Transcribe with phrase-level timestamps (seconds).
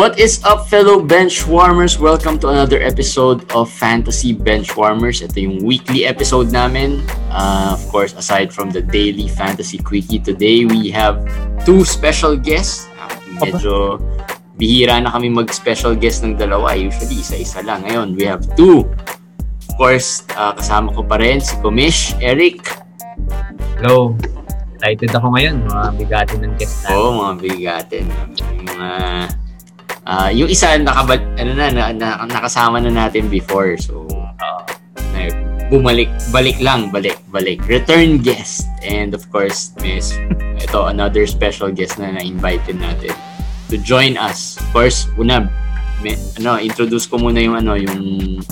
[0.00, 2.00] What is up, fellow benchwarmers?
[2.00, 5.20] Welcome to another episode of Fantasy Benchwarmers.
[5.20, 7.04] Ito yung weekly episode namin.
[7.28, 11.20] Uh, of course, aside from the daily fantasy quickie, today we have
[11.68, 12.88] two special guests.
[12.96, 13.12] Uh,
[13.44, 14.00] medyo
[14.56, 16.72] bihira na kami mag-special guest ng dalawa.
[16.72, 17.84] Usually, isa-isa lang.
[17.84, 18.88] Ngayon, we have two.
[19.68, 22.64] Of course, uh, kasama ko pa rin si Kumish, Eric.
[23.76, 24.16] Hello.
[24.80, 25.60] Excited ako ngayon.
[25.68, 26.96] Mga bigatin ng guest natin.
[26.96, 28.04] Oo, oh, mga bigatin.
[28.64, 28.88] Mga...
[30.10, 33.78] Uh, yung isa, nakabal, ano na, na, na, nakasama na natin before.
[33.78, 34.10] So,
[34.42, 34.66] uh,
[35.70, 37.62] bumalik, balik lang, balik, balik.
[37.70, 38.66] Return guest.
[38.82, 40.18] And of course, miss,
[40.58, 43.14] ito, another special guest na na-invite natin
[43.70, 44.58] to join us.
[44.58, 45.46] Of course, una,
[46.02, 48.42] may, ano, introduce ko muna yung ano, yung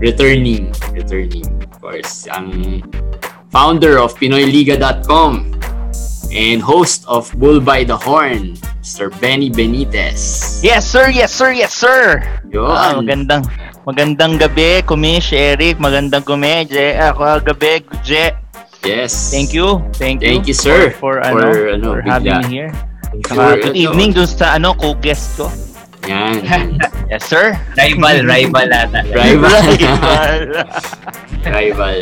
[0.00, 1.44] returning, returning.
[1.60, 2.80] Of course, ang
[3.52, 5.52] founder of PinoyLiga.com
[6.34, 9.08] and host of Bull by the Horn, Mr.
[9.22, 10.60] Benny Benitez.
[10.60, 11.08] Yes, sir.
[11.08, 11.54] Yes, sir.
[11.54, 12.20] Yes, sir.
[12.50, 12.66] Yun.
[12.66, 13.46] Ah, magandang
[13.86, 15.78] magandang gabi, Kumish, Eric.
[15.78, 16.98] Magandang gabi, Je.
[16.98, 18.34] Ako, gabi, Je.
[18.84, 19.32] Yes.
[19.32, 19.80] Thank you.
[19.96, 20.28] Thank you.
[20.28, 20.92] Thank you, sir.
[20.98, 22.12] For, for, For, ano, ano, for bigla.
[22.12, 22.70] having me here.
[23.24, 25.48] Saka, good ano, evening dun sa ano, co-guest ko.
[26.10, 26.42] Yan.
[27.04, 27.54] Yes, sir.
[27.78, 29.04] rival, rival ata.
[29.12, 29.60] Rival.
[29.78, 30.40] Rival.
[31.54, 31.98] Rival.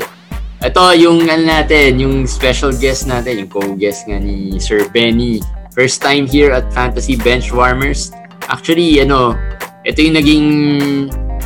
[0.62, 5.42] Ito yung ano natin, yung special guest natin, yung co-guest nga ni Sir Benny.
[5.74, 8.14] First time here at Fantasy Benchwarmers.
[8.46, 9.34] Actually, ano,
[9.82, 10.46] ito yung naging,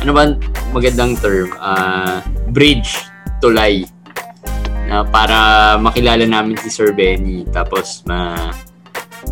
[0.05, 0.23] ano ba
[0.69, 1.49] magandang term?
[1.57, 2.21] Ah,
[2.53, 2.93] bridge
[3.41, 3.89] tulay
[4.85, 8.49] na para makilala namin si Sir Benny tapos ma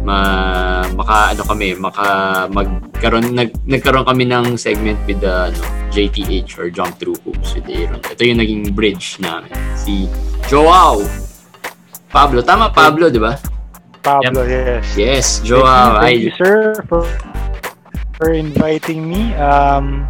[0.02, 2.06] ma maka ano kami maka
[2.52, 5.60] magkaroon nag, nagkaroon kami ng segment with the ano,
[5.96, 8.02] JTH or Jump Through Hoops with Aaron.
[8.04, 9.54] Ito yung naging bridge namin.
[9.80, 10.10] Si
[10.52, 11.06] Joao
[12.16, 12.40] Pablo.
[12.40, 13.36] Tama Pablo, di ba?
[14.00, 14.86] Pablo, yes.
[14.96, 16.00] Yes, Joao.
[16.00, 17.04] Thank Ay, you, sir, for,
[18.16, 19.36] for inviting me.
[19.36, 20.08] Um,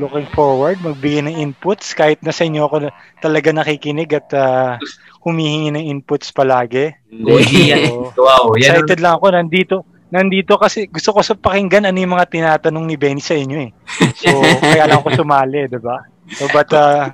[0.00, 2.88] looking forward, magbigay ng inputs kahit na sa inyo ako
[3.20, 4.80] talaga nakikinig at ah,
[5.26, 6.94] humihingi ng inputs palagi.
[7.10, 7.90] Goji yan.
[8.14, 8.54] So, Wow.
[8.54, 9.76] Yan excited lang ako nandito.
[10.06, 13.70] Nandito kasi gusto ko sa pakinggan ano yung mga tinatanong ni Benny sa inyo eh.
[14.14, 14.30] So,
[14.62, 15.98] kaya lang ako sumali, 'di ba?
[16.28, 17.10] So, but uh,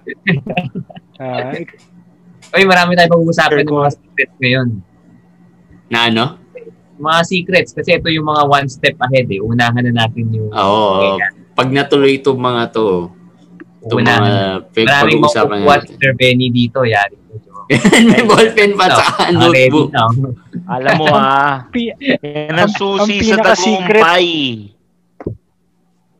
[1.17, 1.53] uh,
[2.53, 4.69] Uy, marami tayong pag-uusapan ng mga secrets ngayon.
[5.89, 6.25] na ano?
[6.99, 7.71] Mga secrets.
[7.73, 9.41] Kasi ito yung mga one step ahead eh.
[9.41, 10.53] Unahan na natin yung...
[10.53, 11.17] Oo.
[11.53, 13.09] pag natuloy itong mga to,
[13.83, 14.69] itong mga Unahan.
[14.69, 15.97] pag- Maraming pag-uusapan makukuha natin.
[15.97, 16.81] Sir Benny dito.
[16.83, 17.17] Yari.
[18.05, 19.91] May ballpen pa sa notebook.
[20.67, 24.29] Alam mo ah, pi- yan ang susi ang sa tagumpay.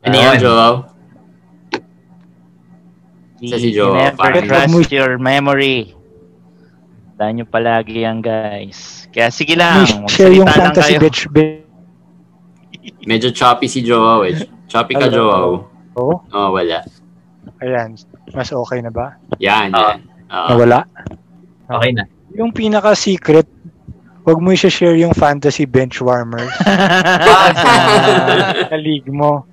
[0.01, 0.35] Ano yan.
[0.37, 0.73] Joao?
[3.43, 5.91] Sa si Never parang- trust your memory.
[7.13, 9.07] Tandaan nyo palagi yan, guys.
[9.07, 11.07] Kaya sige lang, share yung fantasy kayo.
[11.07, 11.63] bitch bitch.
[13.03, 14.35] Medyo choppy si Joao eh.
[14.67, 15.07] Choppy ka.
[15.07, 15.71] Joao.
[15.93, 16.83] Oh, Oh, wala.
[17.61, 17.95] ayan.
[18.33, 19.15] Mas okay na ba?
[19.39, 19.93] Yan, Ah.
[19.93, 19.99] yan.
[20.27, 20.47] Oo.
[20.51, 20.79] Nawala?
[21.73, 22.03] Okay na.
[22.33, 23.45] Yung pinaka-secret,
[24.23, 26.47] wag mo i-share yung fantasy bench warmers
[28.69, 29.43] sa league mo.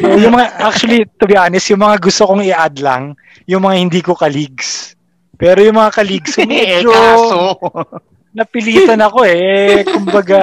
[0.00, 3.14] So, yung mga, actually, to be honest, yung mga gusto kong i-add lang,
[3.44, 4.94] yung mga hindi ko ka-leagues.
[5.34, 7.38] Pero yung mga ka-leagues ko, eh, medyo kaso.
[8.32, 9.84] napilitan ako eh.
[9.84, 10.40] Kumbaga,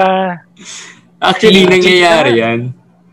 [1.17, 2.37] Actually, nangyayari na.
[2.37, 2.59] yan.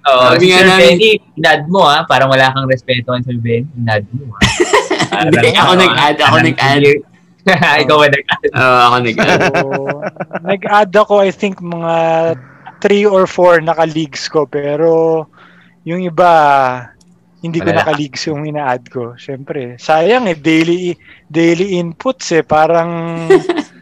[0.02, 2.02] Oo, Sabi si nga Sir namin- Benny, inad mo ha.
[2.02, 3.66] Parang wala kang respeto kay Sir Benny.
[3.78, 4.38] Inad mo ha.
[5.22, 6.82] Hindi, ako nag-add, ako nag-add.
[7.82, 8.50] Ikaw ba nag-add?
[8.54, 9.40] Oo, ako nag-add.
[9.42, 9.68] so,
[10.46, 11.94] nag-add ako, I think, mga
[12.82, 14.46] 3 or 4 naka-leagues ko.
[14.46, 15.24] Pero,
[15.82, 16.30] yung iba,
[17.42, 17.82] hindi ko Malala.
[17.82, 19.18] naka-leagues yung ina-add ko.
[19.18, 20.94] Siyempre, sayang eh, daily,
[21.26, 22.46] daily inputs eh.
[22.46, 23.26] Parang,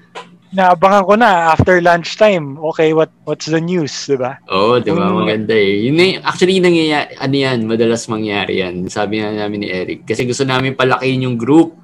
[0.50, 2.58] naabangan ko na after lunchtime.
[2.74, 4.34] Okay, what what's the news, di ba?
[4.50, 5.06] Oo, di ba?
[5.06, 5.14] Mm.
[5.14, 5.86] Maganda eh.
[5.86, 8.90] Yun yung- actually, nangyayari, ano yan, madalas mangyari yan.
[8.90, 10.10] Sabi na namin ni Eric.
[10.10, 11.78] Kasi gusto namin palakihin yung group.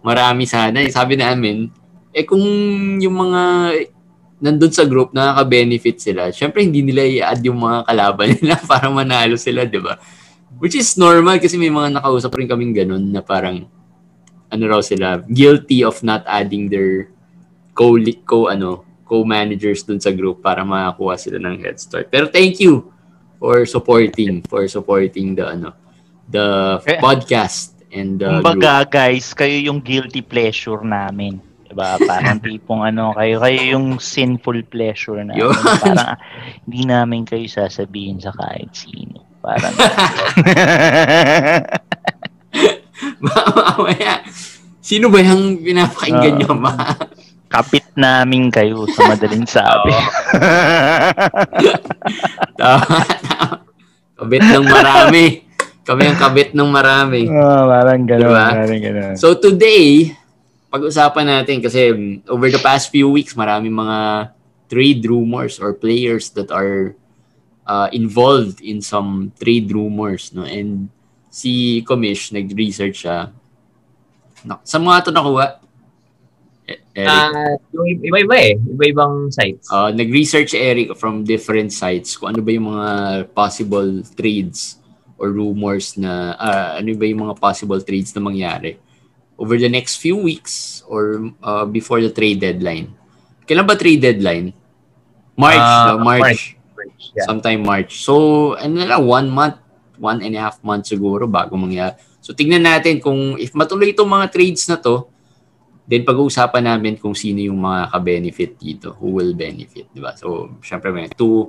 [0.00, 0.80] Marami sana.
[0.80, 1.68] Eh, Sabi namin,
[2.10, 2.42] eh kung
[2.98, 3.42] yung mga
[4.40, 9.36] nandun sa group, nakaka-benefit sila, syempre hindi nila i-add yung mga kalaban nila para manalo
[9.36, 10.00] sila, di ba?
[10.56, 13.68] Which is normal kasi may mga nakausap rin kaming ganun na parang
[14.50, 17.12] ano raw sila, guilty of not adding their
[17.76, 17.94] co
[18.26, 22.10] co ano co-managers dun sa group para makakuha sila ng head start.
[22.10, 22.90] Pero thank you
[23.38, 25.72] for supporting for supporting the ano
[26.28, 28.42] the Eh, podcast and group.
[28.42, 31.38] Kumbaga, guys, kayo yung guilty pleasure namin.
[31.70, 31.98] Diba?
[32.10, 35.46] Parang tipong ano, kayo, kayo yung sinful pleasure namin.
[35.46, 35.54] Yun.
[35.54, 36.18] Parang
[36.66, 39.22] hindi namin kayo sasabihin sa kahit sino.
[39.40, 39.72] Parang
[43.24, 44.20] Mamaya,
[44.82, 46.38] sino ba yung pinapakinggan Ah.
[46.38, 46.74] nyo ba?
[47.50, 49.90] kapit namin kayo sa madaling sabi.
[52.54, 53.58] Tama, tama.
[54.14, 55.24] Kabit ng marami.
[55.90, 57.26] Kami ang kabit ng marami.
[57.34, 58.46] Ah, parang gano'n, Diba?
[58.54, 59.14] parang gano'n.
[59.18, 60.14] So today,
[60.70, 64.30] pag-usapan natin kasi um, over the past few weeks, maraming mga
[64.70, 66.94] trade rumors or players that are
[67.66, 70.30] uh, involved in some trade rumors.
[70.30, 70.46] No?
[70.46, 70.94] And
[71.26, 73.34] si Komish, nag-research siya.
[74.46, 75.58] Na, sa mga ito nakuha?
[76.70, 77.10] E- Eric?
[77.10, 78.54] Ah, yung iba-iba eh.
[78.54, 79.66] Iba-ibang sites.
[79.66, 82.88] Uh, nag-research Eric from different sites kung ano ba yung mga
[83.34, 84.79] possible trades
[85.20, 88.80] or rumors na ah, ano ba yung mga possible trades na mangyari
[89.36, 92.92] over the next few weeks or uh, before the trade deadline.
[93.44, 94.56] Kailan ba trade deadline?
[95.36, 96.04] March, Ah, no?
[96.04, 96.56] March.
[96.76, 97.02] March.
[97.16, 97.24] Yeah.
[97.24, 98.04] Sometime March.
[98.04, 99.56] So, ano na lang, one month,
[99.96, 101.96] one and a half months siguro bago mangyari.
[102.20, 105.08] So, tignan natin kung if matuloy itong mga trades na to,
[105.88, 110.12] then pag-uusapan namin kung sino yung mga ka-benefit dito, who will benefit, di ba?
[110.14, 111.48] So, syempre may two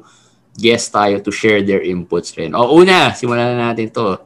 [0.55, 2.51] guests tayo to share their inputs rin.
[2.55, 4.19] O, una, simulan na natin to.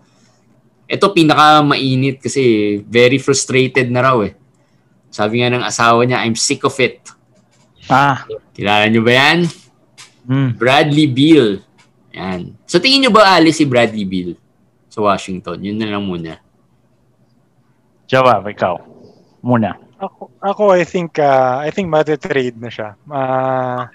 [0.85, 4.33] Ito pinaka mainit kasi very frustrated na raw eh.
[5.09, 7.01] Sabi nga ng asawa niya, I'm sick of it.
[7.87, 8.25] Ah.
[8.53, 9.39] Kilala niyo ba yan?
[10.25, 10.49] Hmm.
[10.57, 11.61] Bradley Beal.
[12.13, 12.57] Yan.
[12.65, 14.33] So tingin nyo ba alis si Bradley Beal
[14.89, 15.61] sa Washington?
[15.61, 16.41] Yun na lang muna.
[18.05, 18.81] Jawab, ikaw.
[19.41, 19.77] Muna.
[19.95, 22.99] Ako, ako I think uh, I think mati-trade na siya.
[23.07, 23.87] Uh,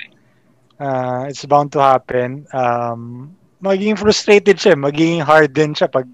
[0.80, 2.48] uh, it's bound to happen.
[2.56, 6.08] Um, magiging frustrated siya, magiging hard din siya pag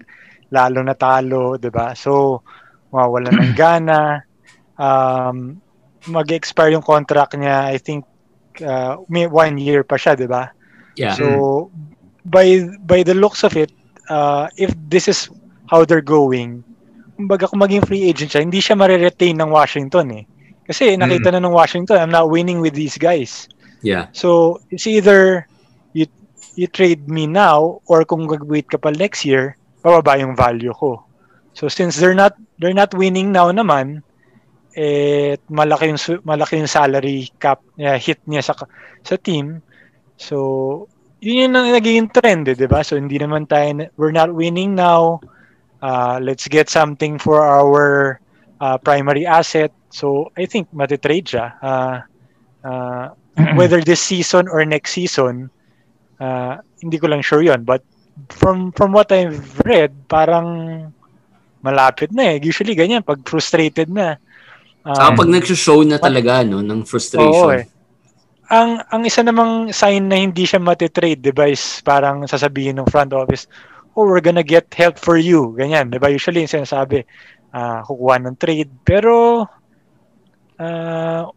[0.51, 1.95] lalo na talo, 'di ba?
[1.95, 2.43] So
[2.91, 4.21] mawawala ng gana.
[4.77, 5.63] Um,
[6.07, 7.71] mag-expire yung contract niya.
[7.71, 8.05] I think
[8.61, 10.51] uh, may one year pa siya, 'di ba?
[10.99, 11.15] Yeah.
[11.15, 11.71] So
[12.27, 13.71] by by the looks of it,
[14.11, 15.31] uh, if this is
[15.71, 16.63] how they're going,
[17.15, 20.23] kumbaga kung maging free agent siya, hindi siya mare-retain ng Washington eh.
[20.67, 23.47] Kasi nakita na ng Washington, I'm not winning with these guys.
[23.81, 24.07] Yeah.
[24.13, 25.47] So it's either
[25.93, 26.07] you
[26.55, 31.03] you trade me now or kung gag-wait ka pa next year, bababa yung value ko.
[31.53, 34.01] So since they're not they're not winning now naman,
[34.77, 38.53] eh malaki yung malaki yung salary cap niya hit niya sa
[39.01, 39.61] sa team.
[40.17, 40.85] So
[41.17, 42.85] yun yung nagiging trend, eh, 'di ba?
[42.85, 45.21] So hindi naman tayo we're not winning now.
[45.77, 48.17] Uh, let's get something for our
[48.61, 49.73] uh, primary asset.
[49.89, 51.53] So I think matitrade siya.
[51.61, 51.97] Uh,
[52.65, 53.05] uh,
[53.57, 55.49] whether this season or next season,
[56.19, 57.85] uh, hindi ko lang sure yon But
[58.33, 60.47] from from what I've read, parang
[61.61, 62.41] malapit na eh.
[62.41, 64.17] Usually ganyan, pag frustrated na.
[64.87, 67.51] Um, Saka pag nag-show na talaga no, ng oo frustration.
[67.61, 67.65] eh.
[68.47, 72.87] Ang ang isa namang sign na hindi siya matitrade, di ba, is parang sasabihin ng
[72.87, 73.45] front office,
[73.99, 75.51] oh, we're gonna get help for you.
[75.59, 76.07] Ganyan, di ba?
[76.07, 77.03] Usually yung sinasabi,
[77.51, 78.71] ah kukuha ng trade.
[78.87, 79.43] Pero,
[80.57, 81.27] ah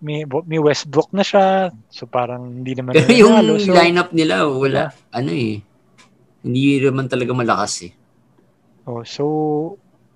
[0.00, 1.70] may, may Westbrook na siya.
[1.92, 3.60] So parang hindi naman Pero na yung.
[3.60, 4.92] So, lineup nila, wala.
[5.12, 5.60] Ano eh.
[6.40, 7.92] Hindi naman talaga malakas eh.
[8.88, 9.24] Oh, so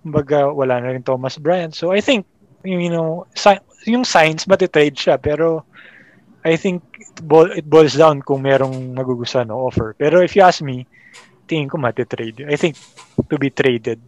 [0.00, 1.76] kumbaga wala na rin Thomas Bryant.
[1.76, 2.24] So I think
[2.64, 5.68] you know, si- yung signs matitrade siya pero
[6.44, 9.96] I think it, bo- it boils down kung merong magugustuhan o offer.
[9.96, 10.84] Pero if you ask me,
[11.48, 12.44] tingin ko matitrade.
[12.44, 12.76] I think
[13.28, 14.00] to be traded.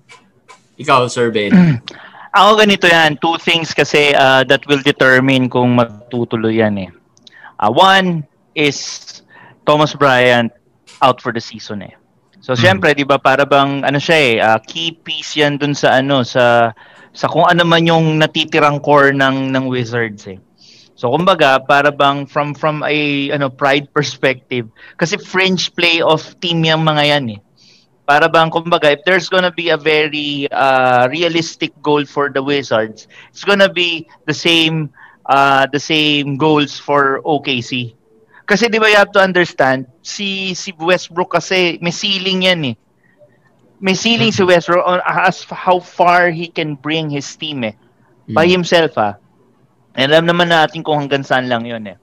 [0.76, 1.52] Ikaw, Sir Ben.
[2.36, 6.90] Ako ganito yan, two things kasi uh, that will determine kung magtutuloy yan eh.
[7.56, 8.76] Uh, one is
[9.64, 10.52] Thomas Bryant
[11.00, 11.96] out for the season eh.
[12.44, 15.96] So syempre, 'di ba, para bang ano siya eh, uh, key piece 'yan dun sa
[15.96, 16.76] ano sa
[17.16, 20.36] sa kung ano man yung natitirang core ng ng Wizards eh.
[20.92, 24.68] So kumbaga, para bang from from a ano pride perspective
[25.00, 27.40] kasi fringe playoff team yung mga yan eh
[28.06, 33.10] para bang kumbaga if there's gonna be a very uh, realistic goal for the Wizards,
[33.34, 34.94] it's gonna be the same
[35.26, 37.98] uh, the same goals for OKC.
[38.46, 42.76] Kasi 'di ba you have to understand si si Westbrook kasi may ceiling yan eh.
[43.82, 47.74] May ceiling si Westbrook on as how far he can bring his team eh.
[48.30, 49.18] By himself ah.
[49.98, 51.98] And alam naman natin kung hanggang saan lang 'yon eh.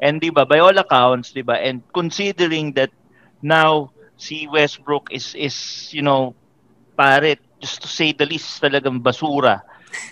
[0.00, 2.88] And 'di ba by all accounts 'di ba and considering that
[3.44, 5.54] now si Westbrook is is
[5.90, 6.34] you know
[6.96, 9.62] pare just to say the least talagang basura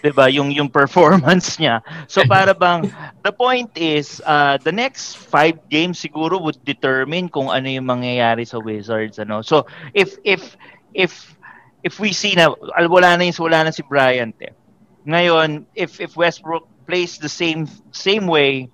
[0.03, 1.83] 'di ba yung yung performance niya.
[2.07, 2.91] So para bang
[3.27, 8.47] the point is uh, the next five games siguro would determine kung ano yung mangyayari
[8.47, 9.43] sa Wizards ano.
[9.43, 10.55] So if if
[10.95, 11.35] if
[11.83, 14.55] if we see na al- wala na yung wala na si Bryant eh.
[15.03, 18.71] ngayon if if Westbrook plays the same same way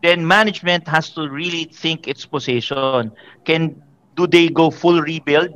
[0.00, 3.12] then management has to really think its position.
[3.44, 3.82] Can
[4.16, 5.52] do they go full rebuild?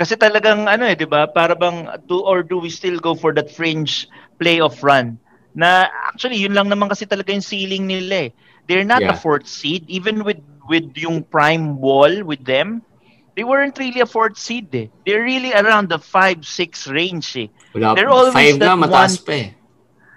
[0.00, 1.28] Kasi talagang ano eh, 'di ba?
[1.28, 4.08] Para bang do or do we still go for that fringe
[4.40, 5.20] playoff run?
[5.54, 8.30] Na actually yun lang naman kasi talaga yung ceiling nila eh.
[8.66, 9.18] They're not a Yeah.
[9.18, 12.82] fourth seed even with with yung prime wall with them.
[13.36, 14.88] They weren't really a fourth seed eh.
[15.06, 17.48] They're really around the 5-6 range eh.
[17.74, 19.48] Wala They're always Five that na, mataas one- pa eh.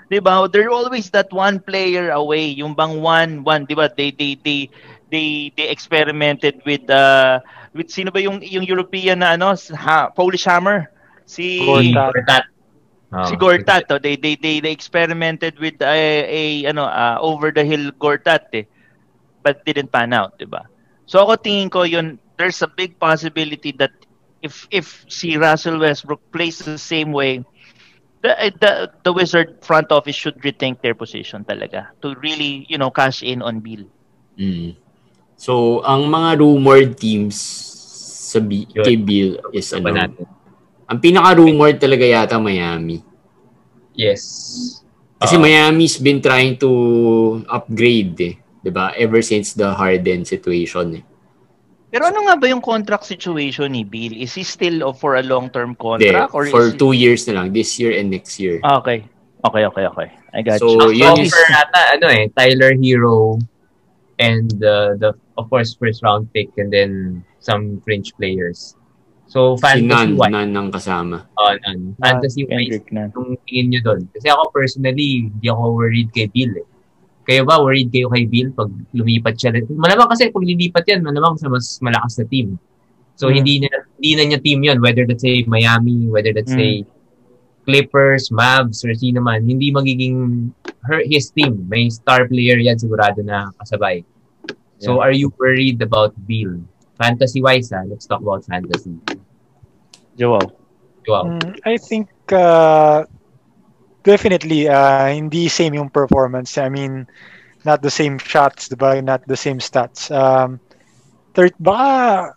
[0.10, 0.46] 'Di ba?
[0.48, 3.88] They're always that one player away, yung bang one one, 'di ba?
[3.90, 4.70] They they they
[5.10, 7.40] they they experimented with uh
[7.74, 10.89] with sino ba yung yung European na ano, ha, Polish Hammer?
[11.25, 12.13] Si Gortat.
[12.13, 12.46] Gortat.
[13.13, 17.53] Oh, si Gortat, oh, they, they they they experimented with a, a ano uh, over
[17.53, 18.65] the hill Gortat eh.
[19.44, 20.65] But didn't pan out, 'di ba?
[21.06, 23.94] So ako tingin ko yun there's a big possibility that
[24.42, 27.44] if if si Russell Westbrook plays the same way
[28.24, 28.72] the the
[29.03, 33.44] the Wizard front office should rethink their position talaga to really, you know, cash in
[33.44, 33.84] on Bill.
[34.39, 34.75] Mm.
[35.36, 37.36] So, ang mga rumored teams
[38.30, 38.82] sa B- Yun.
[38.82, 40.25] kay Bill is ano, natin.
[40.84, 43.02] ang pinaka-rumored talaga yata Miami.
[43.94, 44.22] Yes.
[45.16, 45.42] Kasi Oo.
[45.42, 46.70] Miami's been trying to
[47.48, 48.36] upgrade eh.
[48.60, 48.92] 'di ba?
[48.94, 51.04] Ever since the Harden situation eh.
[51.88, 54.18] Pero ano nga ba yung contract situation ni Bill?
[54.18, 57.38] Is he still for a long-term Hindi, contract or for is he- two years na
[57.38, 57.54] lang.
[57.54, 58.58] This year and next year.
[58.62, 59.06] Ah, okay.
[59.44, 60.08] Okay, okay, okay.
[60.34, 61.06] I got So, you.
[61.06, 63.38] Ang yun is- offer ata, ano eh, Tyler Hero
[64.18, 68.75] and uh, the, of course, first round pick and then some fringe players.
[69.28, 71.25] So, si fantasy Nan, wise, Nan ang kasama.
[71.34, 71.98] oh, Nan.
[71.98, 73.10] fantasy wise, Kendrick na.
[73.12, 74.02] yung tingin nyo doon.
[74.13, 76.68] Kasi ako personally, hindi ako worried kay Bill eh.
[77.24, 79.56] Kayo ba, worried kayo kay Bill pag lumipat siya?
[79.74, 82.60] Malamang kasi pag lilipat yan, malamang sa mas malakas na team.
[83.16, 83.42] So, Hmm.
[83.42, 86.60] hindi na hindi na niya team yon whether that's say Miami, whether that's Hmm.
[86.60, 86.74] say
[87.63, 90.52] Clippers, Mavs, or sino man, hindi magiging
[90.84, 91.63] her, his team.
[91.72, 94.04] May star player yan sigurado na kasabay.
[94.84, 96.60] So, are you worried about Bill?
[97.00, 99.00] Fantasy-wise, ah, let's talk about fantasy.
[100.20, 100.52] Joel.
[101.08, 101.40] Wow.
[101.40, 103.04] Mm, I think uh,
[104.04, 106.58] definitely uh, hindi same yung performance.
[106.60, 107.08] I mean,
[107.66, 109.04] not the same shots, diba?
[109.04, 110.12] Not the same stats.
[110.12, 110.60] Um,
[111.34, 112.36] third, baka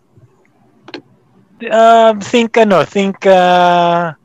[1.71, 4.15] um, think ano, think uh,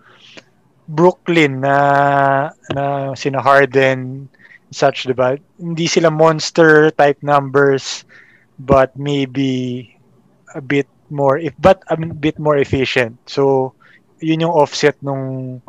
[0.89, 4.31] Brooklyn na na sina Harden
[4.73, 5.39] such, diba?
[5.61, 8.05] Hindi sila monster type numbers
[8.59, 9.91] but maybe
[10.55, 13.19] a bit more if but a bit more efficient.
[13.27, 13.75] So
[14.21, 15.61] yun yung offset nung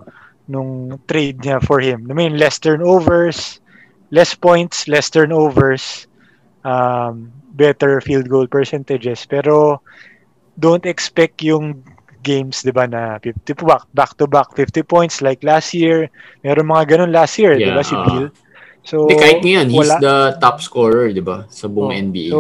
[0.48, 2.08] nung trade niya for him.
[2.12, 3.60] I mean, less turnovers,
[4.12, 6.08] less points, less turnovers,
[6.64, 9.26] um, better field goal percentages.
[9.26, 9.82] Pero
[10.60, 11.82] don't expect yung
[12.24, 16.08] games, 'di ba, na 50 back back to back 50 points like last year.
[16.46, 18.04] Meron mga ganun last year, 'di ba, Yeah, si ah.
[18.08, 18.28] Bill.
[18.84, 19.98] So Hindi, kahit ngayon, he's wala.
[20.00, 21.48] the top scorer, di ba?
[21.48, 22.30] Sa buong Oh, NBA.
[22.30, 22.40] So,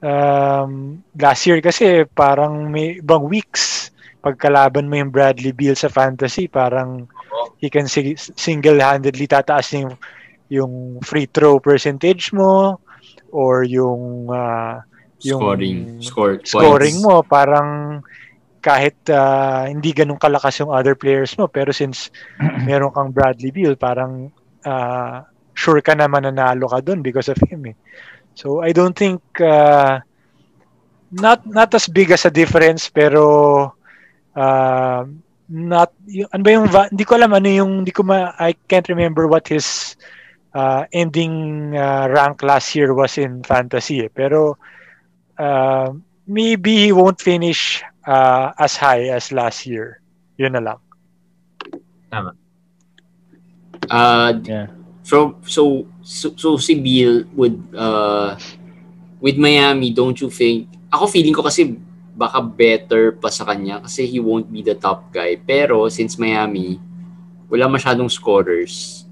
[0.00, 6.46] um, last year kasi parang may ibang weeks pagkalaban mo yung Bradley Beal sa fantasy,
[6.50, 7.06] parang
[7.58, 9.94] he can si- single-handedly tataas yung,
[10.50, 10.72] yung
[11.02, 12.78] free throw percentage mo
[13.30, 14.82] or yung ah,
[15.22, 17.06] yung scoring, score, scoring points.
[17.06, 18.00] mo parang
[18.58, 22.10] kahit ah, hindi ganun kalakas yung other players mo pero since
[22.68, 24.30] meron kang Bradley Beal parang
[24.64, 25.26] ah,
[25.58, 27.76] sure ka naman nanalo ka dun because of him eh.
[28.38, 29.98] So I don't think uh,
[31.10, 33.74] not not as big as a difference pero
[34.36, 35.02] uh,
[35.48, 38.86] not yung, ano ba yung hindi ko alam ano yung hindi ko ma I can't
[38.86, 39.96] remember what his
[40.54, 44.12] uh, ending uh, rank last year was in fantasy eh.
[44.12, 44.60] pero
[45.40, 45.90] uh,
[46.28, 50.04] maybe he won't finish uh, as high as last year
[50.36, 50.80] yun na lang
[53.86, 54.66] Uh, Yeah.
[55.06, 58.34] so, so, so, so si Bill would, uh,
[59.20, 61.76] with Miami, don't you think, ako feeling ko kasi
[62.18, 65.38] baka better pa sa kanya kasi he won't be the top guy.
[65.38, 66.82] Pero since Miami,
[67.46, 69.06] wala masyadong scorers.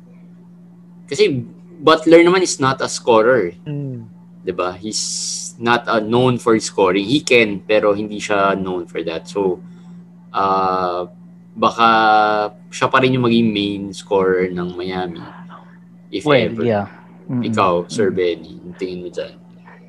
[1.06, 1.46] Kasi
[1.78, 3.54] Butler naman is not a scorer.
[3.62, 4.10] Hmm.
[4.42, 4.78] 'di ba?
[4.78, 7.06] He's not uh, known for scoring.
[7.06, 9.26] He can pero hindi siya known for that.
[9.26, 9.58] So
[10.30, 11.10] uh,
[11.56, 11.88] baka
[12.68, 15.24] siya pa rin yung maging main scorer ng Miami.
[16.12, 16.62] If Well, ever.
[16.62, 16.86] yeah.
[17.26, 17.42] Mm-mm.
[17.42, 19.34] Ikaw, Sir Benny, yung tingin mo dyan.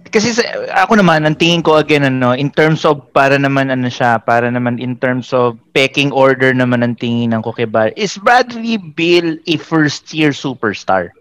[0.07, 0.41] Kasi sa,
[0.73, 4.47] ako naman, ang tingin ko again, ano, in terms of, para naman, ano siya, para
[4.47, 9.37] naman in terms of pecking order naman ang tingin ko kay Bar, is Bradley Bill
[9.45, 11.11] a first-year superstar?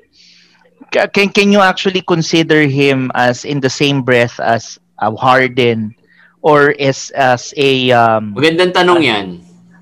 [0.95, 5.93] Ca- Can, can you actually consider him as in the same breath as uh, Harden
[6.41, 9.27] or as, as a, um, Magandang tanong yan.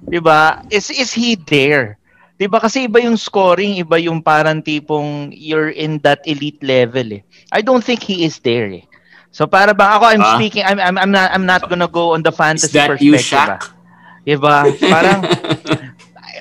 [0.08, 0.62] 'Di ba?
[0.70, 1.98] Is is he there?
[2.38, 7.20] 'Di ba kasi iba yung scoring, iba yung parang tipong you're in that elite level
[7.20, 7.22] eh.
[7.52, 8.84] I don't think he is there eh.
[9.34, 10.34] So para bang ako I'm Ah.
[10.36, 13.18] speaking I'm I'm I'm not I'm not gonna go on the Is fantasy that you,
[13.18, 13.18] perspective.
[13.18, 13.50] Shaq?
[13.50, 13.60] ah.
[14.24, 14.76] 'Di ba?
[14.86, 15.26] Parang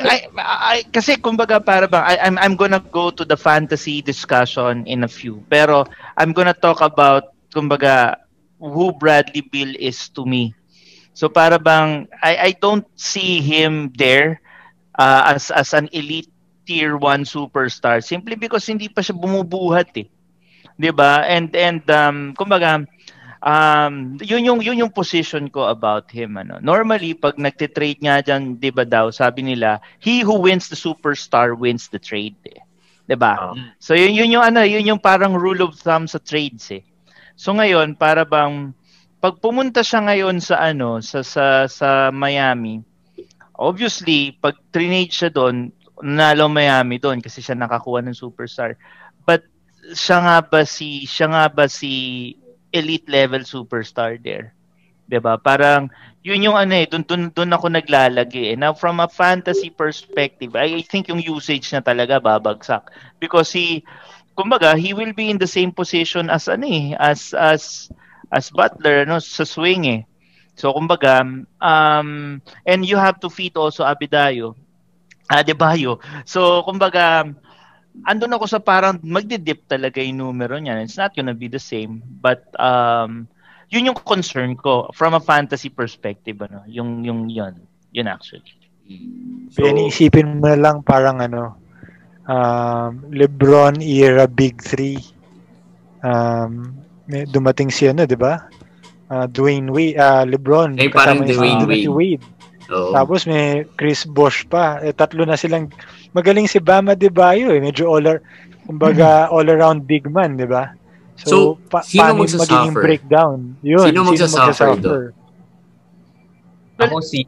[0.03, 4.84] I, I, kasi kumbaga para bang I, I'm I'm gonna go to the fantasy discussion
[4.89, 5.43] in a few.
[5.50, 5.86] Pero
[6.17, 8.17] I'm gonna talk about kumbaga
[8.58, 10.53] who Bradley Bill is to me
[11.13, 14.41] So para bang I I don't see him there
[14.98, 16.29] uh, as as an elite
[16.65, 20.08] tier 1 superstar simply because hindi pa siya bumubuhat eh.
[20.79, 21.25] 'Di ba?
[21.27, 22.86] And and um kumbaga
[23.43, 26.58] um yun yung yun yung position ko about him ano.
[26.63, 31.53] Normally pag nagte-trade nga diyan, 'di ba daw, sabi nila, he who wins the superstar
[31.53, 32.38] wins the trade.
[32.48, 32.62] Eh.
[33.05, 33.34] 'Di ba?
[33.38, 33.55] Oh.
[33.77, 36.84] So yun yun yung ano, yun yung parang rule of thumb sa trades eh.
[37.38, 38.74] So ngayon para bang
[39.24, 42.84] pag pumunta siya ngayon sa ano sa sa sa Miami
[43.56, 45.72] obviously pag trinade siya doon
[46.03, 48.75] nalo Miami doon kasi siya nakakuha ng superstar.
[49.24, 49.48] But
[49.96, 52.36] siya nga ba si siya nga ba si
[52.75, 54.51] elite level superstar there?
[55.08, 55.92] 'di ba parang
[56.24, 58.60] yun yung ano eh doon doon, ako naglalagay eh.
[58.60, 62.88] now from a fantasy perspective I, I think yung usage na talaga babagsak.
[63.20, 63.84] Because he
[64.36, 67.92] kumbaga he will be in the same position as ano eh as as
[68.34, 70.02] as Butler no sa swing eh.
[70.58, 71.22] So kumbaga
[71.62, 72.10] um
[72.66, 74.58] and you have to feed also Abidayo.
[75.30, 76.02] Adebayo.
[76.25, 77.30] So kumbaga
[78.10, 80.82] andun ako sa parang magdi-dip talaga yung numero niya.
[80.82, 83.30] It's not gonna be the same but um
[83.70, 87.58] yun yung concern ko from a fantasy perspective ano yung yung yun
[87.90, 88.63] yun actually
[89.54, 91.56] So, Benny, isipin mo na lang parang ano,
[92.28, 95.00] um, LeBron era Big Three.
[96.04, 98.48] Um, dumating si ano, di ba?
[99.12, 100.79] Uh, Dwayne Wade, uh, LeBron.
[100.79, 102.24] Eh, parang kasama niya si Dwayne Timothy Wade.
[102.72, 102.91] oo.
[102.95, 104.79] Tapos may Chris Bosh pa.
[104.79, 105.67] Eh, tatlo na silang
[106.15, 107.60] magaling si Bama Debayo eh.
[107.60, 108.24] Medyo all ar-
[108.63, 110.72] kumbaga all around big man, di ba?
[110.72, 111.27] Hmm.
[111.29, 111.36] So,
[111.69, 112.48] pa- sino paano magsasuffer?
[112.50, 113.38] magiging breakdown?
[113.62, 115.03] Yun, Sino magsasuffer doon?
[116.81, 117.27] Ako si,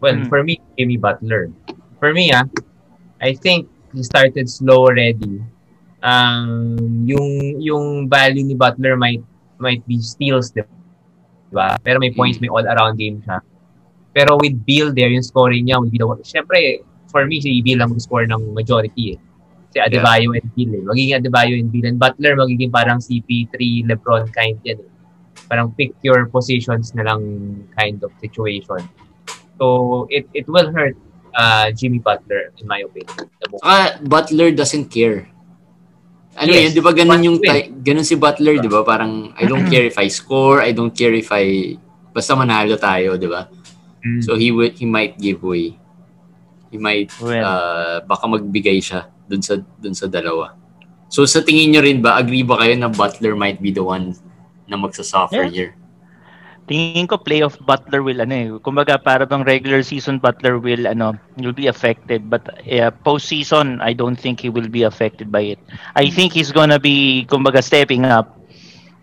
[0.00, 0.30] well, Hmm.
[0.32, 1.52] for me, Jimmy Butler.
[2.00, 2.48] For me, ah,
[3.20, 5.44] I think he started slow already.
[6.00, 9.20] Um, yung yung value ni Butler might
[9.60, 10.64] might be steals, di
[11.52, 11.76] ba?
[11.84, 13.44] Pero may points, may all-around game siya.
[14.16, 16.18] Pero with Bill there, yung scoring niya will be the one.
[16.24, 16.82] Siyempre,
[17.12, 19.18] for me, si Bill ang score ng majority eh.
[19.70, 20.82] Si Adebayo and Bill eh.
[20.82, 21.86] Magiging Adebayo and Bill.
[21.86, 24.90] And Butler magiging parang CP3, Lebron kind yan eh.
[25.46, 27.22] Parang pick your positions na lang
[27.78, 28.82] kind of situation.
[29.60, 30.96] So, it it will hurt
[31.34, 33.28] uh, Jimmy Butler, in my opinion.
[33.42, 35.28] Saka Butler doesn't care.
[36.40, 38.80] Ano Yes, yun, di ba ganun yung, ty- ganun si Butler, di ba?
[38.80, 41.76] Parang, I don't care if I score, I don't care if I,
[42.16, 43.44] basta manalo tayo, di ba?
[44.00, 44.24] Mm.
[44.24, 45.76] So he would, he might give way.
[46.72, 47.44] He might, Well.
[47.44, 50.56] uh, baka magbigay siya dun sa, dun sa dalawa.
[51.12, 54.16] So sa tingin nyo rin ba, agree ba kayo na Butler might be the one
[54.64, 55.52] na magsasuffer Yeah.
[55.52, 55.72] here?
[56.68, 58.48] Tingin ko playoff Butler will ano eh.
[58.60, 63.92] Kumbaga para bang regular season Butler will ano will be affected but uh, postseason I
[63.92, 65.60] don't think he will be affected by it.
[65.96, 68.36] I think he's gonna be kumbaga stepping up.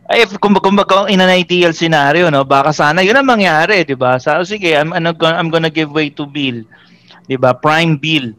[0.07, 3.99] Ay, if kumbaga, kumbaga in an ideal scenario no, baka sana yun ang mangyari, 'di
[3.99, 4.15] ba?
[4.17, 6.63] Sa sige, I'm ano, I'm gonna give way to Bill.
[7.27, 7.51] 'Di ba?
[7.51, 8.31] Prime Bill,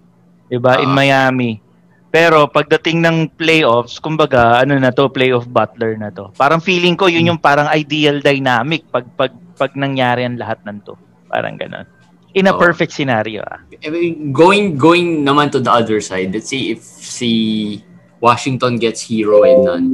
[0.49, 0.81] 'di ba?
[0.81, 0.97] In Ah.
[0.97, 1.61] Miami.
[2.09, 6.33] Pero pagdating ng playoffs, kumbaga, ano na to, playoff Butler na to.
[6.41, 10.81] Parang feeling ko yun yung parang ideal dynamic pag pag pag nangyari ang lahat ng
[10.89, 10.97] to.
[11.29, 11.85] Parang ganun.
[12.33, 12.61] In a Oo.
[12.61, 13.45] perfect scenario.
[13.45, 13.61] Ah.
[13.85, 17.85] I mean, going going naman to the other side, let's say if si
[18.25, 19.87] Washington gets Hero and none,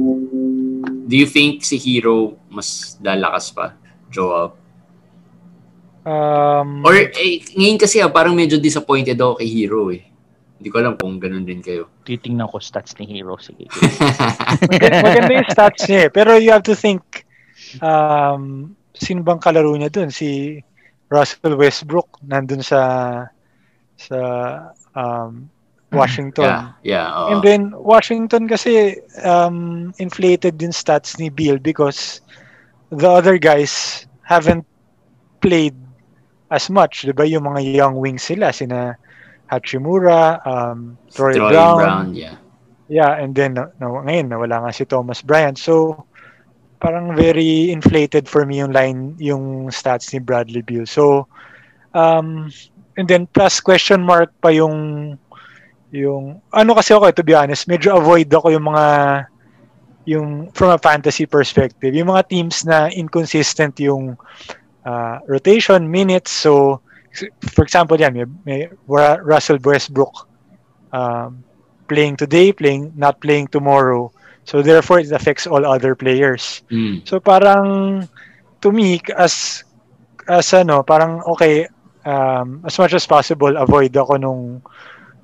[1.11, 3.75] do you think si Hero mas lalakas pa?
[4.07, 4.55] Joel?
[6.05, 10.14] Um, Or eh, ngayon kasi ah, parang medyo disappointed ako kay Hero eh.
[10.55, 11.91] Hindi ko alam kung ganun din kayo.
[12.07, 13.35] Titingnan ko stats ni Hero.
[13.35, 13.67] Sige.
[14.71, 16.09] Mag- maganda yung stats niya eh.
[16.09, 17.27] Pero you have to think,
[17.83, 20.07] um, sino bang kalaro niya dun?
[20.07, 20.59] Si
[21.11, 22.81] Russell Westbrook nandun sa
[23.99, 24.19] sa
[24.95, 25.51] um,
[25.91, 26.47] Washington.
[26.47, 27.07] yeah, yeah.
[27.11, 27.27] oo.
[27.35, 32.19] And then Washington kasi um, inflated din stats ni Bill because
[32.91, 34.65] the other guys haven't
[35.39, 35.75] played
[36.51, 37.23] as much, 'di ba?
[37.27, 38.97] Yung mga young wings sila sina
[39.51, 42.35] Hachimura, um, Troy, Troy Brown, Brown, yeah.
[42.85, 45.57] Yeah, and then na, na, ngayon nawala nga si Thomas Bryant.
[45.57, 46.05] So
[46.77, 50.85] parang very inflated for me yung line yung stats ni Bradley Beal.
[50.85, 51.25] So
[51.97, 52.53] um
[52.93, 55.17] and then plus question mark pa yung
[55.89, 58.85] yung ano kasi ako to be honest, medyo avoid ako yung mga
[60.05, 64.13] yung from a fantasy perspective, yung mga teams na inconsistent yung
[64.85, 66.29] uh, rotation minutes.
[66.29, 66.84] So
[67.51, 70.27] for example, yan may, may Russell Westbrook
[70.91, 71.43] um,
[71.87, 74.11] playing today, playing not playing tomorrow.
[74.45, 76.63] So therefore it affects all other players.
[76.69, 77.07] Mm.
[77.07, 78.07] So parang
[78.61, 79.63] to me as
[80.27, 81.67] as ano, parang okay
[82.05, 84.61] um, as much as possible avoid ako nung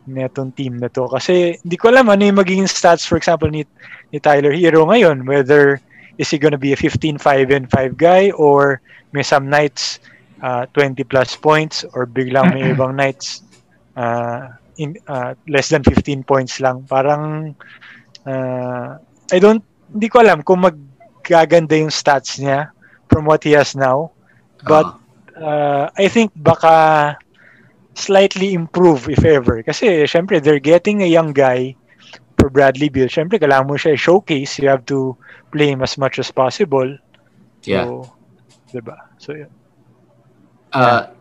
[0.10, 3.62] netong team na to kasi hindi ko alam ano yung magiging stats for example ni
[4.10, 5.78] ni Tyler Hero ngayon whether
[6.18, 7.22] is he gonna be a 15-5
[7.54, 8.82] and 5 guy or
[9.14, 10.02] may some nights
[10.42, 13.46] uh, 20 plus points or biglang may ibang nights
[13.96, 16.84] uh, in uh, less than 15 points lang.
[16.90, 17.56] Parang
[18.26, 18.98] uh,
[19.32, 22.72] I don't hindi ko alam kung maggaganda yung stats niya
[23.12, 24.12] from what he has now.
[24.64, 24.98] But
[25.36, 27.18] uh, I think baka
[27.94, 29.62] slightly improve if ever.
[29.64, 31.76] Kasi syempre they're getting a young guy
[32.40, 33.12] for Bradley Beal.
[33.12, 34.58] Syempre kailangan mo siya showcase.
[34.58, 35.18] You have to
[35.52, 36.88] play him as much as possible.
[37.68, 37.86] Yeah.
[37.86, 38.10] So,
[38.74, 38.98] diba?
[39.20, 39.52] So, yeah.
[40.72, 41.12] Uh,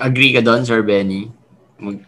[0.00, 1.32] agree ka doon, Sir Benny?
[1.80, 2.04] Mag-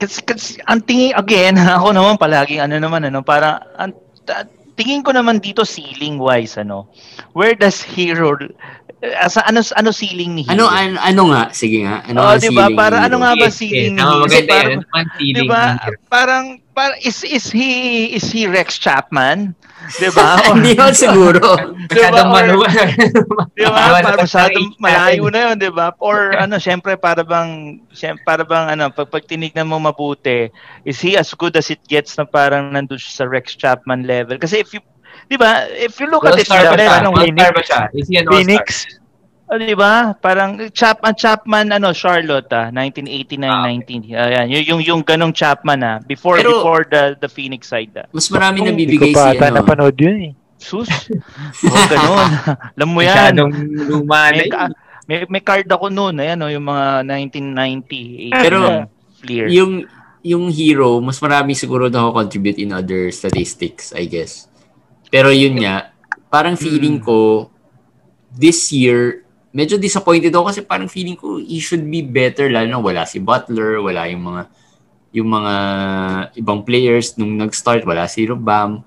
[0.00, 3.92] Kasi, kasi ang tingin, again, ako naman palaging ano naman, ano, para, ang,
[4.80, 6.88] tingin ko naman dito ceiling-wise, ano,
[7.36, 8.36] where does Hero,
[9.00, 10.76] asa, ano, ano ceiling ni ano, Hero?
[10.76, 11.42] ano, ano nga?
[11.50, 12.04] Sige nga.
[12.04, 12.68] Ano Oh, ang di ba?
[12.68, 13.92] ceiling Para ni ano nga ba Yes, ceiling yes.
[13.92, 14.20] ni Tama, Hero?
[14.20, 14.80] maganda Parang- yan.
[14.80, 15.62] Ano ang Di feeling ba?
[15.64, 15.98] ni Hero?
[16.06, 17.70] Parang, para, is, is he,
[18.12, 19.56] is he Rex Chapman?
[19.96, 20.28] Di ba?
[20.44, 21.40] Or- Hindi naman siguro.
[21.90, 22.66] Masyadong Or- manuwa.
[22.68, 23.72] Di ba?
[23.72, 25.86] Manuwa na Para masyadong malayo na yun, di ba?
[25.96, 30.52] Or ano, syempre, para bang, syempre, para bang, ano, pag, pag tinignan mo mabuti,
[30.84, 34.36] is he as good as it gets na parang nandun siya sa Rex Chapman level?
[34.36, 34.84] Kasi if you,
[35.30, 36.74] di ba, if you look at it, siya?
[36.74, 37.82] siya?
[37.94, 38.42] Is he an all-star?
[38.42, 38.98] Phoenix,
[39.50, 40.14] Oh, di ba?
[40.14, 45.34] Parang Chap ang Chapman ano Charlotte ah 1989 Ah, 19 ayan yung yung yung ganong
[45.34, 48.06] Chapman ah before Pero- before the the Phoenix side ah.
[48.14, 49.56] Mas marami hindi nabibigay ko pa si ata ano.
[49.58, 50.32] napanood yun eh.
[50.54, 50.86] Sus.
[51.66, 52.30] oh, ganun.
[52.78, 53.10] Alam mo yan.
[53.10, 53.50] Masyadong
[53.90, 54.52] luma na yun.
[54.54, 54.70] ka-
[55.10, 59.46] may, may card ako noon, ayan oh, yung mga 1990 Pero, 89 Fleer.
[59.50, 59.72] Yung
[60.20, 64.46] yung hero, mas marami siguro na contribute in other statistics, I guess.
[65.10, 65.90] Pero yun nga,
[66.30, 67.50] parang feeling ko
[68.30, 72.78] this year medyo disappointed ako kasi parang feeling ko he should be better lalo na
[72.78, 74.42] wala si Butler, wala yung mga
[75.10, 75.54] yung mga
[76.38, 78.86] ibang players nung nag-start, wala si Rubam.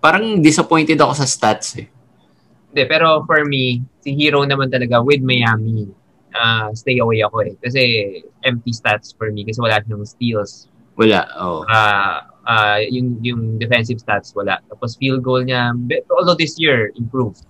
[0.00, 1.84] Parang disappointed ako sa stats eh.
[2.72, 5.92] Hindi, pero for me, si Hero naman talaga with Miami,
[6.32, 7.52] ah stay away ako eh.
[7.60, 7.80] Kasi
[8.40, 10.72] empty stats for me kasi wala siyang steals.
[10.96, 11.68] Wala, oh.
[11.68, 14.58] Ah ah, yung, yung defensive stats, wala.
[14.72, 15.76] Tapos field goal niya,
[16.08, 17.44] although this year, improved.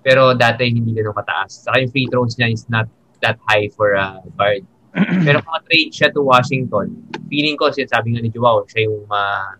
[0.00, 1.68] Pero dati hindi ganun kataas.
[1.68, 2.88] Saka yung free throws niya is not
[3.20, 4.64] that high for a guard.
[5.26, 6.96] Pero kung trade siya to Washington,
[7.28, 9.54] feeling ko, sabi nga ni Joao, siya yung ma,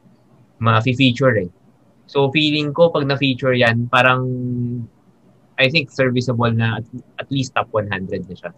[0.59, 1.51] ma-feature eh.
[2.11, 4.27] So feeling ko, pag na-feature yan, parang
[5.61, 6.87] I think serviceable na at,
[7.21, 7.93] at least top 100
[8.27, 8.51] na siya.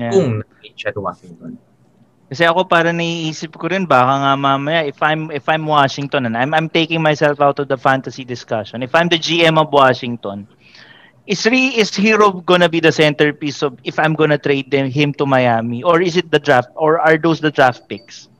[0.00, 0.10] Yeah.
[0.10, 1.60] Kung na-trade siya to Washington.
[2.32, 6.32] Kasi ako para naiisip ko rin baka nga mamaya if I'm if I'm Washington and
[6.32, 8.80] I'm I'm taking myself out of the fantasy discussion.
[8.80, 10.48] If I'm the GM of Washington,
[11.28, 15.12] is re, is Hero gonna be the centerpiece of if I'm gonna trade them him
[15.20, 18.32] to Miami or is it the draft or are those the draft picks?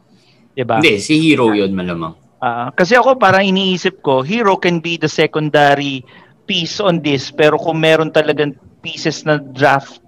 [0.57, 0.81] 'Di ba?
[0.81, 2.17] Hindi, si hero yun malamang.
[2.41, 6.01] Ah, kasi ako parang iniisip ko, Hero can be the secondary
[6.49, 10.01] piece on this pero kung meron talagang pieces na draft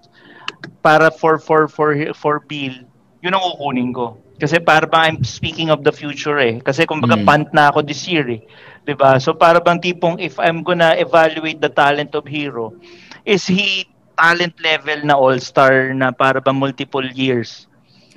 [0.80, 2.74] para for for for for Bill,
[3.24, 4.20] yun ang kukunin ko.
[4.36, 6.60] Kasi para bang I'm speaking of the future eh.
[6.60, 7.24] Kasi kumbaga Mm.
[7.24, 8.44] punt na ako this year eh.
[8.92, 9.16] ba?
[9.16, 12.76] So para bang tipong if I'm gonna evaluate the talent of Hero,
[13.24, 17.64] is he talent level na all-star na para bang multiple years?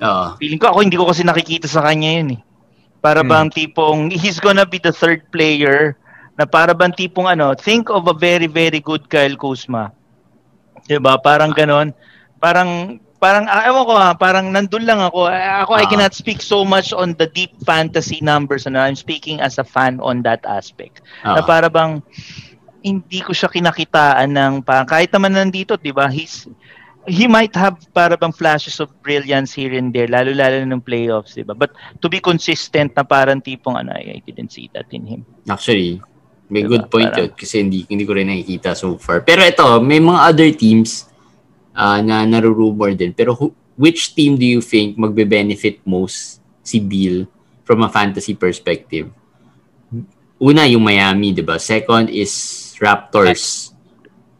[0.04, 0.36] Oo.
[0.36, 2.40] Feeling ko ako hindi ko kasi nakikita sa kanya yun eh.
[3.00, 3.30] Para Hmm.
[3.32, 5.96] bang tipong he's gonna be the third player
[6.36, 9.88] na para bang tipong ano, think of a very very good Kyle Kuzma.
[10.84, 11.16] 'Di ba?
[11.16, 11.96] Parang ganon.
[12.36, 15.26] Parang parang ah, ewan ko ha, parang nandun lang ako.
[15.26, 15.90] Ah, Ako I Ah.
[15.90, 19.98] cannot speak so much on the deep fantasy numbers and I'm speaking as a fan
[19.98, 21.02] on that aspect.
[21.22, 21.46] Na Oo.
[21.46, 21.98] para bang
[22.80, 26.06] hindi ko siya kinakitaan ng parang kahit naman nandito, 'di ba?
[26.06, 26.46] He's
[27.08, 31.34] he might have para bang flashes of brilliance here and there, lalo-lalo na ng playoffs,
[31.34, 31.58] 'di ba?
[31.58, 35.26] But to be consistent na parang tipong ano, I, I didn't see that in him.
[35.44, 35.98] Actually,
[36.46, 36.78] may Diba?
[36.78, 39.20] good point Parang- yun kasi hindi, hindi ko rin nakikita so far.
[39.20, 41.07] Pero ito, may mga other teams
[41.78, 43.14] ah, na narurumor din.
[43.14, 43.46] Pero who,
[43.78, 47.30] which team do you think magbe-benefit most si Bill
[47.62, 49.06] from a fantasy perspective?
[50.38, 51.58] Una, yung Miami, di ba?
[51.58, 52.30] Second is
[52.78, 53.74] Raptors.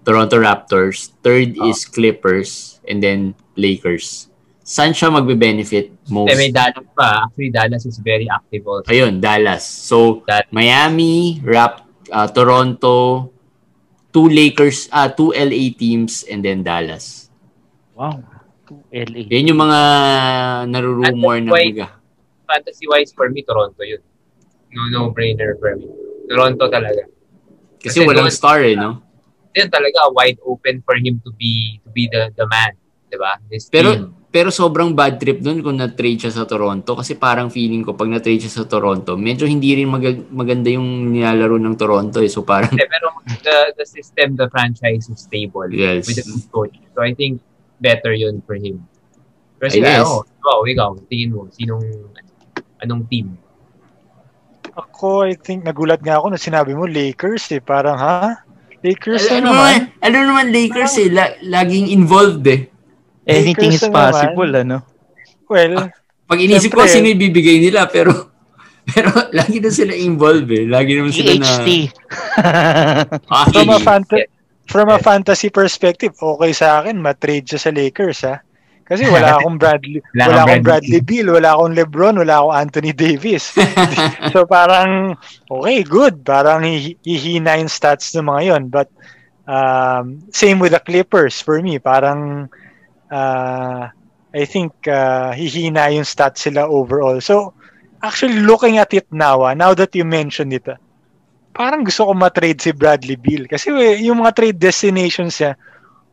[0.03, 1.11] Toronto Raptors.
[1.22, 1.70] Third Ah.
[1.70, 2.79] is Clippers.
[2.87, 4.27] And then Lakers.
[4.62, 6.29] Saan siya magbe-benefit most?
[6.29, 7.24] Eh, may Dallas pa.
[7.24, 8.88] Actually, Dallas is very active also.
[8.88, 9.64] Ayun, Dallas.
[9.64, 13.29] So, That- Miami, Rap, uh, Toronto,
[14.12, 17.28] two Lakers, ah two LA teams, and then Dallas.
[17.98, 18.22] Wow.
[18.88, 19.26] LA.
[19.26, 19.78] Yan yung mga
[20.66, 21.87] narurumor na mga.
[22.46, 24.00] Fantasy-wise, for me, Toronto yun.
[24.70, 25.88] No, no-brainer for me.
[26.26, 27.08] Toronto talaga.
[27.76, 29.02] Kasi Kasi walang doon- star eh, no?
[29.50, 32.78] Yun talaga, wide open for him to be to be the the man.
[33.08, 33.40] Diba?
[33.48, 34.12] This Pero team.
[34.28, 38.06] pero sobrang bad trip dun kung na-trade siya sa Toronto kasi parang feeling ko pag
[38.06, 42.28] na-trade siya sa Toronto, medyo hindi rin mag- maganda yung nilalaro ng Toronto eh.
[42.28, 43.08] So parang pero
[43.42, 46.04] the the system, the franchise is stable Yes.
[46.04, 46.76] with the good coach.
[46.92, 47.40] So I think
[47.79, 48.83] better yun for him.
[49.59, 50.07] Pero sila, guess.
[50.07, 51.83] oh, ikaw, ikaw, tingin mo, sinong,
[52.79, 53.35] anong team?
[54.79, 57.59] Ako, I think, nagulat nga ako na sinabi mo Lakers eh.
[57.59, 58.47] Parang, ha?
[58.79, 59.59] Lakers Ano, na ano naman.
[59.59, 62.71] naman, ano naman Lakers eh, la- laging involved eh.
[63.27, 63.99] Anything is Lakers naman.
[64.14, 64.77] possible, ano?
[65.51, 65.75] Well,
[66.29, 68.31] Pag inisip ko, sino yung bibigay nila, pero
[68.88, 70.64] pero lagi na sila involved eh.
[70.64, 71.43] Lagi naman sila na...
[71.43, 71.69] EHT.
[73.33, 73.85] Ah, from a, hindi.
[73.85, 74.29] fanta-
[74.68, 78.37] from a fantasy perspective, okay sa akin, matrade siya sa Lakers, ha?
[78.88, 82.92] Kasi wala akong Bradley, Wala wala, akong Bradley Beal, wala akong LeBron, wala akong Anthony
[82.96, 83.52] Davis.
[84.33, 85.12] so parang,
[85.52, 86.24] okay, good.
[86.24, 88.88] Parang hi- hihina yung stats ng mga yon But,
[89.44, 91.76] um, same with the Clippers for me.
[91.76, 92.48] Parang,
[93.12, 93.92] uh,
[94.33, 97.20] I think, uh, hihina yung stats sila overall.
[97.20, 97.52] So,
[98.02, 100.81] actually looking at it now, ah, now that you mentioned it, ah,
[101.59, 103.51] parang gusto ko matrade si Bradley Beal.
[103.51, 105.59] Kasi we, yung mga trade destinations niya,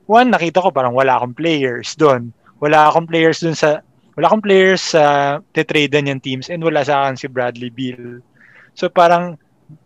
[0.10, 2.34] one, nakita ko parang wala akong players doon.
[2.58, 3.86] Wala akong players doon sa,
[4.18, 8.26] wala akong players sa tetradean yung teams and wala sa akin si Bradley Beal.
[8.74, 9.38] So parang,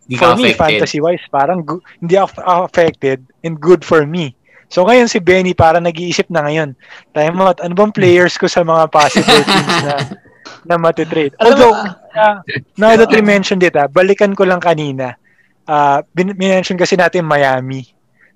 [0.08, 4.32] Hindi for me, fantasy-wise, parang gu- hindi ako affected and good for me.
[4.70, 6.72] So ngayon si Benny parang nag-iisip na ngayon,
[7.12, 9.96] time out, ano bang players ko sa mga possible teams na
[10.68, 11.32] na matitrade.
[11.40, 12.36] Although, uh,
[12.76, 15.16] now that we mentioned it, ah, balikan ko lang kanina.
[15.70, 17.86] Uh, bin- minention kasi natin Miami.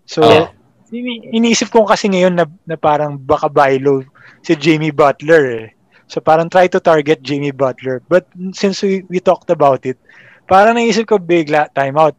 [0.06, 0.46] So, Oh.
[0.94, 4.06] ini- iniisip ko kasi ngayon na, na parang baka buy low
[4.38, 5.68] si Jamie Butler eh.
[6.06, 7.98] So parang try to target Jamie Butler.
[8.06, 9.98] But since we, we talked about it,
[10.46, 12.14] parang naisip ko bigla time out.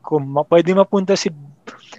[0.00, 1.28] Kung ma- pwede mapunta si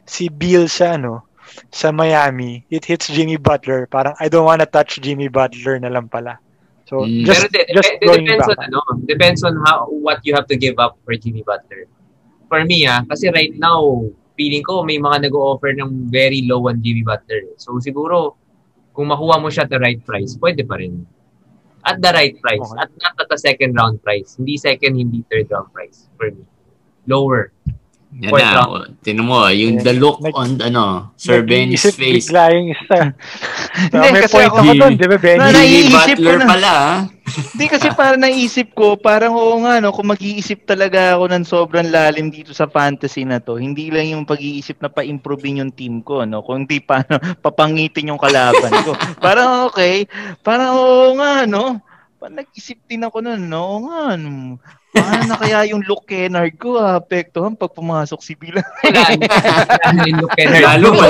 [0.01, 1.27] si Bill sa ano
[1.69, 3.85] sa Miami, it hits Jimmy Butler.
[3.85, 6.39] Parang I don't wanna touch Jimmy Butler na lang pala.
[6.87, 7.27] So Mm.
[7.27, 8.49] just Pero de- just de- depends back.
[8.49, 11.85] on ano, depends on how what you have to give up for Jimmy Butler.
[12.55, 13.99] For me ah, kasi right now,
[14.39, 17.51] feeling ko may mga nag-o-offer ng very low on Jimmy Butler.
[17.59, 18.39] So siguro
[18.95, 21.03] kung makuha mo siya at the right price, pwede pa rin.
[21.83, 22.79] At the right price, Okay.
[22.79, 24.39] at not at the second round price.
[24.39, 26.47] Hindi second, hindi third round price for me.
[27.11, 27.51] Lower.
[28.15, 28.55] Yan Fourth na.
[28.55, 28.71] round.
[28.71, 28.85] oh.
[29.03, 29.83] Tinan mo, yung Yeah.
[29.83, 30.83] the look Nag- on, ano,
[31.15, 32.31] Sir Benny's face.
[32.31, 32.97] Bigla yung isa.
[33.75, 35.35] So, Hindi, may kasi point ako- doon, di ba, Benny?
[35.37, 36.47] Na- naiisip ko na.
[36.47, 36.97] pala, ah.
[37.51, 41.89] Hindi kasi parang naisip ko, parang oo nga, no, kung mag-iisip talaga ako ng sobrang
[41.89, 46.23] lalim dito sa fantasy na to, hindi lang yung pag-iisip na pa-improvein yung team ko,
[46.23, 48.95] no, kung hindi pa, no, papangitin yung kalaban ko.
[49.19, 50.07] parang okay,
[50.39, 51.83] parang oo nga, no,
[52.25, 54.57] parang nag-isip din ako nun, no, nga, no,
[54.89, 58.57] paano na kaya yung look Kennard ko, apektuhan pag pumasok si Bill.
[58.81, 59.13] Wala.
[59.93, 61.05] Wala Luke.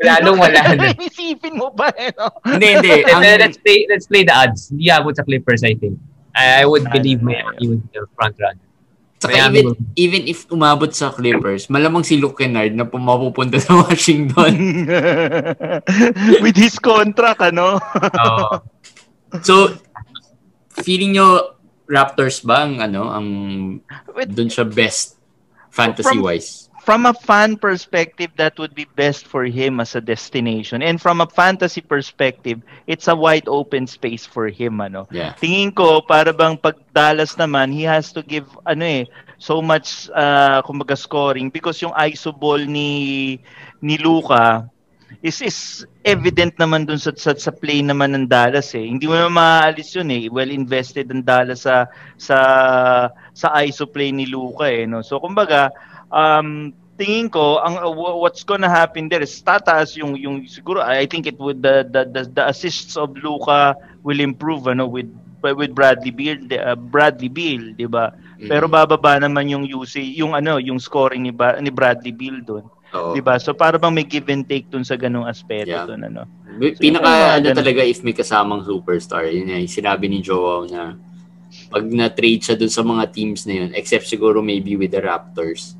[0.00, 0.60] Lalong wala.
[1.12, 2.32] Isipin mo ba, eh, no?
[2.48, 3.04] Hindi, hindi.
[3.12, 4.72] Ang, let's play let's play the odds.
[4.72, 6.00] Hindi abot sa Clippers, I think.
[6.32, 8.64] I, I would Ah, believe no, Miami would be the front runner.
[9.20, 13.60] saka Miami even, will- even if umabot sa Clippers, malamang si Luke Kennard na pumapupunta
[13.60, 14.56] sa Washington.
[16.40, 17.76] With his contract, ano?
[18.00, 18.64] Oo.
[19.44, 19.78] So,
[20.82, 21.56] feeling nyo
[21.90, 23.26] Raptors ba ang ano ang
[24.30, 25.18] doon siya best
[25.74, 26.70] fantasy wise?
[26.80, 30.82] from a fan perspective, that would be best for him as a destination.
[30.82, 35.06] And from a fantasy perspective, it's a wide open space for him, ano.
[35.12, 35.36] Yeah.
[35.36, 39.04] Tingin ko, para bang pag Dallas naman, he has to give, ano eh,
[39.38, 43.38] so much, uh, kumbaga, scoring because yung ISO ball ni,
[43.78, 44.66] ni Luka
[45.18, 45.58] is, is
[46.06, 48.86] evident naman dun sa, sa, sa play naman ng Dallas eh.
[48.86, 50.30] Hindi mo naman maaalis yun eh.
[50.30, 52.36] Well invested ng Dallas sa, sa,
[53.34, 54.86] sa ISO play ni Luka eh.
[54.86, 55.02] No?
[55.02, 55.70] So, kumbaga,
[56.10, 60.84] um, tingin ko ang uh, wha- what's gonna happen there is tataas yung yung siguro
[60.84, 63.72] I think it would the the, the, the assists of Luka
[64.04, 65.08] will improve ano with
[65.40, 68.12] with Bradley Beal uh, Bradley Beal di ba
[68.44, 68.72] pero Mm.
[68.72, 73.14] bababa naman yung usage yung ano yung scoring ni ba, ni Bradley Beal doon Oo.
[73.14, 75.86] di ba so para bang may give and take dun sa ganung aspeto Yeah.
[75.86, 80.66] doon ano So, Pinaka ano talaga if may kasamang superstar, yun yung sinabi ni Joao
[80.66, 80.98] na
[81.70, 85.78] pag na-trade siya dun sa mga teams na yun, except siguro maybe with the Raptors,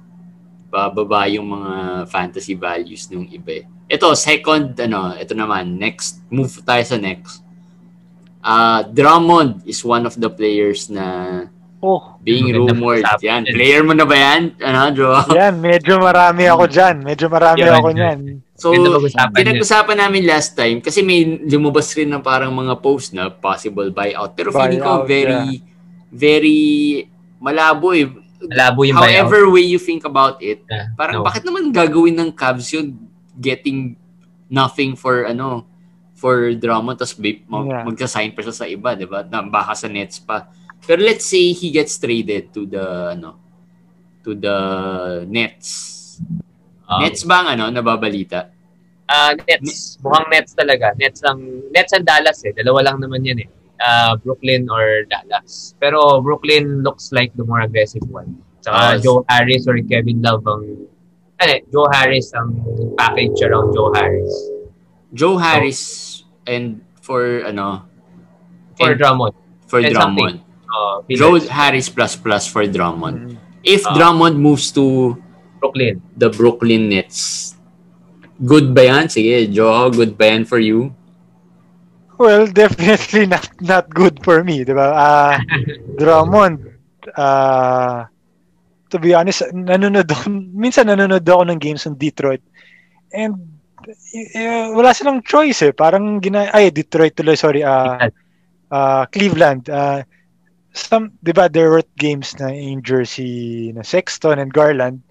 [0.71, 1.73] bababa yung mga
[2.07, 3.61] fantasy values nung iba.
[3.61, 3.65] eh.
[3.91, 7.43] Ito, second, ano, ito naman, next, move tayo sa next.
[8.41, 11.45] Uh, Drummond is one of the players na
[11.81, 13.01] Oh, being rumored.
[13.25, 14.53] Yan, player mo na ba yan?
[14.61, 15.25] Ano, Joao?
[15.41, 17.01] yan, medyo marami ako dyan.
[17.01, 17.97] Medyo marami Yan, ako yan.
[17.97, 18.19] niyan.
[18.53, 18.77] So,
[19.33, 24.37] pinag-usapan namin last time kasi may lumabas rin ng parang mga post na possible buyout.
[24.37, 25.65] Pero feeling ko Buyout, very,
[26.13, 26.61] very
[27.41, 28.05] malabo eh.
[28.45, 29.33] Malabo yung buyout.
[29.33, 31.25] However way you think about it, Yeah, parang no.
[31.25, 32.93] bakit naman gagawin ng Cavs yun
[33.41, 33.97] getting
[34.53, 35.65] nothing for ano
[36.13, 37.89] for Drummond tapos Yeah.
[37.89, 39.25] magsa-sign pa siya sa iba, di ba?
[39.25, 40.53] Na baka sa Nets pa.
[40.87, 43.37] Pero let's say he gets traded to the ano
[44.25, 44.57] to the
[45.29, 46.19] Nets.
[46.89, 48.51] Um, Nets ba ang ano nababalita?
[49.07, 49.99] Ah, Nets.
[50.03, 50.95] Mukhang Nets talaga.
[50.99, 51.41] Nets ang
[51.75, 52.53] Nets and Dallas eh.
[52.55, 53.49] Dalawa lang naman yan eh.
[53.81, 55.73] Ah, Brooklyn or Dallas.
[55.81, 58.39] Pero Brooklyn looks like the more aggressive one.
[58.61, 60.65] Saka Ah, Joe Harris or Kevin Love ang
[61.41, 62.61] ano, eh, Joe Harris ang
[62.95, 64.33] package around Joe Harris.
[65.17, 65.81] Joe Harris
[66.45, 67.89] and for ano
[68.77, 69.35] For And- Drummond.
[69.67, 70.37] for And Drummond.
[70.71, 73.35] Uh, Joe Harris plus plus for Drummond.
[73.35, 73.37] Mm.
[73.63, 73.93] If Ah.
[73.93, 75.17] Drummond moves to
[75.59, 76.01] Brooklyn.
[76.17, 77.53] the Brooklyn Nets,
[78.41, 79.11] good ba yan?
[79.11, 80.95] Sige, Joe, good ba yan for you?
[82.17, 84.89] Well, definitely not not good for me, 'di ba?
[84.93, 85.35] Ah,
[86.01, 86.65] Drummond
[87.17, 88.07] ah
[88.91, 92.43] to be honest, nanonood ako, minsan nanonood ako ng games ng Detroit.
[93.15, 93.39] And
[94.13, 95.73] eh, wala silang choice eh.
[95.73, 97.63] Parang gina ay Detroit tuloy, sorry.
[97.65, 98.11] Ah
[98.71, 99.69] ah, Cleveland.
[99.71, 100.03] ah
[100.73, 105.03] some, 'di ba, there were games na in Jersey na Sexton and Garland.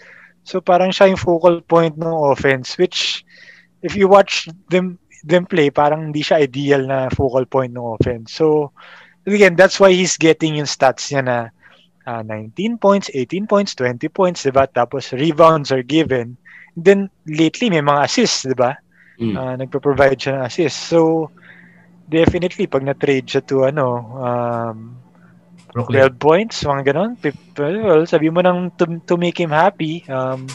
[0.47, 3.27] So parang siya yung focal point ng offense which
[3.83, 8.31] if you watch them them play, parang hindi siya ideal na focal point ng offense.
[8.31, 8.71] So,
[9.27, 11.37] again, that's why he's getting yung stats niya na
[12.07, 14.67] ah, 19 points, 18 points, 20 points, diba?
[14.71, 16.39] Tapos rebounds are given.
[16.75, 18.79] And then, lately, may mga assists, diba?
[19.19, 19.35] Mm.
[19.35, 20.79] Ah, nagpo-provide siya ng assists.
[20.79, 21.31] So,
[22.07, 24.95] definitely, pag na-trade siya to, ano, um,
[25.73, 25.99] Brooklyn.
[25.99, 27.11] 12 points, mga ganon.
[27.19, 30.47] Pip- Well, sabi mo nang to, to make him happy, um,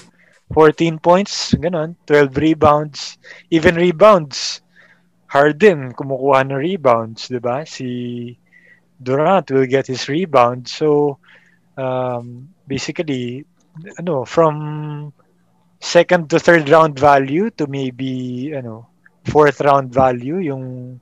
[0.53, 1.97] 14 points, ganon.
[2.07, 3.19] 12 rebounds.
[3.51, 4.61] Even rebounds.
[5.27, 7.67] Harden, kumukuha ng rebounds, di ba?
[7.67, 7.89] Si
[9.03, 10.69] Durant will get his rebound.
[10.69, 11.19] So,
[11.77, 13.45] um, basically,
[13.99, 15.13] ano, from
[15.81, 18.87] second to third round value to maybe, ano,
[19.27, 20.99] fourth round value, yung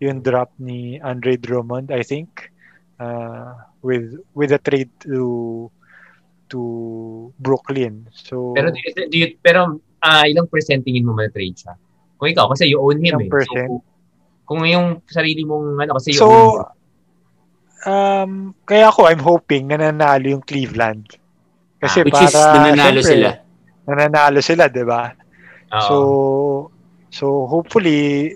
[0.00, 2.50] yung drop ni Andre Drummond, I think
[2.98, 5.68] uh, with with a trade to
[6.48, 6.60] to
[7.38, 8.06] Brooklyn.
[8.14, 11.74] So Pero do you, do you pero ah ilang percent tingin mo ma-trade siya?
[12.16, 13.30] Kung ikaw kasi you own him Ilang eh.
[13.32, 13.68] percent?
[13.68, 13.82] So,
[14.46, 16.64] kung yung sarili mong ano kasi you so own him.
[17.86, 18.32] um
[18.64, 21.18] kaya ako I'm hoping na nanalo yung Cleveland.
[21.82, 23.30] Kasi Ah, Which para is nananalo syempre, sila.
[23.86, 25.02] Nananalo sila, 'di ba?
[25.90, 25.96] So
[27.10, 28.32] so hopefully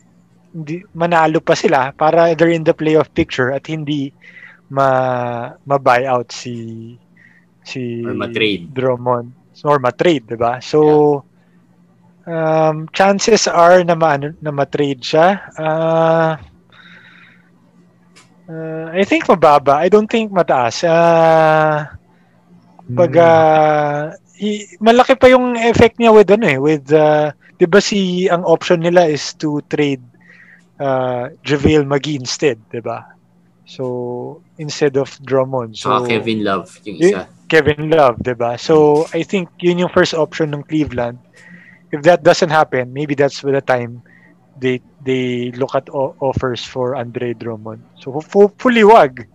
[0.51, 4.11] hindi manalo pa sila para they're in the playoff picture at hindi
[4.71, 4.89] ma
[5.67, 6.55] ma-buyout si
[7.65, 8.69] si Or ma-trade.
[8.77, 9.33] Drummond
[9.65, 10.59] or ma-trade, 'di ba?
[10.63, 10.81] So
[12.27, 15.27] um chances are na ma na ma-trade siya.
[15.59, 16.33] Uh,
[18.49, 19.75] uh, I think mababa.
[19.81, 20.85] I don't think mataas.
[20.85, 21.87] Uh,
[22.97, 23.23] pag Hmm.
[23.23, 28.27] ah, i- malaki pa yung effect niya with ano eh with uh, 'di ba si
[28.29, 30.03] ang option nila is to trade
[30.81, 33.05] uh, JaVale McGee instead, 'di ba?
[33.71, 33.85] So
[34.59, 35.79] instead of Drummond.
[35.79, 37.31] So Saka Kevin Love, yung Y- isa.
[37.47, 38.59] Kevin Love, 'di ba?
[38.59, 41.23] So I think yun yung first option ng Cleveland.
[41.95, 44.03] If that doesn't happen, maybe that's the time
[44.59, 47.83] they they look at o- offers for Andre Drummond.
[47.99, 49.27] So ho- hopefully wag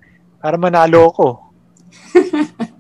[0.43, 1.27] para manalo ako.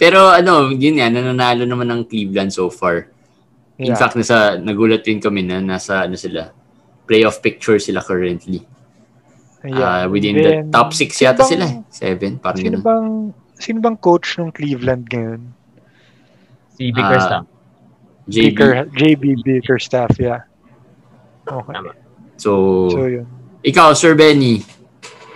[0.00, 3.12] Pero ano, yun nga, nananalo naman ng Cleveland so far.
[3.76, 4.00] In Yeah.
[4.00, 6.52] fact, nasa, nagulat rin kami na nasa ano sila,
[7.04, 8.64] playoff picture sila currently.
[9.60, 9.84] Yeah.
[9.84, 11.64] Ah, within Then, the top 6 sino yata bang- sila.
[11.66, 11.76] eh.
[11.90, 12.82] Seven, parang Sino ganun.
[12.82, 13.06] bang
[13.54, 15.52] sino bang coach ng Cleveland ngayon?
[16.72, 17.44] si Bickerstaff.
[18.24, 18.56] JB.
[18.56, 20.48] Baker, JB Bickerstaff, yeah.
[21.44, 21.74] Okay.
[21.74, 21.92] Tama.
[22.40, 23.28] So, So yun.
[23.60, 24.64] ikaw, Sir Benny,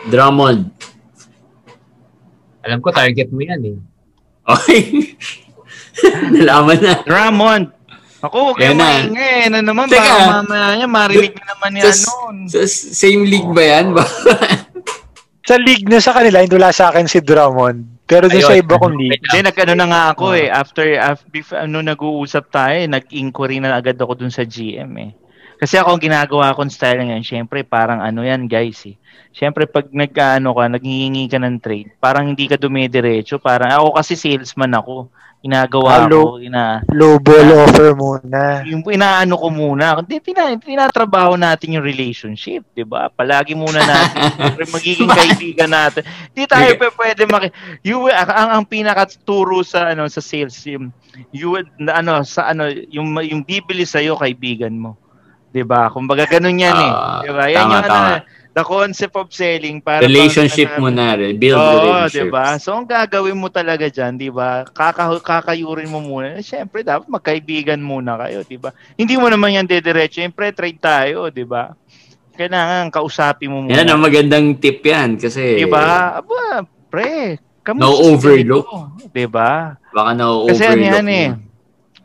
[0.09, 0.73] Drummond.
[2.65, 3.77] Alam ko target mo yan eh.
[4.47, 5.13] Okay.
[6.33, 6.95] Nalaman na.
[7.05, 7.69] Drummond.
[8.25, 9.05] Ako, kayo na.
[9.05, 9.53] maingay.
[9.53, 10.01] Ano naman, Teka.
[10.01, 12.37] baka mamaya niya, marinig na naman yan Sa- noon.
[12.49, 13.87] Sa same league ba yan?
[15.45, 18.01] Sa league na sa kanila, hindi wala sa akin si Drummond.
[18.05, 20.41] Pero doon sa iba kong league, Hindi, nag-ano na nga ako Ah.
[20.41, 20.49] eh.
[20.49, 25.13] After, after before, ano, nag-uusap tayo, eh, nag-inquiry na agad ako dun sa GM eh.
[25.55, 28.97] Kasi ako, ang ginagawa kong style ngayon, syempre, parang ano yan, guys eh.
[29.33, 33.37] Syempre, pag nag-ano ka, naghihingi ka ng trade, parang hindi ka dumidiretso.
[33.37, 35.13] Parang, ako kasi salesman ako.
[35.45, 36.21] Ginagawa Hello.
[36.25, 38.65] ko, ina, low ball offer muna.
[38.65, 43.13] yung inaano ko muna, hindi tina, tinatrabaho natin yung relationship, 'di ba?
[43.13, 44.25] Palagi muna natin
[44.73, 46.01] magiging kaibigan natin.
[46.33, 47.53] Hindi tayo pa pwede maki
[47.85, 50.89] you ang ang pinakaturo sa ano sa sales yung
[51.29, 54.97] you ano sa ano yung yung bibili sa iyo kaibigan mo.
[55.53, 55.93] 'Di ba?
[55.93, 56.89] Kumbaga ganun yan eh.
[56.89, 57.45] Ah, 'Di ba?
[57.53, 58.17] Yan tama, yung ano, tama.
[58.55, 61.19] The concept of selling para relationship para- mo na.
[61.19, 62.15] Build Oo, relationships.
[62.15, 62.47] 'di ba?
[62.57, 64.63] So ang gagawin mo talaga diyan, 'di ba?
[64.65, 66.39] Kaka kakayurin mo muna.
[66.41, 68.71] Syempre dapat magkaibigan muna kayo, 'di ba?
[68.95, 71.75] Hindi mo naman yan dediretso, syempre trade tayo, 'di ba?
[72.33, 73.75] Kailangan kausapin mo muna.
[73.75, 76.19] Yan ang magandang tip yan kasi 'Di ba?
[76.19, 78.67] Aba, pre, kamusta No overlook.
[79.11, 79.75] 'Di ba?
[79.91, 81.11] baka na-overlook Kasi ano yan mo.
[81.13, 81.29] eh.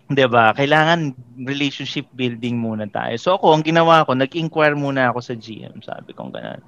[0.10, 0.52] 'Di ba?
[0.58, 1.14] Kailangan
[1.46, 3.14] relationship building muna tayo.
[3.22, 5.80] So ako, ang ginawa ko, nag-inquire muna ako sa GM.
[5.86, 6.60] Sabi ko ganun.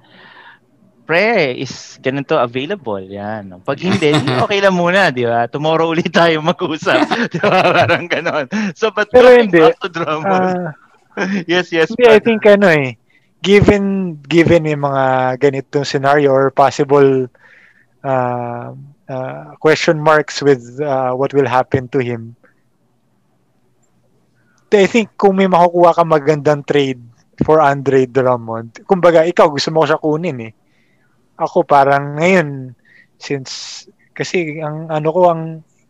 [1.02, 3.02] Pre, is ganito available?
[3.02, 3.58] Yan.
[3.66, 4.14] Pag hindi,
[4.46, 5.50] okay lang muna, di ba?
[5.50, 7.02] Tomorrow ulit tayo mag-usap.
[7.34, 7.74] di ba?
[7.74, 8.46] Parang ganon.
[8.78, 9.58] So, but Pero hindi.
[9.58, 10.70] back to Drummond.
[10.70, 10.70] Ah,
[11.50, 11.90] yes, yes.
[11.90, 12.24] Hindi, I brother.
[12.24, 12.94] think ano eh,
[13.42, 17.26] given given yung mga ganitong scenario or possible
[18.06, 18.70] uh,
[19.10, 22.38] uh, question marks with uh, what will happen to him,
[24.76, 27.02] I think kung may makukuha ka magandang trade
[27.44, 30.52] for Andre Drummond, kumbaga ikaw gusto mo ko siya kunin eh.
[31.36, 32.72] Ako parang ngayon,
[33.16, 35.42] since, kasi ang ano ko, ang,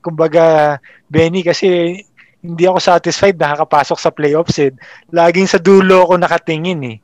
[0.02, 0.76] kumbaga,
[1.06, 1.98] Benny, kasi
[2.42, 4.74] hindi ako satisfied nakakapasok sa playoffs eh.
[5.14, 6.96] Laging sa dulo ako nakatingin eh.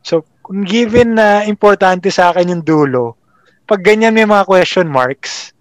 [0.00, 3.18] So, kung given na importante sa akin yung dulo,
[3.66, 5.52] pag ganyan may mga question marks,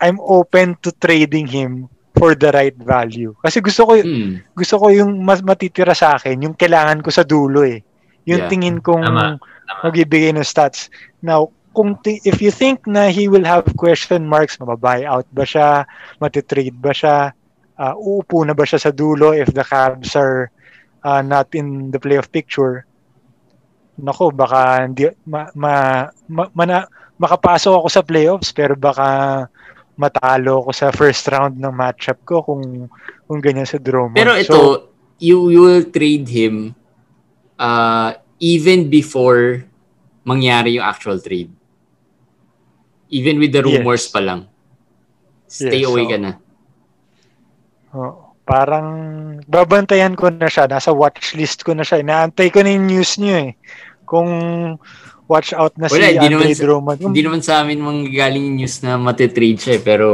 [0.00, 3.32] I'm open to trading him for the right value.
[3.40, 4.44] Kasi gusto ko Hmm.
[4.52, 7.80] gusto ko yung mas matitira sa akin, yung kailangan ko sa dulo eh.
[8.28, 8.50] Yung Yeah.
[8.52, 9.80] tingin kong Tama, tama.
[9.88, 10.92] magbibigay ng stats.
[11.24, 15.48] Now, kung ti- if you think na he will have question marks, mababuy out ba
[15.48, 15.88] siya,
[16.20, 17.32] matitrade ba siya,
[17.80, 20.52] uh, uupo na ba siya sa dulo if the Cavs are
[21.00, 22.84] uh, not in the playoff picture,
[23.96, 25.72] nako, baka hindi, ma, ma,
[26.28, 29.44] ma, mana- makapasok ako sa playoffs pero baka
[30.00, 32.88] matalo ako sa first round ng matchup ko kung
[33.28, 34.16] kung ganyan sa Drummond.
[34.16, 34.58] Pero ito, So,
[35.20, 36.72] you, you will trade him
[37.54, 39.68] uh, even before
[40.24, 41.52] mangyari yung actual trade.
[43.12, 44.12] Even with the rumors Yes.
[44.14, 44.40] pa lang.
[45.44, 46.32] Stay Yes, away so- ka na.
[47.90, 48.14] Oh,
[48.46, 48.88] parang
[49.44, 50.70] babantayan ko na siya.
[50.70, 52.00] Nasa watch list ko na siya.
[52.00, 53.52] Inaantay ko na yung news niyo eh.
[54.06, 54.30] Kung
[55.30, 56.98] watch out na Wala, si naman Andre sa- Drummond.
[57.00, 60.08] Hindi naman sa amin manggagaling news na matitrade siya eh, pero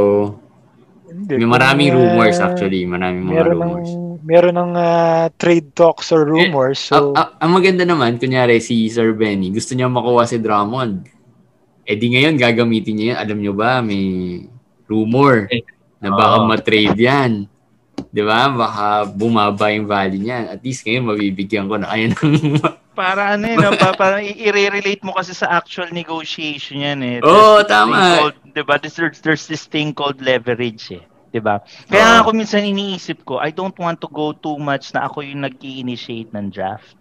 [1.03, 2.85] Hindi, may maraming uh, rumors actually.
[2.85, 3.91] Maraming mga Meron ng, rumors.
[4.21, 6.77] meron ng uh, trade talks or rumors.
[6.77, 11.09] So, Ah, ah, ang maganda naman, kunyari si Sir Benny, gusto niya makuha si Drummond.
[11.81, 13.17] Eh di ngayon, gagamitin niya yan.
[13.17, 14.43] Alam niyo ba, may
[14.85, 15.63] rumor Eh,
[15.97, 16.45] na baka oo.
[16.45, 17.47] matrade yan.
[18.07, 18.45] Di ba?
[18.47, 20.51] Baka bumaba yung value niyan.
[20.51, 22.29] At least ngayon, mabibigyan ko na kayo ng...
[22.97, 23.77] Para ano yun, no?
[23.77, 27.17] pa, parang i-relate mo kasi sa actual negotiation yan eh.
[27.21, 27.97] Oo, There's this tama.
[28.17, 28.75] Called, diba?
[28.81, 31.05] There's, there's this thing called leverage eh.
[31.29, 31.61] Diba?
[31.85, 35.45] Kaya ako minsan iniisip ko, I don't want to go too much na ako yung
[35.45, 36.97] nag-i-initiate ng draft.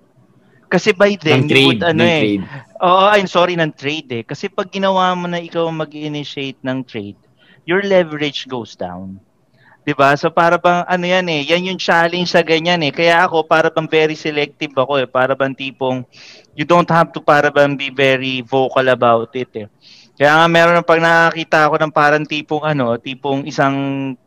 [0.68, 1.66] Kasi by then, ng you trade.
[1.80, 2.44] would, ano eh, trade.
[2.84, 4.22] Oo, I'm sorry ng trade eh.
[4.26, 7.16] Kasi pag ginawa mo na ikaw mag-initiate ng trade,
[7.64, 9.16] your leverage goes down.
[9.86, 10.18] 'Di ba?
[10.18, 12.90] So para bang ano yan eh, yan yung challenge sa ganyan eh.
[12.90, 15.06] Kaya ako para bang very selective ako eh.
[15.06, 16.02] Para bang tipong
[16.58, 19.70] you don't have to para bang be very vocal about it eh.
[20.18, 23.76] Kaya nga meron pag nakakita ako ng parang tipong ano, tipong isang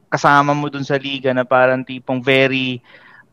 [0.07, 2.79] kasama mo dun sa liga na parang tipong very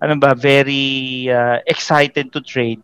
[0.03, 2.83] ano ba, very uh, excited to trade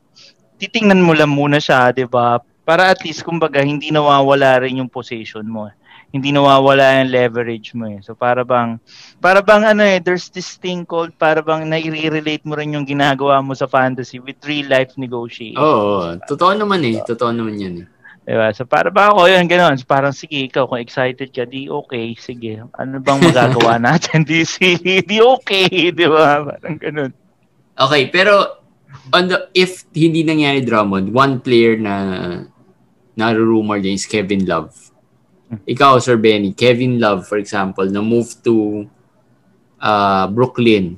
[0.62, 2.38] titingnan mo lang muna siya, 'di ba?
[2.62, 5.66] Para at least kumbaga hindi nawawala rin yung position mo.
[6.12, 8.04] Hindi nawawala yung leverage mo eh.
[8.04, 8.76] So para bang
[9.16, 13.40] para bang ano eh, there's this thing called para bang nai-relate mo rin yung ginagawa
[13.40, 15.56] mo sa fantasy with real life negotiation.
[15.56, 17.00] Oo, totoo naman eh.
[17.00, 17.86] Totoo naman yan eh.
[18.22, 18.54] Diba?
[18.54, 19.74] So para ba ako yun, gano'n.
[19.80, 22.62] So, parang sige, ikaw kung excited ka, di okay, sige.
[22.78, 24.22] Ano bang magagawa natin?
[24.22, 26.46] di, si, di okay, di ba?
[26.46, 27.12] Parang gano'n.
[27.72, 28.62] Okay, pero
[29.10, 31.94] on the, if hindi nangyari Drummond, one player na
[33.18, 34.91] na-rumor niya is Kevin Love.
[35.68, 38.88] Ikaw, Sir Benny, Kevin Love, for example, na move to
[39.80, 40.96] uh, Brooklyn.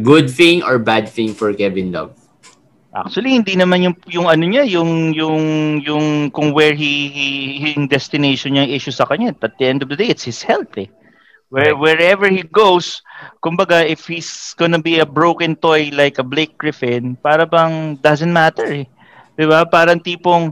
[0.00, 2.16] Good thing or bad thing for Kevin Love?
[2.90, 5.44] Actually, hindi naman yung yung ano niya, yung yung
[5.86, 9.30] yung kung where he, he yung destination niya yung issue sa kanya.
[9.30, 10.90] At the end of the day, it's his health eh.
[11.50, 13.02] Where, wherever he goes,
[13.42, 18.30] kumbaga, if he's gonna be a broken toy like a Blake Griffin, para bang doesn't
[18.34, 18.86] matter eh.
[19.38, 19.64] 'Di ba?
[19.64, 20.50] Parang tipong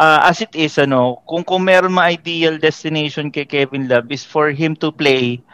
[0.00, 4.24] ah, as it is ano, kung kung meron ma ideal destination kay Kevin Love is
[4.24, 5.44] for him to play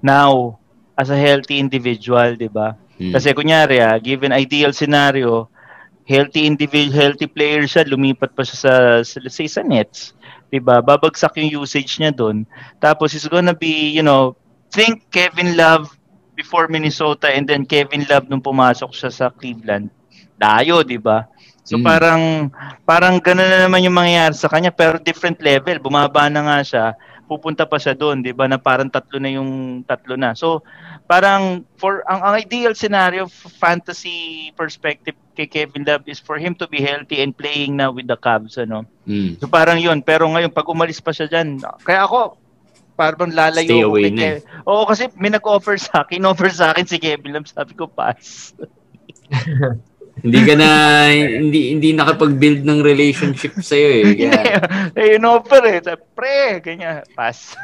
[0.00, 0.56] now
[0.96, 2.80] as a healthy individual, 'di ba?
[2.96, 3.12] Hmm.
[3.12, 5.52] Kasi kunyari, ah, given ideal scenario,
[6.08, 8.72] healthy individual, healthy player siya, lumipat pa siya sa,
[9.04, 10.16] sa sa Nets.
[10.48, 10.80] 'Di ba?
[10.80, 12.48] Babagsak yung usage niya doon.
[12.80, 14.32] Tapos he's gonna be, you know,
[14.72, 15.92] think Kevin Love
[16.34, 19.92] before Minnesota and then Kevin Love nung pumasok siya sa Cleveland.
[20.40, 21.28] Dayo, 'di ba?
[21.62, 21.84] So Mm.
[21.86, 22.22] parang
[22.82, 25.78] parang gano'n na naman yung mangyayari sa kanya pero different level.
[25.78, 26.84] Bumaba na nga siya,
[27.30, 28.50] pupunta pa siya doon, 'di ba?
[28.50, 30.34] Na parang tatlo na yung tatlo na.
[30.34, 30.64] So
[31.06, 36.66] parang for ang, ang ideal scenario fantasy perspective kay Kevin Love is for him to
[36.66, 38.82] be healthy and playing now with the Cavs ano.
[39.06, 39.38] Hmm.
[39.38, 42.34] So parang 'yun, pero ngayon pag umalis pa siya diyan, kaya ako
[42.98, 44.38] parang lalayo Stay ako away kay na eh.
[44.42, 47.86] Ke- Oo, kasi may nag-offer sa akin, offer sa akin si Kevin Love, sabi ko
[47.86, 48.52] pass.
[50.20, 50.68] Hindi ka na,
[51.14, 54.04] hindi, hindi nakapag-build ng relationship sa'yo eh.
[54.20, 54.60] Kaya,
[54.92, 55.78] eh, yun offer eh.
[56.12, 57.56] Pre, ganyan, pass.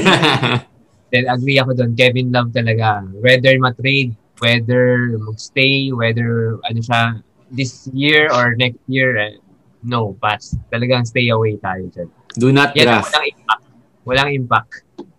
[1.10, 3.02] Then agree ako doon, Kevin Love talaga.
[3.18, 7.18] Whether ma-trade, whether mag-stay, whether ano siya,
[7.50, 9.34] this year or next year, eh,
[9.82, 10.54] no, pass.
[10.70, 12.08] Talagang stay away tayo dyan.
[12.38, 13.10] do not Yan, draft.
[13.10, 13.64] walang impact.
[14.06, 14.72] Walang impact.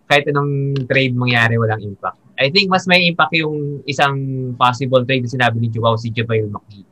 [0.08, 0.52] Kahit anong
[0.88, 2.21] trade mangyari, walang impact.
[2.40, 4.16] I think mas may impact yung isang
[4.56, 6.88] possible trade na sinabi ni Joao si JaVale McGee.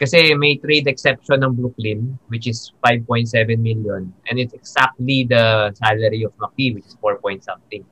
[0.00, 3.28] Kasi may trade exception ng Brooklyn, which is 5.7
[3.60, 4.08] million.
[4.30, 7.84] And it's exactly the salary of McGee, which is 4 point something.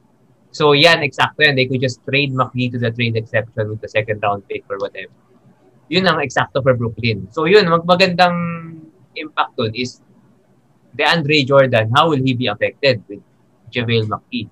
[0.54, 1.58] So yan, exacto yan.
[1.58, 4.80] They could just trade McGee to the trade exception with the second round pick or
[4.80, 5.12] whatever.
[5.92, 7.28] Yun ang exacto for Brooklyn.
[7.28, 8.36] So yun, mag magandang
[9.12, 10.00] impact dun is
[10.96, 13.20] DeAndre Jordan, how will he be affected with
[13.68, 14.48] JaVale McGee?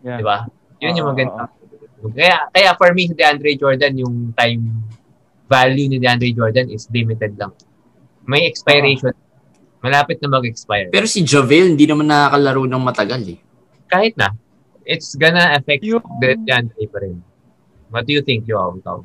[0.00, 0.18] Yeah.
[0.18, 0.48] Di ba?
[0.78, 1.50] Yun yung maganda.
[1.98, 4.62] Kaya, kaya for me, si DeAndre Jordan, yung time
[5.50, 7.50] value ni DeAndre Jordan is limited lang.
[8.22, 9.16] May expiration.
[9.80, 10.90] Malapit na mag-expire.
[10.90, 13.38] Pero si Javel, hindi naman nakakalaro ng matagal eh.
[13.88, 14.30] Kahit na,
[14.84, 17.18] it's gonna affect Yung- the DeAndre pa rin.
[17.88, 18.76] What do you think, Joao?
[18.76, 18.98] Ikaw?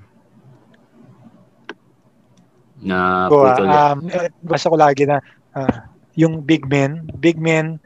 [2.84, 3.66] Na Ko, putol.
[3.66, 5.24] um, eh, basta ko lagi na
[5.56, 5.88] ah,
[6.20, 7.80] yung big men, big men,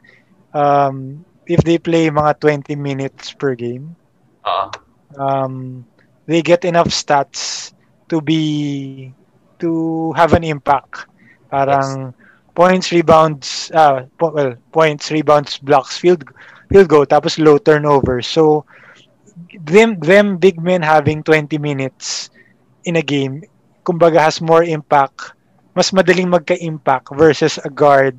[0.50, 3.96] um, if they play mga 20 minutes per game,
[4.44, 4.70] Oo.
[5.16, 5.84] um,
[6.26, 7.72] they get enough stats
[8.08, 9.12] to be
[9.58, 11.08] to have an impact.
[11.50, 12.14] Parang
[12.54, 16.24] points, rebounds, ah, po- well, points, rebounds, blocks, field
[16.68, 18.20] field goal, tapos low turnover.
[18.22, 18.64] So
[19.64, 22.30] them them big men having 20 minutes
[22.84, 23.42] in a game,
[23.84, 25.32] kumbaga has more impact.
[25.74, 28.18] Mas madaling magka-impact versus a guard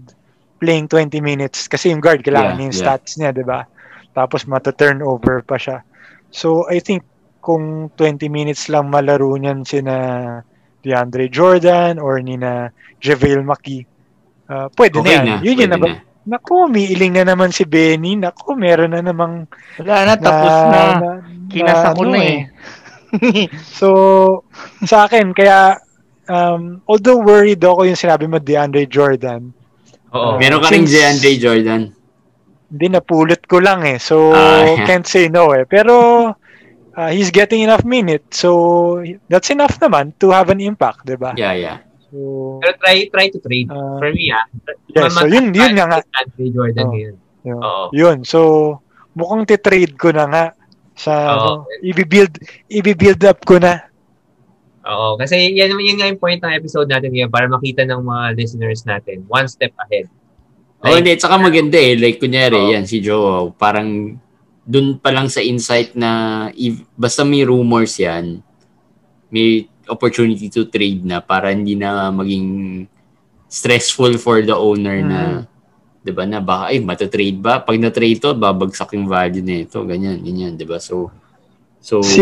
[0.60, 2.84] playing 20 minutes kasi yung guard kailangan Yeah, niya yung yeah.
[2.84, 3.64] stats niya, 'di ba?
[4.12, 5.82] Tapos mata-turnover pa siya.
[6.30, 7.08] So I think
[7.40, 9.96] kung 20 minutes lang malaro niyan sina
[10.84, 12.68] DeAndre Jordan or ni na
[13.00, 13.84] JaVale McGee,
[14.52, 15.24] ah, pwede Okay na yan.
[15.26, 15.36] na.
[15.44, 15.78] Yun yun na.
[15.80, 15.96] na.
[16.30, 18.14] Naku, umiiling na naman si Benny.
[18.14, 19.50] Naku, meron na namang
[19.82, 21.24] Wala na, tapos na.
[21.50, 22.42] Kinasa ko ano na eh.
[23.80, 23.88] So,
[24.86, 25.82] sa akin, kaya,
[26.30, 29.50] um, although worried ako yung sinabi mo, DeAndre Jordan,
[30.12, 30.38] Oo.
[30.38, 31.82] Meron ka rin Since- DeAndre Jordan.
[32.70, 33.98] hindi napulot ko lang eh.
[33.98, 34.86] So, Ah, yeah.
[34.88, 35.66] can't say no eh.
[35.66, 35.94] Pero,
[36.94, 38.38] uh, he's getting enough minutes.
[38.38, 41.34] So, that's enough naman to have an impact, di ba?
[41.34, 41.78] Yeah, yeah.
[42.14, 43.74] So, Pero try try to trade.
[43.74, 43.98] Ah.
[43.98, 44.46] For me, ah.
[44.86, 46.00] yeah, so yun, yun nga nga.
[46.06, 46.92] DeAndre Jordan Oh.
[46.94, 47.16] ngayon.
[47.42, 47.58] Yun.
[47.58, 47.84] Oo.
[47.90, 48.18] Yun.
[48.22, 48.40] So,
[49.18, 50.44] mukhang titrade ko na nga
[50.94, 51.66] sa, Oo.
[51.66, 52.38] ano, i-build,
[52.70, 53.89] i-build up ko na.
[54.88, 58.26] Oo, kasi yan, yun nga yung point ng episode natin ngayon para makita ng mga
[58.40, 60.08] listeners natin one step ahead.
[60.80, 61.12] Oh, hindi.
[61.20, 62.00] Tsaka maganda eh.
[62.00, 62.72] Like, kunyari, Oo.
[62.72, 64.16] yan, si Joe, parang
[64.64, 66.10] dun pa lang sa insight na
[66.56, 68.40] if, basta may rumors yan,
[69.28, 72.86] may opportunity to trade na para hindi na maging
[73.50, 75.42] stressful for the owner na, Mm.
[76.00, 77.60] 'di ba na baka ay matatrade ba?
[77.60, 80.80] Pag na-trade to, babagsak yung value nito, ganyan, ganyan, 'di ba?
[80.80, 81.10] So
[81.80, 82.22] so Si,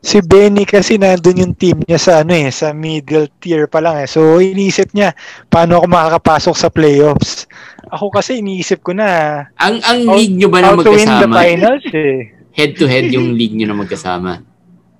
[0.00, 4.02] si Benny kasi nandun yung team niya sa ano eh, sa middle tier pa lang
[4.02, 4.08] eh.
[4.08, 5.14] So iniisip niya,
[5.48, 7.46] paano ako makakapasok sa playoffs?
[7.92, 9.08] Ako kasi iniisip ko na
[9.56, 11.34] ang ang how- league nyo ba na the magkasama?
[11.34, 12.18] finals eh.
[12.52, 14.44] Head to head yung league nyo na magkasama.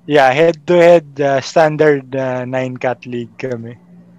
[0.02, 3.76] Yeah, head to head uh, standard uh, nine cat league kami.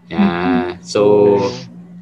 [0.07, 0.78] Yeah.
[0.86, 1.38] So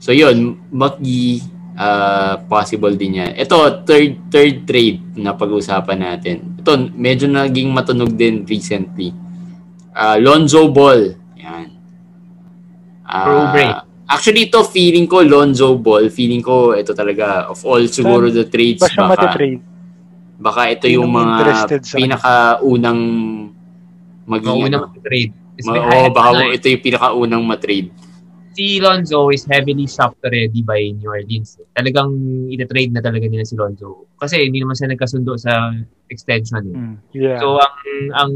[0.01, 1.39] So yun, Maki
[1.81, 3.31] uh, possible din yan.
[3.33, 6.61] Ito, third third trade na pag-uusapan natin.
[6.61, 9.09] Ito, medyo naging matunog din recently.
[9.91, 11.17] Uh, Lonzo Ball.
[11.41, 11.67] Yan.
[13.11, 13.65] Oubre.
[14.07, 18.79] actually, ito feeling ko Lonzo Ball, feeling ko ito talaga of all siguro the trades
[18.79, 19.59] Ba siya baka, matitrade?
[20.41, 21.35] baka ito yung mga
[21.91, 23.01] pinakaunang
[24.25, 25.33] maging ano, unang trade.
[25.61, 27.91] Ma- oh, baka ito yung pinakaunang matrade.
[28.51, 31.57] Si Lonzo is heavily shopped already by New Orleans.
[31.75, 32.11] Talagang
[32.51, 34.07] ina-trade na talaga nila si Lonzo.
[34.19, 35.71] Kasi hindi naman siya nagkasundo sa
[36.11, 36.63] extension.
[36.67, 36.75] Eh.
[36.75, 36.95] Mm.
[37.15, 37.39] Yeah.
[37.39, 37.75] So ang
[38.13, 38.33] ang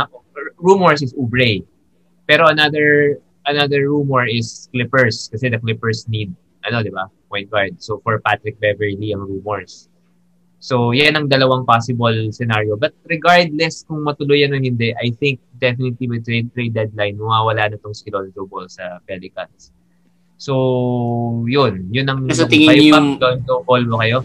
[0.00, 0.12] ha-
[0.58, 1.62] rumors is Oubre.
[2.24, 6.32] Pero another another rumor is Clippers kasi the Clippers need
[6.64, 7.08] ano, 'di ba?
[7.28, 7.76] Point guard.
[7.80, 9.88] So for Patrick Beverly ang rumors.
[10.58, 12.74] So yan ang dalawang possible scenario.
[12.74, 17.70] But regardless kung matuloy yan o hindi, I think definitely with trade trade deadline mawawala
[17.70, 19.70] na tong si Lonzo Ball sa Pelicans.
[20.38, 20.54] So,
[21.50, 21.90] yun.
[21.90, 22.18] Yun ang...
[22.30, 24.22] Sa tingin yung- Lonzo Ball mo kayo?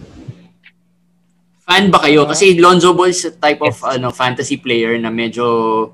[1.64, 2.30] Fan ba kayo?
[2.30, 3.82] Kasi Lonzo Ball is a type of Yes.
[3.82, 5.90] ano fantasy player na medyo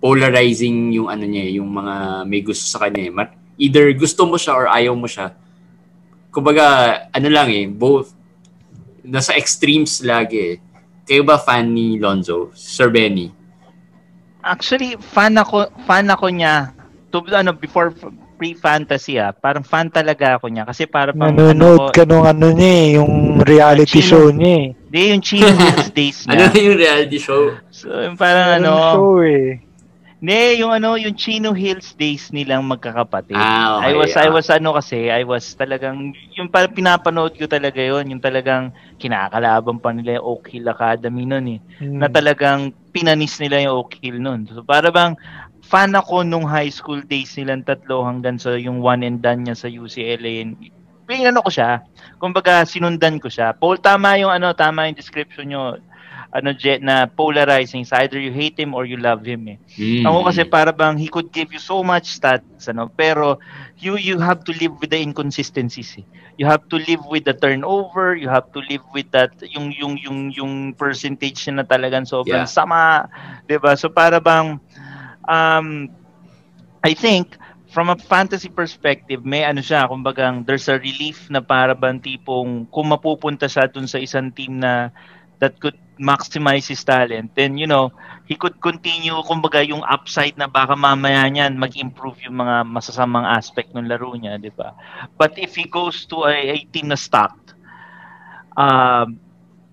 [0.00, 3.04] polarizing yung ano niya, eh, yung mga may gusto sa kanya.
[3.04, 3.12] eh.
[3.60, 5.36] Either gusto mo siya or ayaw mo siya.
[6.32, 6.64] Kumbaga,
[7.12, 8.16] ano lang eh, both
[9.10, 10.54] nasa extremes lagi eh.
[11.04, 12.54] Kayo ba fan ni Lonzo?
[12.54, 13.34] Sir Benny?
[14.40, 16.72] Actually, fan ako, fan ako niya.
[17.10, 17.90] To, ano, before
[18.40, 20.64] pre-fantasy ah, parang fan talaga ako niya.
[20.64, 23.12] Kasi para pang, Nanonood ano, ka nung ano niya eh, yung
[23.44, 24.08] reality Chino.
[24.08, 24.66] show niya eh.
[24.88, 25.46] Hindi, yung Chino
[25.98, 26.48] days Ano niya.
[26.56, 27.42] yung reality show?
[27.68, 29.60] So, yung parang Ano ano, show eh.
[30.20, 33.40] Hindi, yung ano, yung Chino Hills days nilang magkakapatid.
[33.40, 33.88] Ah, okay.
[33.88, 34.32] I was I ah.
[34.36, 38.68] was ano kasi, I was talagang yung parang pinapanood ko talaga yon, yung talagang
[39.00, 41.60] kinakalaban pa nila yung Oak Hill Academy noon eh.
[41.80, 42.04] Hmm.
[42.04, 44.44] Na talagang pinanis nila yung Oak Hill noon.
[44.52, 45.16] So para bang
[45.64, 49.56] fan ako nung high school days nilang tatlo hanggang sa yung one and done niya
[49.56, 50.44] sa UCLA.
[50.44, 50.60] And,
[51.10, 51.82] pinano ko siya.
[52.22, 53.50] Kumbaga sinundan ko siya.
[53.50, 55.80] Paul tama yung ano, tama yung description nyo.
[56.30, 57.82] Ano jet na polarizing.
[57.82, 59.58] It's either you hate him or you love him eh.
[59.74, 60.06] Mm.
[60.06, 63.38] Ako kasi para bang he could give you so much stats ano pero
[63.82, 65.98] you you have to live with the inconsistencies.
[65.98, 66.06] Eh.
[66.38, 69.98] You have to live with the turnover, you have to live with that yung yung
[69.98, 72.50] yung yung percentage na talagang sobrang Yeah.
[72.50, 73.10] sama,
[73.50, 73.74] 'di ba?
[73.74, 74.62] So para bang
[75.26, 75.90] um
[76.80, 77.36] I think
[77.70, 82.66] from a fantasy perspective, may ano siya, kumbagang there's a relief na para bang tipong
[82.70, 84.90] kung mapupunta siya dun sa isang team na
[85.38, 87.92] that could maximize his talent, then you know,
[88.24, 93.76] he could continue, kumbaga yung upside na baka mamaya niyan mag-improve yung mga masasamang aspect
[93.76, 94.72] ng laro niya, di ba?
[95.20, 97.52] But if he goes to a, a team na stocked,
[98.56, 99.20] um,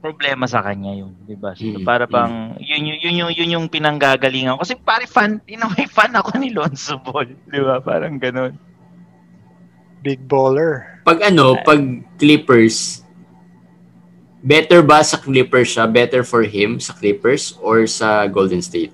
[0.04, 1.56] problema sa kanya yun, di ba?
[1.56, 4.68] So, Mm, para bang, yun, yun, yun, yun, yun yung pinanggagalingan ko.
[4.68, 7.80] Kasi pare fan, in a way, fan ako ni Lonzo Ball, di ba?
[7.82, 8.58] Parang ganun.
[10.02, 11.02] Big baller.
[11.06, 11.82] Pag ano, pag
[12.18, 13.06] Clippers,
[14.40, 15.86] better ba sa Clippers siya?
[15.86, 18.94] Better for him sa Clippers or sa Golden State?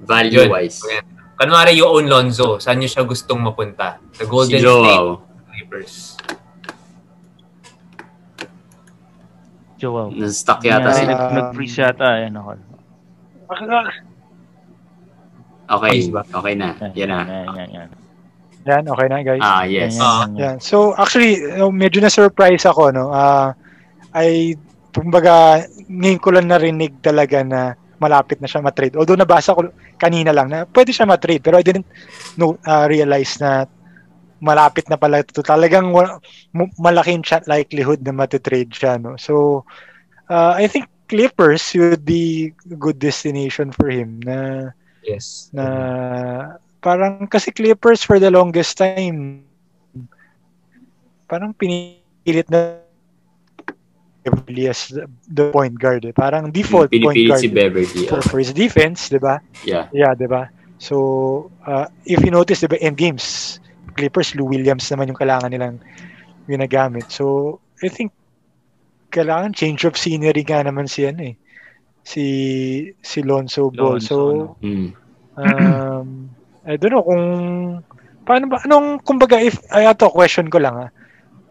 [0.00, 0.80] Value-wise.
[0.84, 1.04] Yun.
[1.34, 3.98] Kunwari you own Lonzo, saan niyo siya gustong mapunta?
[4.14, 5.08] Sa Golden si State.
[5.50, 5.94] Clippers.
[9.74, 10.08] Joao.
[10.10, 11.12] Na-stuck yata Nangyari, sila.
[11.12, 12.06] nag- Nag-freeze yata.
[12.16, 12.50] Ayan ako.
[15.64, 16.68] Okay, okay na.
[16.94, 17.18] Yan na.
[17.24, 17.88] Yan, yan, yan.
[18.64, 19.42] Yan, okay na guys.
[19.44, 19.96] Ah, yes.
[19.96, 20.30] Yan, yan, yan.
[20.40, 20.56] Yan.
[20.56, 23.12] So actually, uh, medyo na-surprise ako no.
[23.12, 23.52] Ah,
[24.14, 24.54] ay
[24.94, 28.94] kumbaga ngayon ko lang narinig talaga na malapit na siya ma-trade.
[28.94, 29.66] Although nabasa ko
[29.98, 31.86] kanina lang na pwede siya ma-trade pero I didn't
[32.38, 33.66] know, ah, realize na
[34.38, 35.42] malapit na pala ito.
[35.42, 35.90] Talagang
[36.78, 39.18] malaking shot likelihood na matitrade siya no.
[39.18, 39.64] So
[40.30, 44.70] ah, I think Clippers would be a good destination for him na
[45.04, 45.52] Yes.
[45.52, 45.64] na
[46.80, 49.44] parang kasi Clippers for the longest time
[51.28, 52.83] parang pinilit na
[54.24, 56.16] Beverly as the, the point guard eh.
[56.16, 58.06] Parang default point Pinipilit guard si Beverly.
[58.08, 58.24] for, ah.
[58.24, 59.44] for his defense, 'di ba?
[59.68, 59.92] Yeah.
[59.92, 60.48] Yeah, 'di ba?
[60.80, 63.60] So, uh, if you notice 'di ba in games,
[63.94, 65.78] Clippers Lou Williams naman yung kailangan nilang
[66.48, 67.12] ginagamit.
[67.12, 68.16] So, I think
[69.12, 71.36] kailangan change of scenery nga naman si ano eh.
[72.04, 72.24] Si
[73.04, 74.00] si Lonzo Ball.
[74.00, 74.44] Lonzo, so, no?
[74.64, 74.88] Mm.
[75.36, 76.30] um,
[76.64, 77.26] I don't know kung
[78.24, 80.90] paano ba anong kumbaga if ay ato question ko lang ah.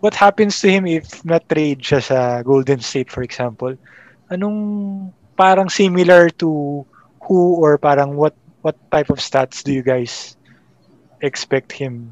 [0.04, 3.80] What happens to him if na-trade siya sa Golden State for example?
[4.28, 6.84] Anong parang similar to
[7.24, 8.36] who or parang what
[8.68, 10.36] what type of stats do you guys
[11.24, 12.12] expect him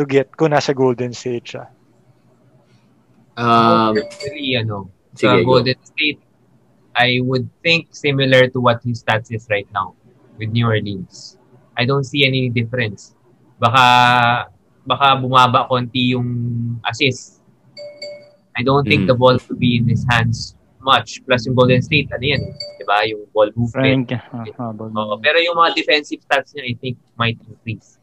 [0.00, 1.68] to get kung nasa Golden State siya?
[3.36, 5.60] Um, Personally, ano, sige, sa go.
[5.60, 6.20] Golden State,
[6.96, 9.92] I would think similar to what his stats is right now
[10.40, 11.36] with New Orleans.
[11.76, 13.12] I don't see any difference.
[13.60, 14.48] Baka
[14.86, 16.28] baka bumaba konti yung
[16.86, 17.42] assist.
[18.56, 19.10] I don't think Mm.
[19.12, 21.20] the ball to be in his hands much.
[21.26, 22.40] Plus yung Golden State, ano yan,
[22.78, 23.02] di ba?
[23.04, 24.08] Yung ball movement.
[24.08, 24.88] Frank, habol.
[24.94, 27.98] Oo, pero yung mga defensive stats niya, I think, might increase.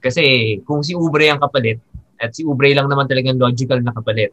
[0.00, 0.24] Kasi
[0.64, 1.78] kung si Ubre ang kapalit,
[2.16, 4.32] at si Ubre lang naman talagang logical na kapalit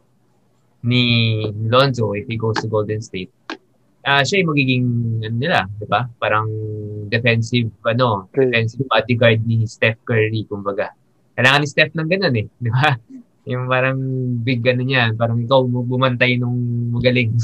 [0.82, 1.38] ni
[1.68, 3.30] Lonzo if he goes to Golden State,
[4.02, 4.84] ah siya yung magiging,
[5.22, 6.08] ano nila, di ba?
[6.18, 6.48] Parang
[7.06, 8.48] defensive, ano, Okay.
[8.50, 10.90] defensive bodyguard ni Steph Curry, kumbaga.
[11.32, 12.92] Kailangan ni Steph ng ganun eh, di ba?
[13.50, 13.98] Yung parang
[14.38, 16.54] big ano niya, parang ikaw bumantay nung
[16.92, 17.34] magaling.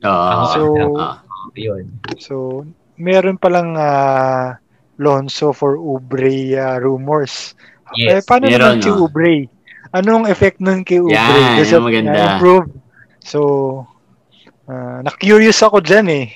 [0.00, 1.20] Ah, So- ah.
[1.52, 1.84] Yun.
[2.16, 2.64] So,
[2.96, 4.56] meron palang ah,
[4.96, 7.52] Lonzo for Ubre ah, rumors.
[7.92, 8.24] eh, Yes.
[8.24, 9.04] paano meron, naman no?
[9.04, 9.34] Ubre?
[9.92, 11.12] Anong effect nun kay Ubre?
[11.12, 12.10] Yan, Does yung maganda.
[12.10, 12.72] ah, improve?
[13.20, 13.40] So,
[14.64, 16.26] ah, na-curious ako dyan eh.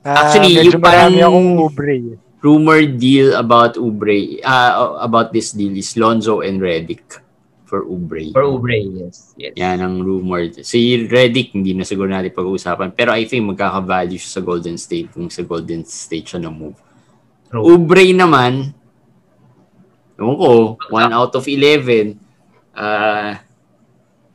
[0.00, 1.96] Ah, Actually, medyo yung parang- marami akong Ubre.
[2.42, 2.44] Eh.
[2.44, 7.22] rumor deal about Ubre, uh, about this deal is Lonzo and Redick
[7.64, 8.34] for Ubre.
[8.36, 9.32] For Ubre, yes.
[9.40, 9.56] yes.
[9.56, 10.44] Yan ang rumor.
[10.60, 12.92] Si Redick, hindi na siguro natin pag-uusapan.
[12.92, 16.76] Pero I think magkaka-value siya sa Golden State kung sa Golden State siya na-move.
[17.48, 17.64] True.
[17.64, 18.76] Ubre naman,
[20.20, 22.20] ewan ko, 1 out of 11.
[22.76, 23.40] Ah,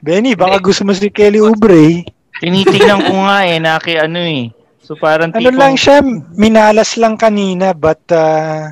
[0.01, 2.05] Benny, baka gusto mo si Kelly Oubre.
[2.37, 4.53] Tinitingnan ko nga eh, naki ano eh.
[4.87, 5.99] So parang Ano tipong, lang siya,
[6.31, 8.71] minalas lang kanina, but uh,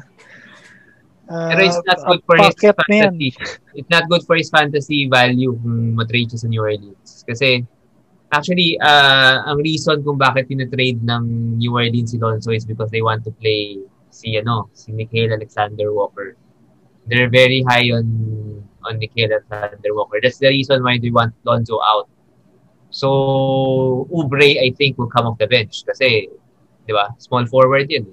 [1.28, 3.30] uh, Pero it's not good for his fantasy.
[3.76, 7.28] It's not good for his fantasy value kung matrade siya sa New Orleans.
[7.28, 7.68] Kasi,
[8.32, 13.04] actually, uh, ang reason kung bakit tinatrade ng New Orleans si Lonzo is because they
[13.04, 16.40] want to play si, ano, si Nikhil Alexander Walker.
[17.12, 18.08] They're very high on
[18.88, 20.24] on Nikhil Alexander Walker.
[20.24, 22.08] That's the reason why they want Lonzo out.
[22.96, 26.32] So, Ubre, I think, will come off the bench kasi,
[26.88, 28.08] di ba, small forward yun.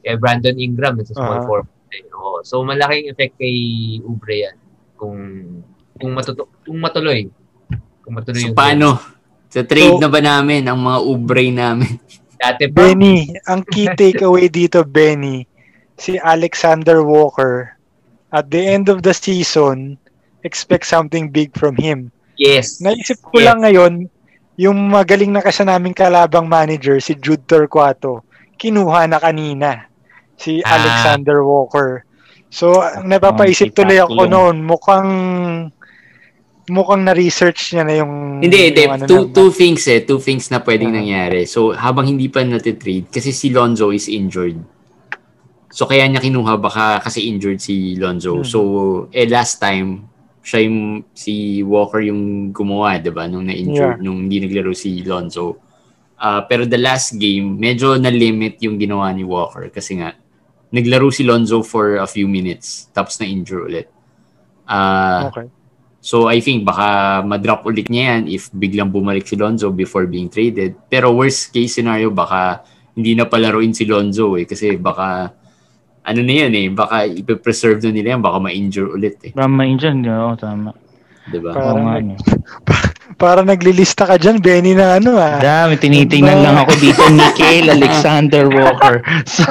[0.00, 1.44] Eh, Brandon Ingram, is a small Ah.
[1.44, 1.68] forward.
[1.92, 2.40] Eh, oo.
[2.40, 3.52] So, malaking effect kay
[4.00, 4.56] Ubre yan.
[4.96, 5.20] Kung,
[6.00, 7.28] kung, matuto, kung matuloy.
[8.00, 8.96] Kung matuloy So yung paano?
[9.52, 12.00] Sa trade So- na ba namin ang mga ubre namin?
[12.40, 15.44] Dati pa, Benny, ang key takeaway dito, Benny,
[16.00, 17.76] si Alexander Walker,
[18.32, 20.00] at the end of the season,
[20.40, 22.08] expect something big from him.
[22.38, 22.80] Yes.
[22.80, 23.46] Naisip ko Yes.
[23.48, 23.92] lang ngayon,
[24.56, 28.24] yung magaling na kasi naming kalabang manager, si Jude Torquato,
[28.56, 29.84] kinuha na kanina
[30.36, 30.80] si Ah.
[30.80, 32.04] Alexander Walker.
[32.48, 35.10] So, ang napapaisip si tuloy ako noon, mukhang
[36.66, 38.42] mukhang na-research niya na yung...
[38.42, 38.82] Hindi, hindi.
[38.90, 40.02] ano two, na- two things eh.
[40.02, 40.98] Two things na pwedeng Ah.
[40.98, 41.46] nangyari.
[41.46, 44.58] So, habang hindi pa natitrade, kasi si Lonzo is injured.
[45.70, 48.42] So, kaya niya kinuha baka kasi injured si Lonzo.
[48.42, 48.48] Hmm.
[48.48, 48.58] So,
[49.14, 50.10] eh, last time,
[50.46, 53.26] siya yung, si Walker yung gumawa, di ba?
[53.26, 55.58] Nung na-injured, nung hindi naglaro si Lonzo.
[56.22, 60.14] Ah, pero the last game, medyo na-limit yung ginawa ni Walker kasi nga,
[60.70, 63.90] naglaro si Lonzo for a few minutes, tapos na-injure ulit.
[64.70, 65.50] Ah, Okay.
[66.06, 70.30] So I think baka ma-drop ulit niya yan if biglang bumalik si Lonzo before being
[70.30, 70.78] traded.
[70.86, 72.62] Pero worst case scenario baka
[72.94, 75.34] hindi na palaruin si Lonzo eh kasi baka
[76.06, 79.76] ano na yan eh baka ipe-preserve na nila yan baka ma-injure ulit eh, Tama yun
[79.76, 80.70] dyan, oo, tama.
[81.26, 81.50] 'di ba?
[81.50, 82.16] Parang Oo nag- no.
[83.16, 85.40] Para naglilista ka dyan, Benny, na ano ah.
[85.40, 89.00] Dami, tinitingnan lang ako dito Nikhil Alexander Walker.
[89.24, 89.46] So,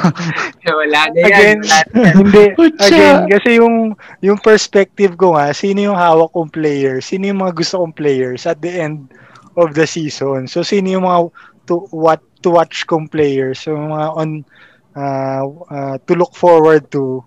[0.70, 1.26] Wala na yan.
[1.26, 2.14] Again, Wala na yan.
[2.14, 2.44] hindi.
[2.78, 3.76] Again, kasi yung
[4.22, 8.46] yung perspective ko nga, sino yung hawak kong players, sino yung mga gusto kong players
[8.46, 9.10] at the end
[9.56, 10.46] of the season.
[10.46, 11.32] So sino yung mga
[11.66, 14.46] to what to watch kong players, so mga on
[14.96, 17.22] uh, uh, to look forward to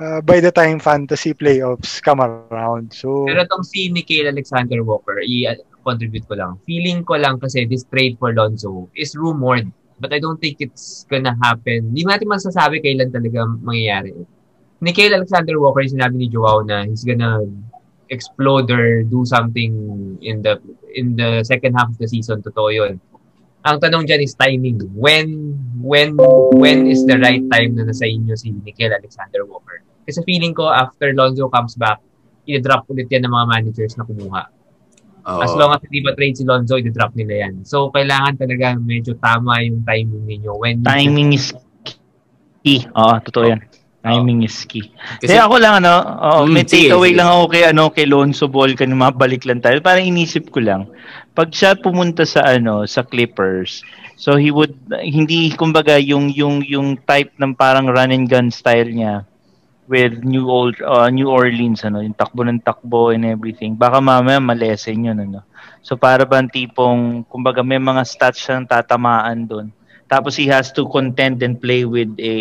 [0.00, 2.92] uh, by the time fantasy playoffs come around.
[2.92, 6.52] So Pero itong si Nikhil Alexander Walker, i-contribute ko lang.
[6.66, 9.70] Feeling ko lang kasi this trade for Lonzo is rumored.
[10.02, 11.94] But I don't think it's gonna happen.
[11.94, 14.12] Hindi natin masasabi kailan talaga mangyayari.
[14.82, 17.46] Nikhil Alexander Walker, sinabi ni Joao na he's gonna
[18.10, 19.72] explode or do something
[20.20, 20.60] in the
[20.92, 22.42] in the second half of the season.
[22.42, 22.98] Totoo yun.
[23.64, 24.76] Ang tanong dyan is timing.
[24.92, 26.20] When when
[26.52, 29.80] when is the right time na nasa inyo si Nikhil Alexander Walker?
[30.04, 32.04] Kasi feeling ko after Lonzo comes back,
[32.44, 34.42] i-drop ulit yan ng mga managers na kumuha.
[35.24, 35.40] Oo.
[35.40, 37.64] As long as hindi pa trade si Lonzo, i-drop nila yan.
[37.64, 40.52] So, kailangan talaga medyo tama yung timing ninyo.
[40.60, 41.56] When you- timing is
[42.60, 42.84] key.
[42.92, 43.64] Oo, totoo yan.
[44.04, 44.92] Timing is key.
[44.92, 48.52] kasi Kaya ako lang, ano, oo, Mm, may takeaway lang ako kay, ano, kay Lonzo
[48.52, 49.80] Ball, kanina mabalik lang tayo.
[49.80, 50.92] Parang inisip ko lang,
[51.34, 53.82] pag siya pumunta sa, ano, sa Clippers,
[54.14, 58.88] so he would, hindi, kumbaga, yung, yung, yung type ng parang run and gun style
[58.88, 59.26] niya,
[59.84, 63.76] with New Old uh, New Orleans ano yung takbo ng takbo and everything.
[63.76, 65.44] Baka mamaya malesen yun ano
[65.84, 69.68] so para bang tipong kumbaga may mga stats siyang tatamaan doon
[70.08, 72.36] tapos he has to contend and play with a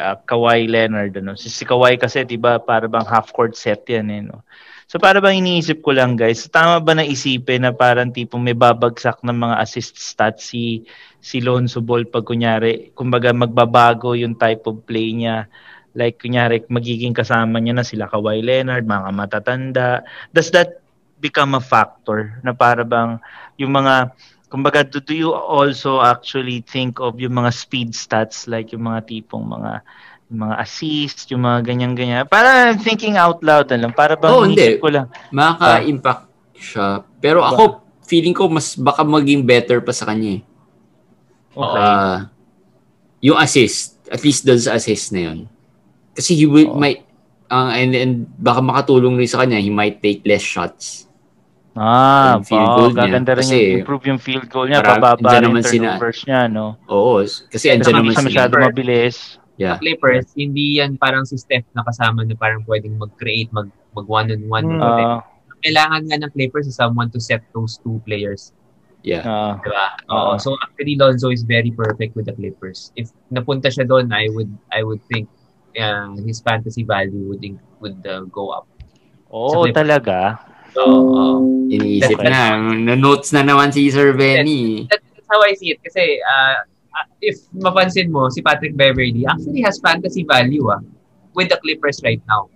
[0.00, 1.36] uh, Kawhi Leonard ano?
[1.36, 4.40] Si, si Kawhi kasi 'di ba para bang half court set yan eh no
[4.86, 8.54] So para bang iniisip ko lang guys, tama ba na isipin na parang tipong may
[8.54, 10.86] babagsak ng mga assist stats si
[11.18, 15.50] si Lonzo Ball pag kunyari, kumbaga magbabago yung type of play niya.
[15.98, 20.06] Like kunyari magiging kasama niya na sila Kawhi Leonard, mga matatanda.
[20.30, 20.78] Does that
[21.18, 23.18] become a factor na para bang
[23.58, 24.14] yung mga
[24.46, 29.02] kumbaga do, do you also actually think of yung mga speed stats like yung mga
[29.10, 29.82] tipong mga
[30.26, 32.24] yung mga assist, yung mga ganyan-ganyan.
[32.26, 33.92] Para thinking out loud na lang.
[33.94, 34.82] Para bang Oo, inisip hindi.
[34.82, 35.06] ko lang.
[35.30, 36.22] Makaka-impact
[36.52, 37.06] siya.
[37.22, 40.42] Pero ako, feeling ko mas baka maging better pa sa kanya eh.
[41.56, 41.78] Okay.
[41.80, 42.28] Ah,
[43.22, 45.38] yung assist, at least doon sa assist na yun.
[46.12, 46.76] Kasi he will, Oo.
[46.76, 47.06] might,
[47.46, 51.06] ang and, and baka makatulong rin sa kanya, he might take less shots.
[51.76, 53.04] ah, field oh, goal niya.
[53.04, 54.80] gaganda rin Kasi yung improve yung field goal niya.
[54.80, 56.66] marami- Pababa rin yung sina- turnovers niya, no?
[56.88, 58.26] Oo, kasi andyan naman sila.
[58.26, 59.36] masyado mabilis.
[59.56, 59.80] Yeah.
[59.80, 64.68] Clippers, hindi yan parang si Steph na kasama na parang pwedeng mag-create, mag, mag one-on-one.
[64.68, 64.82] Hmm.
[64.84, 65.20] Ah,
[65.64, 68.52] Kailangan nga ng Clippers is someone to set those two players.
[69.00, 69.24] Yeah.
[69.24, 69.86] ah, Diba?
[70.12, 70.36] Oo.
[70.36, 70.38] Oo.
[70.38, 72.92] So actually, Lonzo is very perfect with the Clippers.
[73.00, 75.30] If napunta siya doon, I would I would think
[75.78, 78.68] uh, his fantasy value would in- would uh, go up.
[79.32, 79.72] Clippers.
[79.72, 80.18] talaga.
[80.76, 81.24] Oo, oo.
[81.72, 82.60] Iniisip na.
[82.60, 84.84] Na-notes na naman si Sir Benny.
[84.92, 85.80] That- That's how I see it.
[85.82, 86.56] Kasi, uh, uh,
[87.20, 90.80] if mapansin mo, si Patrick Beverly actually has fantasy value ah,
[91.34, 92.48] with the Clippers right now.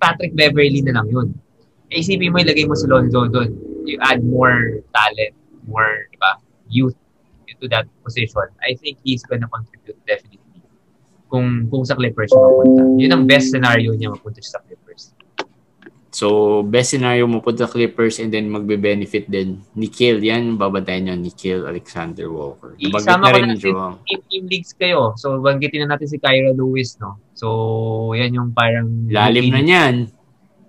[0.00, 1.28] Patrick Beverly na lang yun.
[1.90, 3.50] Isipin mo, ilagay mo si Lonzo doon.
[3.88, 5.32] You add more talent,
[5.64, 6.36] more, di ba,
[6.68, 6.94] youth
[7.48, 8.52] into that position.
[8.60, 10.38] I think he's gonna contribute definitely.
[11.28, 12.82] Kung kung sa Clippers siya mapunta.
[13.00, 14.77] Yun ang best scenario niya mapunta siya sa Clippers.
[16.18, 16.26] So,
[16.66, 19.62] best scenario mo punta Clippers and then magbe-benefit din.
[19.78, 21.14] Nikhil, yan, babantayan nyo.
[21.14, 22.74] Nikhil Alexander Walker.
[22.74, 25.14] Isama na ko rin na ni natin team, team leagues kayo.
[25.14, 27.22] So, banggitin na natin si Kyra Lewis, no?
[27.38, 27.46] So,
[28.18, 29.06] yan yung parang...
[29.06, 29.94] Lalim na niyan.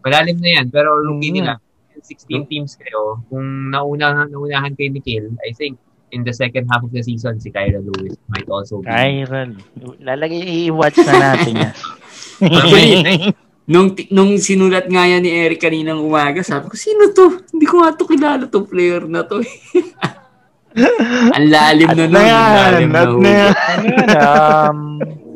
[0.05, 0.65] Malalim na yan.
[0.69, 1.37] Pero rookie Mm.
[1.41, 1.57] nila,
[1.97, 3.25] 16 teams kayo.
[3.33, 5.81] Kung nauna, naunahan kay Nikhil, I think
[6.13, 8.93] in the second half of the season, si Kyra Lewis might also be.
[8.93, 9.57] Kyron.
[9.97, 11.75] Lalagay, i-watch na natin yan.
[13.69, 17.45] Nung, nung sinulat nga yan ni Eric kaninang umaga, sabi ko, sino to?
[17.53, 19.37] Hindi ko nga to kilala to player na to.
[21.35, 22.17] Ang lalim na At nun.
[22.17, 23.53] Ang lalim na yan.
[23.53, 24.79] Ano yan, um,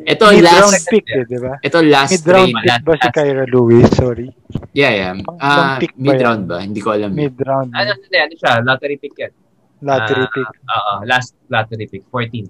[0.04, 1.54] Ito, mid-round last, pick eh, di ba?
[1.64, 2.66] ito last Mid-round trade.
[2.68, 3.88] pick ba si Kyra Lewis?
[3.96, 4.28] Sorry.
[4.76, 5.14] Yeah, yeah.
[5.40, 6.58] Ah, pang pick ba mid-round ba?
[6.60, 7.16] Hindi ko alam.
[7.16, 7.70] Mid-round.
[7.72, 8.52] Ano, ano, ano siya?
[8.62, 9.32] Lottery pick yan.
[9.80, 10.50] Lottery Ah, pick.
[10.50, 12.04] Oo, last lottery pick.
[12.12, 12.50] 14.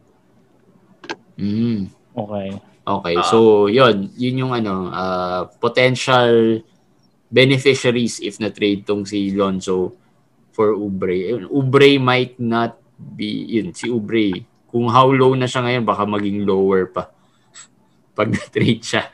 [1.37, 1.91] Mm.
[2.13, 2.49] Okay.
[2.83, 3.23] Okay, Ah.
[3.23, 6.59] so yun, yun yung ano, uh, potential
[7.31, 9.95] beneficiaries if na-trade tong si Lonzo
[10.51, 11.15] for Ubre.
[11.15, 16.03] Yun, Ubre might not be, yun, si Ubre, kung how low na siya ngayon, baka
[16.03, 17.07] maging lower pa
[18.17, 19.07] pag na-trade siya.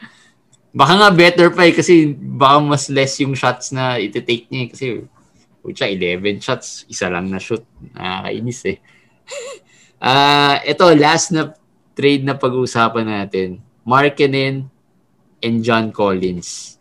[0.74, 4.70] Baka nga better pa eh, kasi baka mas less yung shots na iti-take niya eh,
[4.70, 4.86] kasi
[5.60, 7.62] Pucha, 11 shots, isa lang na shoot.
[7.94, 8.78] Nakakainis eh.
[10.00, 11.52] Ah, ito last na
[12.00, 13.60] trade na pag-uusapan natin.
[13.84, 14.72] Markkanen
[15.44, 16.80] and John Collins.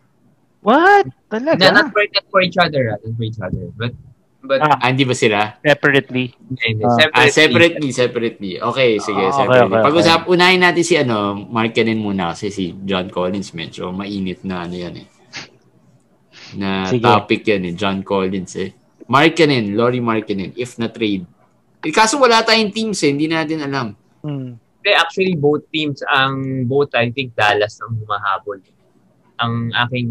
[0.63, 1.11] What?
[1.27, 1.59] Talaga?
[1.75, 3.67] not, for, not for each other, ah, not for each other.
[3.75, 3.91] But,
[4.39, 4.79] but, Ah.
[4.79, 5.59] Ah, hindi ba sila?
[5.59, 6.31] Separately.
[6.31, 6.95] hindi, Ah.
[6.95, 7.19] separately.
[7.19, 8.51] Ah, separately, separately.
[8.55, 9.75] Okay, sige, Ah, okay, separately.
[9.75, 14.63] okay, Pag-usap, unahin natin si ano, Markkanen muna kasi si John Collins medyo mainit na
[14.63, 15.07] ano yan eh.
[16.55, 17.03] Na Sige.
[17.03, 18.71] topic yan eh, John Collins eh.
[19.05, 21.25] Markkanen, Laurie Markkanen, if na trade.
[21.81, 23.87] Eh, kaso wala tayong teams eh, hindi natin alam.
[24.21, 24.59] Hmm.
[24.85, 28.63] Actually, both teams, ang both, I think, Dallas ang humahabol.
[29.39, 30.09] Ang aking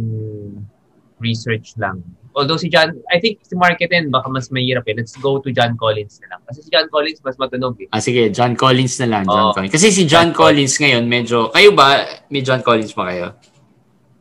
[1.18, 2.00] research lang.
[2.38, 4.94] Although si John, I think si Marketin, baka mas mahirap eh.
[4.94, 6.40] Let's go to John Collins na lang.
[6.46, 7.88] Kasi si John Collins mas matunog eh.
[7.90, 9.54] Ah, sige, John Collins na lang, John Oo.
[9.56, 9.74] Collins.
[9.74, 13.34] Kasi si John John Collins ngayon, medyo, kayo ba, may John Collins pa kayo?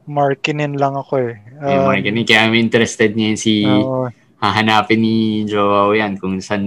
[0.08, 1.36] Markinen lang ako eh.
[1.62, 4.08] May Um, Markkanen, kaya I'm interested niya si, oo.
[4.40, 6.66] hahanapin ni Joao yan kung saan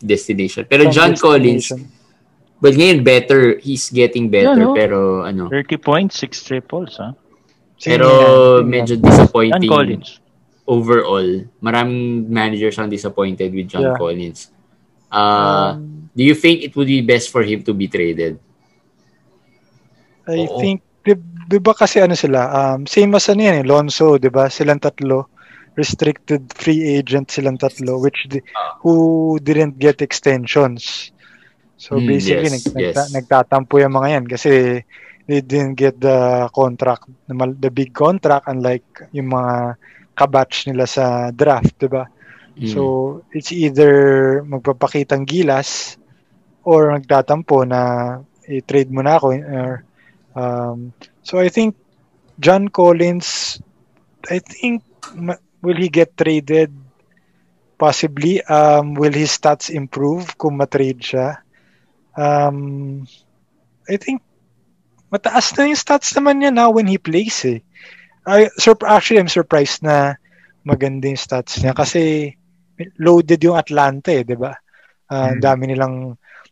[0.00, 0.64] destination.
[0.64, 1.74] Pero John Collins.
[2.60, 4.74] Well, ngayon better, he's getting better, Yeah, no?
[4.74, 7.14] pero ano, 30 points, 6 triples, ha?
[7.76, 8.08] Sino pero?
[8.08, 9.02] Sino medyo yan?
[9.02, 10.08] John disappointing Collins.
[10.64, 11.28] overall.
[11.58, 13.96] Maraming managers ang disappointed with John Yeah.
[13.96, 14.50] Collins.
[15.08, 18.36] Uh, Um, do you think it would be best for him to be traded?
[20.28, 20.60] I Oo.
[20.60, 21.16] think, di,
[21.48, 24.52] di ba kasi ano sila, um, same as ano yan eh, Lonzo, di ba?
[24.52, 25.32] Silang tatlo,
[25.72, 28.76] restricted free agent silang tatlo, which di, Ah.
[28.84, 31.08] who didn't get extensions.
[31.78, 33.14] So Mm, basically, yes, nag, nagta, yes.
[33.14, 34.82] nagtatampo yung mga yan kasi
[35.30, 39.78] they didn't get the contract, the, big contract, unlike yung mga
[40.18, 42.02] kabatch nila sa draft, di ba?
[42.58, 42.66] Mm.
[42.66, 42.80] So,
[43.30, 45.94] it's either magpapakitang gilas
[46.66, 48.18] or nagtatampo na
[48.50, 49.28] i-trade mo na ako.
[49.38, 49.72] Or,
[50.34, 50.90] um,
[51.22, 51.78] so, I think
[52.42, 53.62] John Collins,
[54.26, 54.82] I think,
[55.62, 56.74] will he get traded?
[57.78, 58.42] Possibly.
[58.42, 61.38] Um, will his stats improve kung matrade siya?
[62.18, 63.06] Um,
[63.86, 64.26] I think
[65.14, 67.62] mataas na yung stats naman niya now when he plays eh.
[68.26, 70.18] I, sur- actually, I'm surprised na
[70.66, 72.34] maganda yung stats niya kasi
[73.00, 74.52] loaded yung Atlanta eh, di ba?
[75.08, 75.42] Ang Mm.
[75.42, 75.96] dami nilang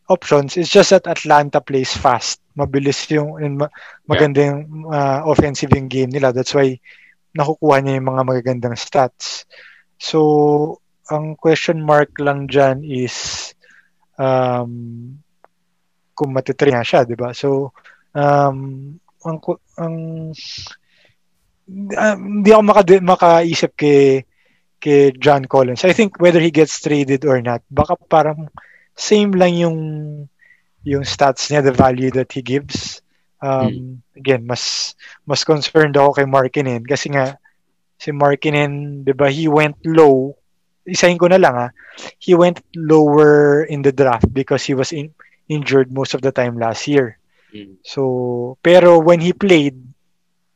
[0.08, 0.56] options.
[0.56, 2.40] It's just that Atlanta plays fast.
[2.56, 3.74] Mabilis yung, ma-
[4.08, 6.32] maganda yung ah, offensive yung game nila.
[6.32, 6.80] That's why
[7.36, 9.44] nakukuha niya yung mga magagandang stats.
[10.00, 10.80] So,
[11.12, 13.52] ang question mark lang dyan is
[14.16, 15.20] um,
[16.16, 17.36] kung matitry nga siya, di ba?
[17.36, 17.76] So,
[18.16, 19.38] um, ang,
[19.76, 19.96] ang
[21.94, 24.24] ah, hindi ako maka- makaisip kay
[24.80, 25.84] kay John Collins.
[25.84, 28.48] I think whether he gets traded or not, baka parang
[28.96, 29.78] same lang yung
[30.86, 33.02] yung stats niya, the value that he gives.
[33.42, 34.96] Um, Again, mas
[35.28, 37.36] mas concerned ako kay Markinen kasi nga
[38.00, 40.32] si Markinen, 'di ba, he went low.
[40.86, 41.70] Isahin ko na lang ah.
[42.22, 45.10] He went lower in the draft because he was in,
[45.48, 47.18] injured most of the time last year.
[47.54, 47.78] Mm.
[47.82, 49.78] So, pero when he played,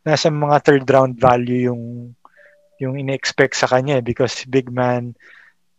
[0.06, 2.14] nasa mga third round value yung
[2.80, 5.12] yung in-expect sa kanya eh, because big man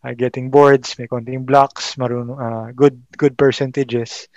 [0.06, 4.30] uh, getting boards, may konting blocks, marunong uh, good good percentages.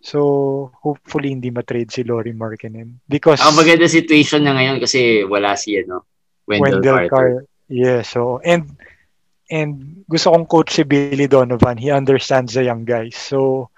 [0.00, 5.60] So, hopefully hindi ma-trade si Laurie Markkinen because Ang maganda situation niya ngayon kasi wala
[5.60, 6.08] si ano,
[6.48, 7.12] Wendell, Wendell Carter.
[7.12, 7.42] Carter.
[7.70, 8.74] Yeah, so and
[9.46, 11.78] and gusto kong coach si Billy Donovan.
[11.78, 13.14] He understands the young guys.
[13.14, 13.70] So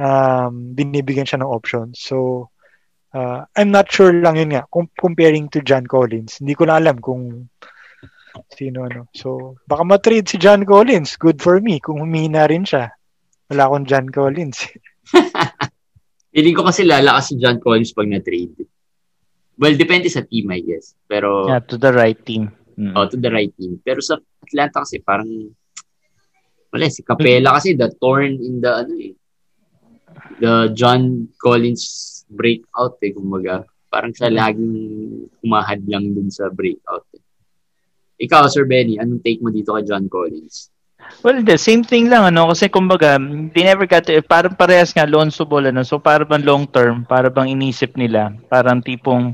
[0.00, 2.00] um binibigyan siya ng options.
[2.00, 2.48] So
[3.12, 6.40] uh, I'm not sure lang yun nga com- comparing to John Collins.
[6.40, 7.52] Hindi ko na alam kung
[8.56, 9.12] sino ano.
[9.12, 11.20] So baka ma-trade si John Collins.
[11.20, 12.88] Good for me kung humina rin siya.
[13.52, 14.64] Wala akong John Collins.
[16.32, 18.54] Feeling ko kasi lalakas si John Collins pag na-trade.
[19.60, 20.96] Well, depende sa team, I guess.
[21.04, 22.54] Pero, Yeah, to the right team.
[22.80, 22.96] Mm.
[22.96, 23.76] oh, to the right team.
[23.84, 25.28] Pero sa Atlanta kasi parang,
[26.72, 29.12] wala, si Capella kasi the torn in the, ano eh,
[30.38, 33.66] the John Collins breakout eh, kumbaga.
[33.90, 34.74] Parang siya laging
[35.42, 37.22] humahad lang dun sa breakout eh.
[38.20, 40.68] Ikaw, Sir Benny, anong take mo dito kay John Collins?
[41.24, 43.16] Well, the same thing lang, ano, kasi kumbaga,
[43.50, 47.08] they never got to, parang parehas nga, Lonzo Ball, ano, so para bang long term,
[47.08, 49.32] para bang inisip nila, parang tipong,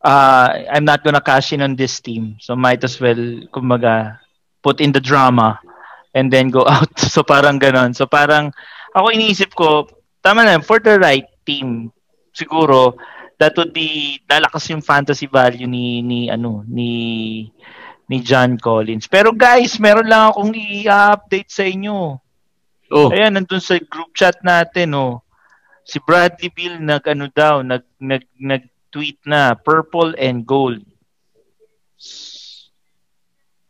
[0.00, 3.20] uh, I'm not gonna cash in on this team, so might as well,
[3.52, 4.16] kumbaga,
[4.64, 5.60] put in the drama,
[6.14, 6.92] and then go out.
[6.98, 7.94] So parang ganon.
[7.94, 8.50] So parang,
[8.96, 9.86] ako iniisip ko,
[10.28, 11.88] tama na, for the right team,
[12.36, 12.92] siguro,
[13.40, 17.48] that would be, lalakas yung fantasy value ni, ni, ano, ni,
[18.04, 19.08] ni John Collins.
[19.08, 22.20] Pero guys, meron lang akong i-update sa inyo.
[22.92, 25.24] Oh, Ayan, nandun sa group chat natin, oh.
[25.88, 30.84] Si Bradley Bill nag ano daw, nag nag nag-tweet na purple and gold.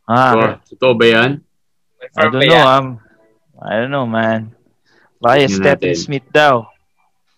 [0.02, 1.30] Ah, oh, totoo ba yan?
[2.18, 2.86] I don't know, um,
[3.54, 4.57] I don't know, man.
[5.18, 5.94] Tingnan Stephen.
[5.94, 6.66] Smith daw.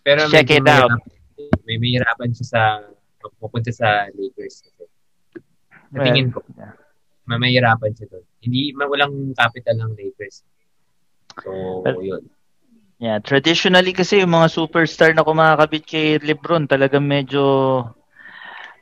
[0.01, 0.89] Pero Check it out.
[0.93, 1.09] mahirap-
[1.65, 2.61] May mahirapan siya sa
[3.39, 4.67] pupunta sa Lakers.
[5.91, 6.75] Sa tingin ko, Yeah.
[7.27, 8.25] may mahirapan siya doon.
[8.43, 10.43] Hindi, walang capital ng Lakers.
[11.41, 12.25] So, Well, yun.
[13.01, 17.41] Yeah, traditionally kasi yung mga superstar na kumakabit kay LeBron talagang medyo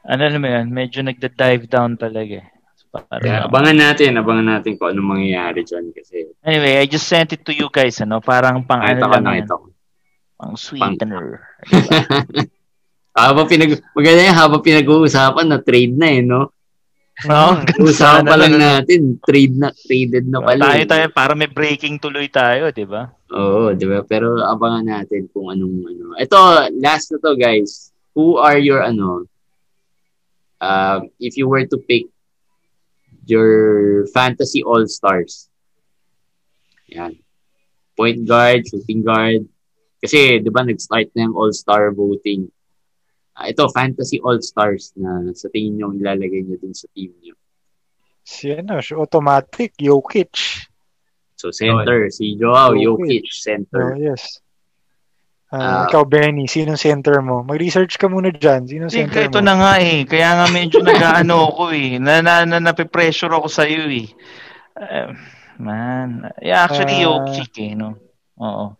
[0.02, 2.42] ano naman yan, medyo nagda-dive down talaga
[2.88, 7.32] parang- Kaya abangan natin, abangan natin kung anong mangyayari dyan kasi Anyway, I just sent
[7.32, 9.66] it to you guys, ano, parang pang ano lang nakita ko.
[10.34, 11.42] pang sweetener.
[13.18, 16.54] habang pinag maganda yan, habang pinag-uusapan na trade na eh, no?
[17.26, 18.78] No, Usapan pa lang na.
[18.78, 20.70] natin, trade na, traded na pala.
[20.70, 20.86] Tayo eh.
[20.86, 23.10] tayo para may breaking tuloy tayo, 'di ba?
[23.34, 24.06] Oo, di ba?
[24.06, 26.14] Pero abangan natin kung anong ano.
[26.14, 26.38] Ito,
[26.78, 27.90] last na to guys.
[28.14, 29.26] Who are your ano,
[30.62, 32.06] uh, if you were to pick
[33.28, 35.52] your fantasy all-stars.
[36.88, 37.20] Yan.
[37.92, 39.44] Point guard, shooting guard.
[40.00, 42.48] Kasi, di ba, nag-start na yung all-star voting.
[43.36, 47.36] Ah, ito, fantasy all-stars na sa tingin nyo ilalagay nyo dun sa team nyo.
[48.24, 50.66] Si ano, si automatic, Jokic.
[51.38, 53.22] So, center, si Joao, Jokic.
[53.22, 53.94] Jokic, center.
[53.94, 54.42] Oh, yes.
[55.48, 55.56] Ah.
[55.56, 57.40] Ah, ikaw, Benny, sinong center mo?
[57.40, 58.68] Mag-research ka muna dyan.
[58.68, 59.48] Sinong center ito mo?
[59.48, 60.04] na nga eh.
[60.04, 61.96] Kaya nga medyo nag-ano ako eh.
[61.96, 64.12] Na, na, na, nape-pressure ako sa iyo eh.
[64.76, 65.08] Eh,
[65.56, 66.28] man.
[66.44, 67.24] Yeah, actually, Ah.
[67.24, 67.96] Jokic eh, no?
[68.36, 68.76] Oo.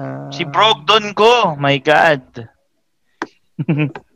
[0.00, 2.48] Ah, Si Brogdon ko, my God.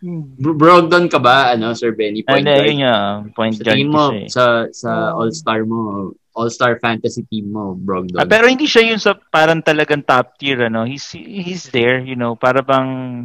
[0.00, 2.20] hmm, Bro- Brogdon ka ba, ano, Sir Benny?
[2.22, 2.66] Point guard?
[2.66, 2.96] yun nga,
[3.32, 4.28] point Sa guard tingin mo, siya eh.
[4.28, 5.22] sa, sa Oh.
[5.22, 5.78] all-star mo,
[6.30, 8.16] all-star fantasy team mo, Brogdon.
[8.16, 10.82] Ah, pero hindi siya yun sa parang talagang top tier, ano?
[10.82, 13.24] He's, he's there, you know, para bang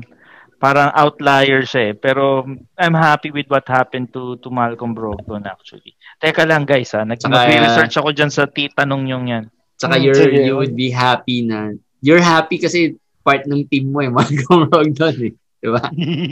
[0.55, 1.93] parang outlier siya eh.
[1.93, 5.93] Pero I'm happy with what happened to to Malcolm Brogdon actually.
[6.17, 9.45] Teka lang guys ha, nag Saka- research ako dyan sa ti- tanong yung yan.
[9.75, 13.99] Saka Hmm, you're, you would be happy na, you're happy kasi part ng team mo
[13.99, 15.33] eh, Malcolm Brogdon eh.
[15.65, 15.81] Di ba?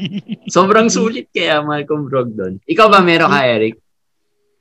[0.55, 2.61] Sobrang sulit kaya Malcolm Brogdon.
[2.69, 3.81] Ikaw ba meron ka, Eric?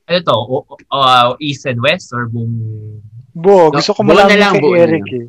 [0.09, 0.33] Ano to?
[0.35, 2.57] O, o, uh, East and West or buong...
[3.33, 5.21] Bo, gusto ko na malaman lang, kay buo na Eric lang.
[5.21, 5.27] eh.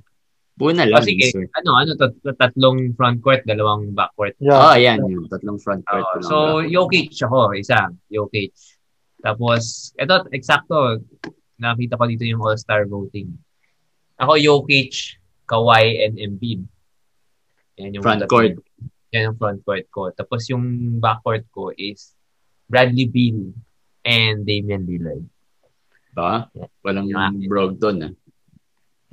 [0.55, 1.27] Buo na Oh, lang, sige.
[1.29, 1.45] sir.
[1.61, 2.07] Ano, ano to?
[2.33, 4.33] Tatlong front court, dalawang back court.
[4.41, 4.57] Yeah.
[4.57, 6.05] Oh, ayan, yung tatlong front court.
[6.05, 6.65] Lang so?
[6.65, 7.91] Jokic ako, isa.
[8.09, 8.55] Jokic.
[9.21, 11.01] Tapos, eto, eksakto,
[11.57, 13.35] nakita ko dito yung all-star voting.
[14.21, 16.61] Ako, Jokic, Kawhi, and Embiid.
[17.83, 18.55] Yan yung Front court.
[19.15, 20.11] Yan yung front court ko.
[20.11, 22.19] Tapos yung back court ko is
[22.67, 23.55] Bradley Beal
[24.03, 25.23] and Damian Lillard.
[26.11, 26.51] Ba?
[26.83, 27.31] Walang Yeah.
[27.47, 28.13] Brogdon ah.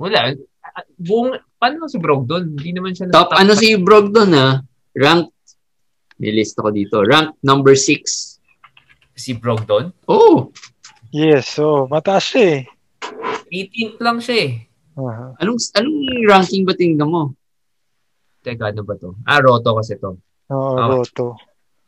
[0.01, 0.33] Wala.
[0.61, 2.57] Ah, Buong, paano si Brogdon?
[2.57, 4.61] Hindi naman siya Top, ano si Brogdon ah?
[4.97, 5.37] Ranked,
[6.17, 7.05] nilist ako dito.
[7.05, 8.41] Ranked number 6.
[9.13, 9.93] si Brogdon?
[10.09, 10.49] Oh,
[11.11, 12.59] Yes, so mataas siya eh.
[13.51, 14.51] 18th lang siya eh.
[14.95, 15.35] Aha.
[15.43, 17.35] anong, anong ranking ba tingnan mo?
[18.41, 19.13] Teka, ano ba to?
[19.23, 20.17] Ah, Roto kasi to.
[20.49, 20.89] Oo, Ah.
[20.89, 21.37] Roto.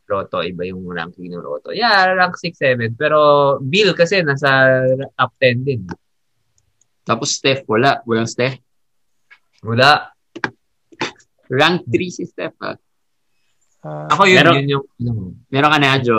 [0.04, 1.72] Roto, iba yung ranking ng Roto.
[1.72, 2.92] Yeah, rank 6-7.
[2.92, 3.18] Pero
[3.58, 5.80] Bill kasi nasa top 10 din.
[7.02, 8.04] Tapos Steph, wala.
[8.04, 8.60] Walang Steph.
[9.62, 10.12] Wala.
[11.46, 12.76] Rank 3 si Steph, ah.
[13.84, 15.10] Ah, Ako yun, Meron- yun yung, ano,
[15.50, 16.16] Meron ka na, Jo.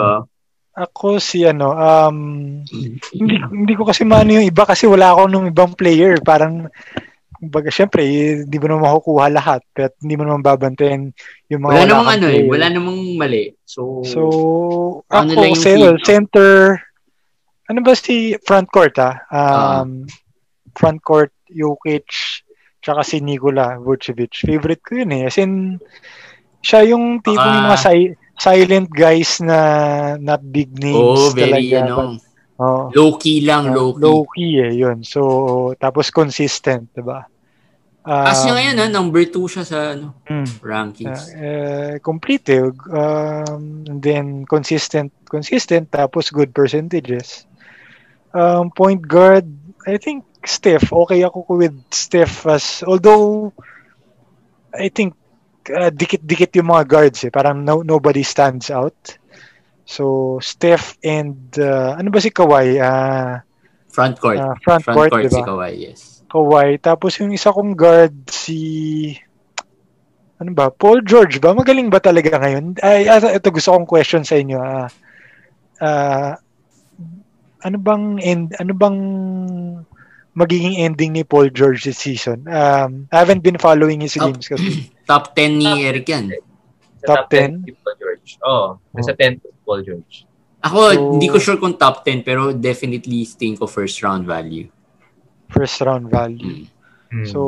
[0.72, 2.18] ako si ano, um,
[3.10, 6.20] hindi, hindi ko kasi maano yung iba kasi wala ako nung ibang player.
[6.20, 6.70] Parang,
[7.36, 9.60] kumbaga, syempre, eh, hindi mo naman makukuha lahat.
[9.70, 11.02] Pero hindi mo naman babantayan
[11.46, 12.42] yung mga Wala wala namang ano eh.
[12.44, 13.44] Wala namang mali.
[13.62, 14.20] So, So,
[15.08, 16.50] Ano ako, lang yung center, center,
[17.66, 19.14] ano ba si front court ah?
[19.28, 20.06] Um,
[20.72, 22.06] front court, Jokic,
[22.82, 24.34] tsaka si Nikola Vucevic.
[24.38, 25.26] Favorite ko yun eh.
[25.26, 25.80] As in,
[26.60, 29.58] siya yung tipong Baka- yung mga si- silent guys na
[30.20, 31.88] not big names oh, very, talaga.
[31.88, 31.96] ano,
[32.56, 34.00] Oh, low-key lang, low-key.
[34.00, 35.04] low key eh, yun.
[35.04, 35.20] So,
[35.76, 37.28] tapos consistent, diba?
[38.00, 40.48] Um, Kasi ngayon, ah, number 2 siya sa ano, Mm.
[40.62, 41.22] rankings.
[41.36, 42.64] uh, complete eh.
[42.88, 47.44] Um, and then consistent, consistent, tapos good percentages.
[48.32, 49.44] Um, point guard,
[49.84, 53.52] I think Steph, okay ako with Steph as, although,
[54.72, 55.12] I think,
[55.68, 57.32] uh, dikit-dikit yung mga guards eh.
[57.34, 58.94] Parang no, nobody stands out.
[59.86, 62.82] So, Steph and, uh, ano ba si Kawhi?
[62.82, 63.38] Uh,
[63.86, 64.36] Front court.
[64.36, 65.38] uh, front, Front court, court diba?
[65.38, 66.00] si Kawhi, yes.
[66.26, 66.82] Kawhi.
[66.82, 69.14] Tapos yung isa kong guard, si...
[70.42, 70.68] Ano ba?
[70.74, 71.54] Paul George ba?
[71.54, 72.76] Magaling ba talaga ngayon?
[72.82, 74.58] Ay, ah, ito gusto kong question sa inyo.
[74.60, 74.90] Ah,
[75.80, 76.36] ah,
[77.64, 78.98] ano bang end, ano bang
[80.36, 82.44] magiging ending ni Paul George this season?
[82.44, 86.36] Um, I haven't been following his Top- games kasi Top 10 ni Eric yan.
[87.00, 87.64] Top 10?
[87.64, 88.28] si Paul George.
[88.44, 90.22] Oo, oh, nasa 10 si Paul George.
[90.62, 94.70] Ako, So- hindi ko sure kung top 10, pero definitely think ko first round value.
[95.46, 96.66] first round value.
[96.66, 96.74] Mm.
[97.06, 97.22] Hmm.
[97.24, 97.40] So,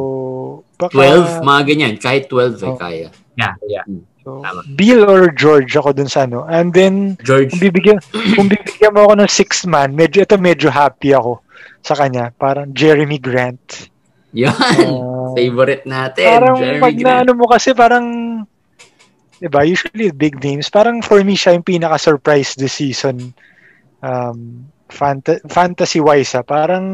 [0.74, 0.94] baka...
[0.94, 1.92] 12, mga ganyan.
[1.96, 2.78] Kahit 12, eh, Oh.
[2.78, 3.08] kaya.
[3.34, 3.82] yeah, yeah.
[4.22, 4.62] so, tama.
[4.70, 6.46] Bill or George ako dun sa ano.
[6.46, 7.98] And then, George, kung bibigyan
[8.38, 11.42] kung bibigyan mo ako ng sixth man, medyo ito medyo happy ako
[11.82, 12.30] sa kanya.
[12.34, 13.90] Parang Jeremy Grant.
[14.30, 14.54] yan.
[14.54, 16.22] Uh, Favorite natin.
[16.22, 17.20] parang Jeremy pag na Grant.
[17.26, 18.06] ano mo kasi parang
[19.39, 23.30] 'di ba usually big names parang for me siya yung pinaka surprise this season
[24.03, 26.86] um fanta- fantasy wise ah, parang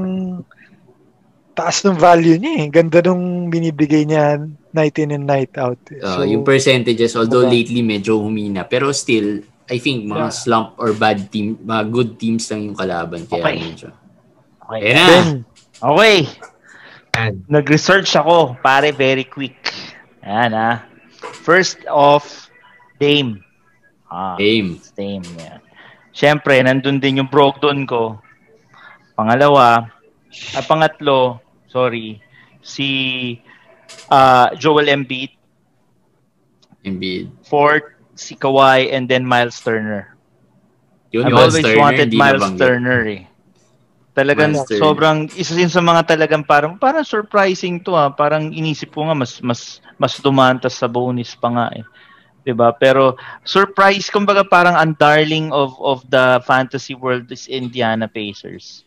[1.55, 2.69] taas ng value niya eh.
[2.69, 4.43] Ganda nung binibigay niya
[4.75, 5.79] night in and night out.
[5.95, 6.03] eh.
[6.03, 7.55] Uh, yung percentages, although diba?
[7.55, 8.67] lately medyo humina.
[8.67, 9.39] Pero still,
[9.71, 10.35] I think mga Yeah.
[10.35, 13.23] slump or bad team, mga good teams lang yung kalaban.
[13.31, 13.57] Kaya Okay.
[13.63, 13.87] medyo.
[14.67, 14.81] Okay.
[14.83, 15.07] Ayan na.
[15.07, 15.29] Then,
[15.79, 16.19] Okay.
[17.47, 19.55] Nag-research ako, pare, very quick.
[20.27, 20.83] Ayan ah.
[21.33, 22.51] First off,
[23.01, 23.45] Dame.
[24.11, 24.81] Ah, Aim.
[24.97, 25.25] Dame.
[25.39, 25.61] Yan.
[26.15, 28.23] Siyempre, nandun din yung Brogdon ko.
[29.19, 29.91] Pangalawa,
[30.55, 32.23] at pangatlo, sorry,
[32.63, 32.87] si
[34.11, 35.35] ah, Joel Embiid.
[36.87, 37.31] Embiid.
[37.47, 40.15] Fourth, si Kawhi, and then Miles Turner.
[41.11, 42.59] Yun, I've Miles always Turner, wanted Miles.
[42.59, 43.23] Turner eh.
[44.15, 44.79] Talagang Turner.
[44.79, 48.15] sobrang isa din sa mga talagang parang parang surprising to ah.
[48.15, 51.83] Parang inisip ko nga mas mas mas dumantas sa bonus pa nga eh.
[52.47, 52.71] 'Di ba?
[52.71, 58.87] Pero surprise kumbaga parang ang darling of of the fantasy world is Indiana Pacers.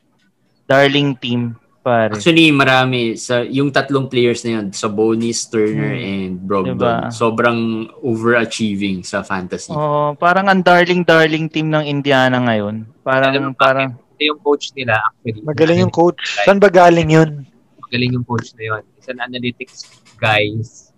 [0.64, 2.12] Darling team pare.
[2.12, 3.16] Actually, marami.
[3.16, 6.04] Sa, yung tatlong players na yun, Sabonis, Turner, Hmm.
[6.04, 6.76] and Brogdon.
[6.76, 6.96] Diba?
[7.08, 9.72] Sobrang overachieving sa fantasy.
[9.72, 12.84] Oh, parang ang darling darling team ng Indiana ngayon.
[13.08, 15.46] Parang Alam parang Ito yung coach nila actually.
[15.46, 16.18] magaling yung coach.
[16.42, 17.46] Saan ba galing yun?
[17.78, 18.84] Magaling yung coach na yun.
[18.98, 19.86] He's an analytics
[20.18, 20.90] guys.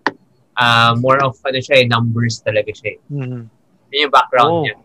[0.56, 2.98] Uh, more of ano siya eh, numbers talaga siya eh.
[3.12, 3.40] Mhm.
[3.92, 4.62] Yun yung background Oh.
[4.64, 4.76] niya.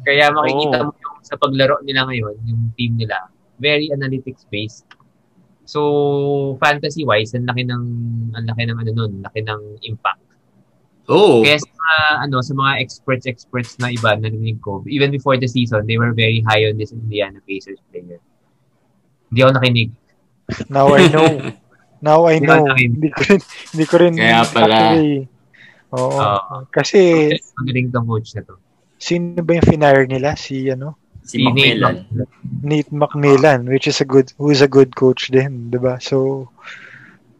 [0.00, 0.84] Kaya makikita Oh.
[0.86, 3.26] mo yung sa paglaro nila ngayon, yung team nila,
[3.58, 4.86] very analytics based.
[5.64, 5.80] So,
[6.60, 7.84] fantasy-wise, ang laki ng,
[8.36, 10.20] ang laki ng ano nun, laki ng impact.
[11.04, 15.36] Oh, Kaya sa mga, ano, sa mga experts, experts na iba, narinig ko, even before
[15.36, 18.16] the season, they were very high on this Indiana Pacers player.
[19.28, 19.90] Hindi ako nakinig.
[20.68, 21.28] Now I know.
[22.04, 22.68] Now I know.
[22.72, 23.40] Hindi ko rin,
[23.72, 24.76] hindi ko rin Kaya pala.
[24.76, 25.24] actually.
[25.92, 26.20] Oo.
[26.20, 26.56] Oo.
[26.68, 28.60] kasi Magaling tong coach na to.
[28.96, 30.36] sino ba yung finire nila?
[30.36, 31.00] Si ano?
[31.24, 32.04] si Macmillan.
[32.60, 35.96] Nate McMillan, which is a good, who's a good coach din, 'di ba?
[35.96, 36.48] So,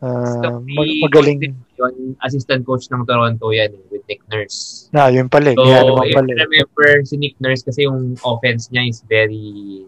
[0.01, 1.41] uh, So, mag- si- magaling.
[1.74, 4.86] Yun, assistant coach ng Toronto yan, eh, with Nick Nurse.
[4.94, 5.51] Na, yun pala.
[5.51, 5.59] eh.
[5.59, 6.28] So, naman if pala.
[6.30, 6.42] you eh.
[6.46, 9.82] remember si Nick Nurse kasi yung offense niya is very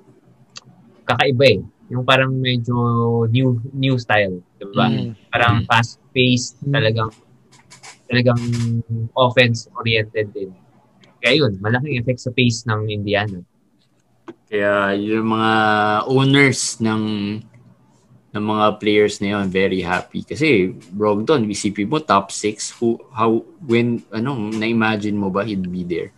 [1.06, 1.60] kakaiba eh.
[1.94, 2.74] Yung parang medyo
[3.30, 4.90] new new style, 'di ba?
[4.90, 5.14] Mm.
[5.30, 5.66] Parang Mm.
[5.70, 6.74] fast-paced, Mm.
[6.74, 7.10] talagang
[8.10, 8.40] talagang
[9.14, 10.50] offense-oriented din.
[11.22, 13.38] Kaya yun, malaking effect sa pace ng Indiana.
[14.46, 15.52] Kaya yung mga
[16.06, 17.02] owners ng
[18.36, 20.20] ng mga players na yun, very happy.
[20.20, 23.32] Kasi Brogdon, isipin mo, top 6, who, how,
[23.64, 26.12] when, ano, na-imagine mo ba he'd be there?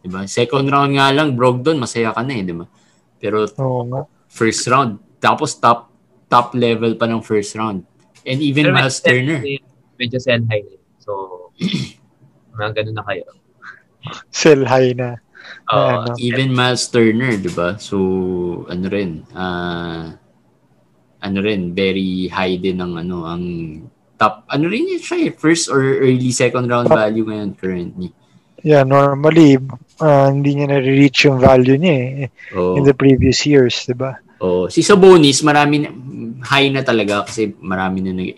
[0.00, 0.24] Di ba?
[0.24, 2.64] Second round nga lang, Brogdon, masaya ka na eh, di ba?
[3.20, 4.00] Pero Oo nga.
[4.32, 5.92] first round, tapos top
[6.28, 7.84] top level pa ng first round.
[8.24, 9.40] And even Pero Miles medyo sell- Turner.
[9.98, 10.66] Medyo sell high.
[11.00, 11.12] So,
[12.56, 13.24] mga ganun na kayo.
[14.28, 15.16] Sell high na.
[15.72, 16.04] Oo.
[16.04, 16.12] ano.
[16.20, 17.80] Even Miles Turner, di ba?
[17.80, 17.96] So,
[18.68, 20.12] ano rin, ah,
[21.18, 23.44] ano rin, very high din ng ano, ang
[24.18, 26.98] top, ano rin yun siya eh, first or early second round Top.
[26.98, 28.10] value ngayon currently.
[28.58, 29.58] Yeah, normally,
[30.02, 34.18] ah, hindi niya na-reach yung value niya eh, Oh, in the previous years, di ba?
[34.42, 34.66] oh.
[34.66, 35.90] Si Sabonis, marami na,
[36.46, 38.30] high na talaga kasi marami na nag,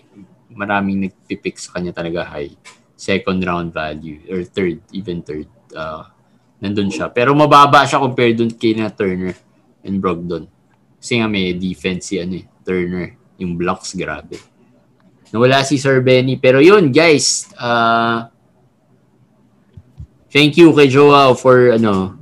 [0.53, 2.53] maraming nagpipick sa kanya talaga high.
[2.93, 5.49] Second round value or third, even third.
[5.73, 6.11] ah
[6.61, 7.09] nandun siya.
[7.09, 9.33] Pero mababa siya compared dun kay na Turner
[9.81, 10.45] and Brogdon.
[11.01, 13.17] Kasi nga may defense si ano eh, Turner.
[13.41, 14.37] Yung blocks, grabe.
[15.31, 16.37] Nawala si Sir Benny.
[16.37, 17.49] Pero yun, guys.
[17.57, 18.31] ah
[20.31, 22.15] thank you kay Joao for ano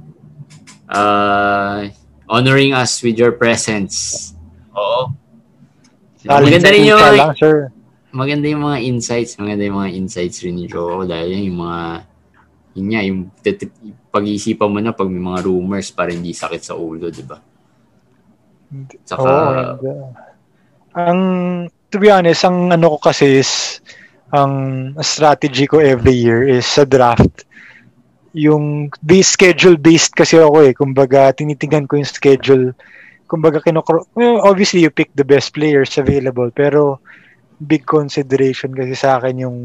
[0.90, 1.86] uh,
[2.26, 4.34] honoring us with your presence.
[4.74, 5.14] Oo.
[6.26, 7.70] Maganda rin yung lang, sir.
[8.10, 9.38] maganda yung mga insights.
[9.38, 12.10] Maganda yung mga insights rin ni Joao dahil yung mga
[12.78, 13.20] yun nga, yung
[14.14, 17.41] pag-iisipan mo na pag may mga rumors para hindi sakit sa ulo, di ba?
[19.03, 20.29] Saka, Oo, and, uh,
[20.95, 21.20] ang,
[21.91, 23.82] to be honest, ang ano ko kasi is,
[24.30, 27.45] ang strategy ko every year is sa draft,
[28.34, 30.74] yung base schedule based kasi ako eh.
[30.78, 32.66] Kumbaga, tinitingnan ko yung schedule.
[33.26, 34.06] Kumbaga, kinokro...
[34.45, 36.49] Obviously, you pick the best players available.
[36.53, 37.02] Pero,
[37.60, 39.57] big consideration kasi sa akin yung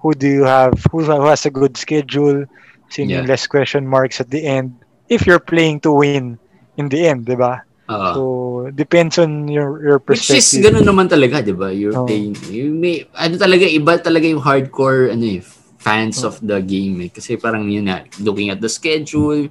[0.00, 2.44] who do you have, who, has a good schedule,
[2.88, 3.26] sino Yeah.
[3.28, 4.72] less question marks at the end.
[5.08, 6.40] If you're playing to win
[6.76, 7.67] in the end, di ba?
[7.88, 8.22] Ah, So,
[8.70, 10.68] depends on your your which is perspective.
[10.68, 11.72] ganun naman talaga, di ba?
[11.72, 12.06] You're Oo.
[12.06, 15.40] playing, you may, ano talaga, iba talaga yung hardcore, ano eh,
[15.80, 16.28] fans Oo.
[16.28, 17.10] of the game eh.
[17.10, 19.48] Kasi parang yun na, looking at the schedule,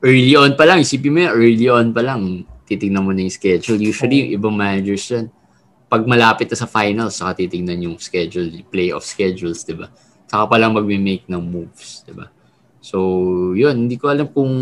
[0.00, 3.34] early on pa lang, isipin mo yun, early on pa lang, titignan mo na yung
[3.34, 3.80] schedule.
[3.80, 5.26] Usually, yung ibang managers yan,
[5.88, 9.88] pag malapit na sa finals, saka titignan yung schedule, yung playoff schedules, di ba?
[10.28, 12.28] Saka pa lang mag-make ng moves, di ba?
[12.78, 12.96] So,
[13.56, 14.52] yun, hindi ko alam kung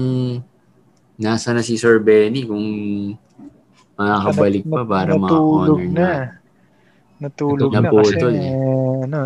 [1.16, 2.66] nasa na si Sir Benny, kung
[3.96, 5.96] makakabalik pa para natulog ma-honor na.
[5.96, 6.12] na.
[7.16, 8.52] Natulog na, Naputol kasi eh.
[8.52, 9.20] eh, ano,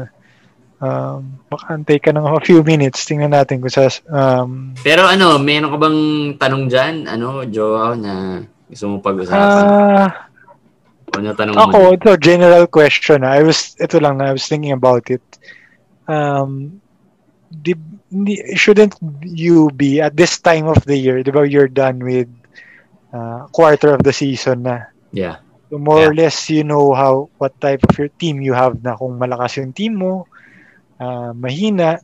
[0.79, 3.03] um, makantay ka ng a few minutes.
[3.03, 6.01] Tingnan natin kung sa um, Pero ano, meron ka bang
[6.39, 6.95] tanong dyan?
[7.11, 9.65] Ano, Joao, na gusto mong pag-usapan?
[9.67, 10.31] ah
[11.11, 11.95] o na tanong Ako, mo?
[11.95, 13.27] ito, general question.
[13.27, 13.35] ah.
[13.35, 15.23] I was, ito lang na, I was thinking about it.
[16.07, 16.79] Um,
[17.51, 17.75] di,
[18.55, 22.29] shouldn't you be, at this time of the year, di ba, you're done with
[23.13, 24.91] uh, quarter of the season na.
[25.13, 25.43] Yeah.
[25.71, 28.99] So more or less, you know how, what type of your team you have na.
[28.99, 30.27] Kung malakas yung team mo,
[30.99, 32.03] ah, mahina.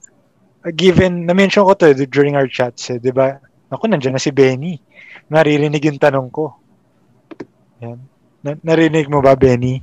[0.63, 3.39] Uh, given, na-mention ko to during our chats, eh, di ba?
[3.71, 4.79] Ako, nandiyan na si Benny.
[5.27, 6.55] Naririnig yung tanong ko.
[7.83, 7.99] Yan.
[8.47, 9.83] Na- narinig mo ba, Benny?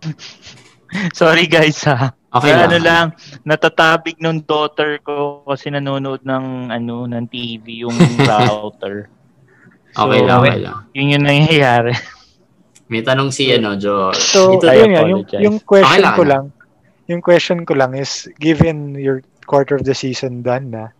[1.12, 2.16] Sorry guys ha.
[2.30, 2.62] Okay lang.
[2.70, 3.06] ano lang,
[3.42, 7.98] natatabig ng daughter ko kasi nanonood ng ano ng TV yung
[8.30, 9.10] router.
[9.90, 10.76] Okay So, lang, okay lang.
[10.94, 11.92] Yun yung nangyayari.
[12.90, 14.10] May tanong si, ano, Jo.
[14.14, 16.30] So, Ito, I yun nga, yung, yung question Okay lang, ko ano?
[16.30, 16.44] lang,
[17.06, 20.90] yung question ko lang is, given your quarter of the season done na,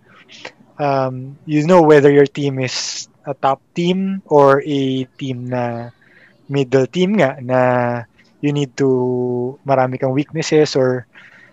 [0.78, 5.90] um, you know whether your team is a top team or a team na
[6.50, 7.58] middle team nga, na
[8.40, 11.06] you need to, marami kang weaknesses or,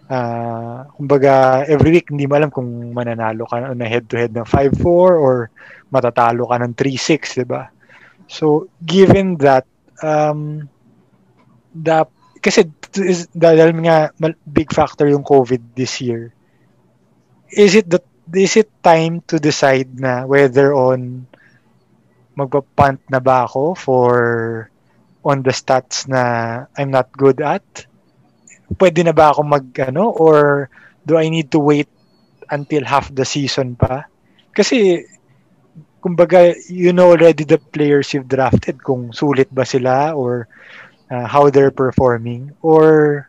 [0.10, 4.88] uh, kumbaga, every week, hindi mo alam kung mananalo ka na head-to-head ng 5-4
[5.20, 5.52] or
[5.92, 7.68] matatalo ka ng 3-6, di ba?
[8.28, 9.68] So, given that,
[10.04, 10.68] um,
[11.72, 12.08] the
[12.42, 14.14] kasi is, dahil nga
[14.48, 16.32] big factor yung COVID this year.
[17.52, 18.00] Is it the
[18.36, 21.28] is it time to decide na whether on
[22.38, 24.12] magpa-punt na ba ako for
[25.28, 27.64] on the stats na I'm not good at?
[28.80, 30.68] Pwede na ba ako mag ano or
[31.04, 31.92] do I need to wait
[32.48, 34.08] until half the season pa?
[34.56, 35.04] Kasi
[36.00, 40.48] kumbaga you know already the players you've drafted kung sulit ba sila or
[41.12, 43.28] uh, how they're performing or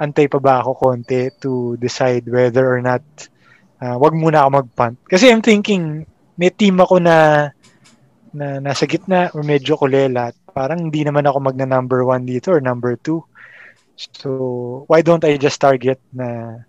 [0.00, 3.04] antay pa ba ako konti to decide whether or not
[3.84, 4.96] uh, wag muna ako mag-punt.
[5.04, 6.08] Kasi I'm thinking
[6.40, 7.48] may team ako na
[8.32, 10.32] na nasa gitna or medyo kulela.
[10.50, 13.24] Parang hindi naman ako magna number one dito or number two.
[13.96, 16.60] So, why don't I just target na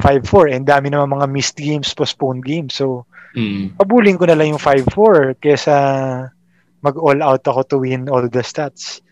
[0.00, 0.52] 5-4?
[0.52, 2.76] And dami naman mga missed games, postponed games.
[2.76, 3.74] So, Mm.
[3.74, 5.74] pabulin ko na lang yung 5-4 kesa
[6.78, 9.02] mag-all out ako to win all the stats.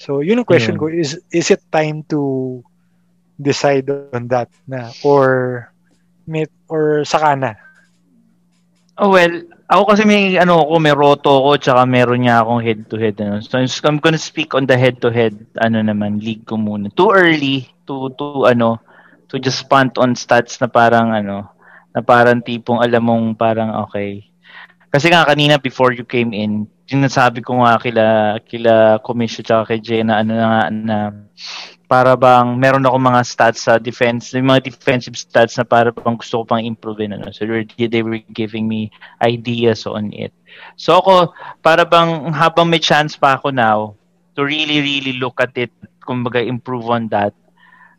[0.00, 0.80] So, yun ang question Yeah.
[0.80, 0.86] ko.
[0.88, 2.62] Is is it time to
[3.36, 4.92] decide on that na?
[5.04, 5.68] Or,
[6.24, 7.52] may, or saka na?
[8.96, 13.16] Oh, well, ako kasi may ano ako, may roto ko tsaka meron niya akong head-to-head.
[13.18, 13.42] Ano.
[13.42, 16.86] So I'm gonna speak on the head-to-head ano naman, league ko muna.
[16.94, 18.78] Too early to to ano
[19.26, 21.50] to just punt on stats na parang ano
[21.90, 24.22] na parang tipong alam mong parang okay.
[24.86, 29.80] Kasi nga kanina before you came in, sinasabi ko nga kila kila Commission tsaka kay
[29.82, 30.96] Jenna ano na na
[31.86, 36.18] para bang meron ako mga stats sa defense, yung mga defensive stats na para bang
[36.18, 37.30] gusto ko pang improve ano.
[37.30, 38.90] So they were giving me
[39.22, 40.34] ideas on it.
[40.74, 41.30] So ako,
[41.62, 43.94] para bang habang may chance pa ako now
[44.34, 45.70] to really really look at it,
[46.02, 47.32] kumbaga improve on that,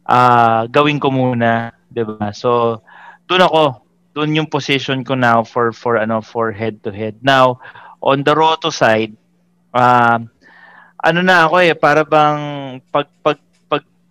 [0.03, 2.35] uh, gawin ko muna, 'di ba?
[2.35, 2.84] So
[3.31, 3.61] doon ako,
[4.11, 7.15] doon yung position ko now for for ano for head to head.
[7.23, 7.64] Now,
[8.03, 9.15] on the roto side,
[9.72, 10.19] uh,
[10.97, 12.41] ano na ako eh, para bang
[12.91, 13.39] pag pag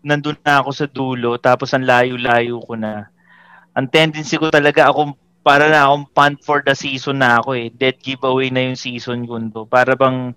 [0.06, 3.10] nandun na ako sa dulo, tapos ang layo-layo ko na.
[3.74, 7.66] Ang tendency ko talaga, ako para na akong punt for the season na ako eh.
[7.74, 9.62] Dead giveaway na yung season ko to.
[9.66, 10.34] Para bang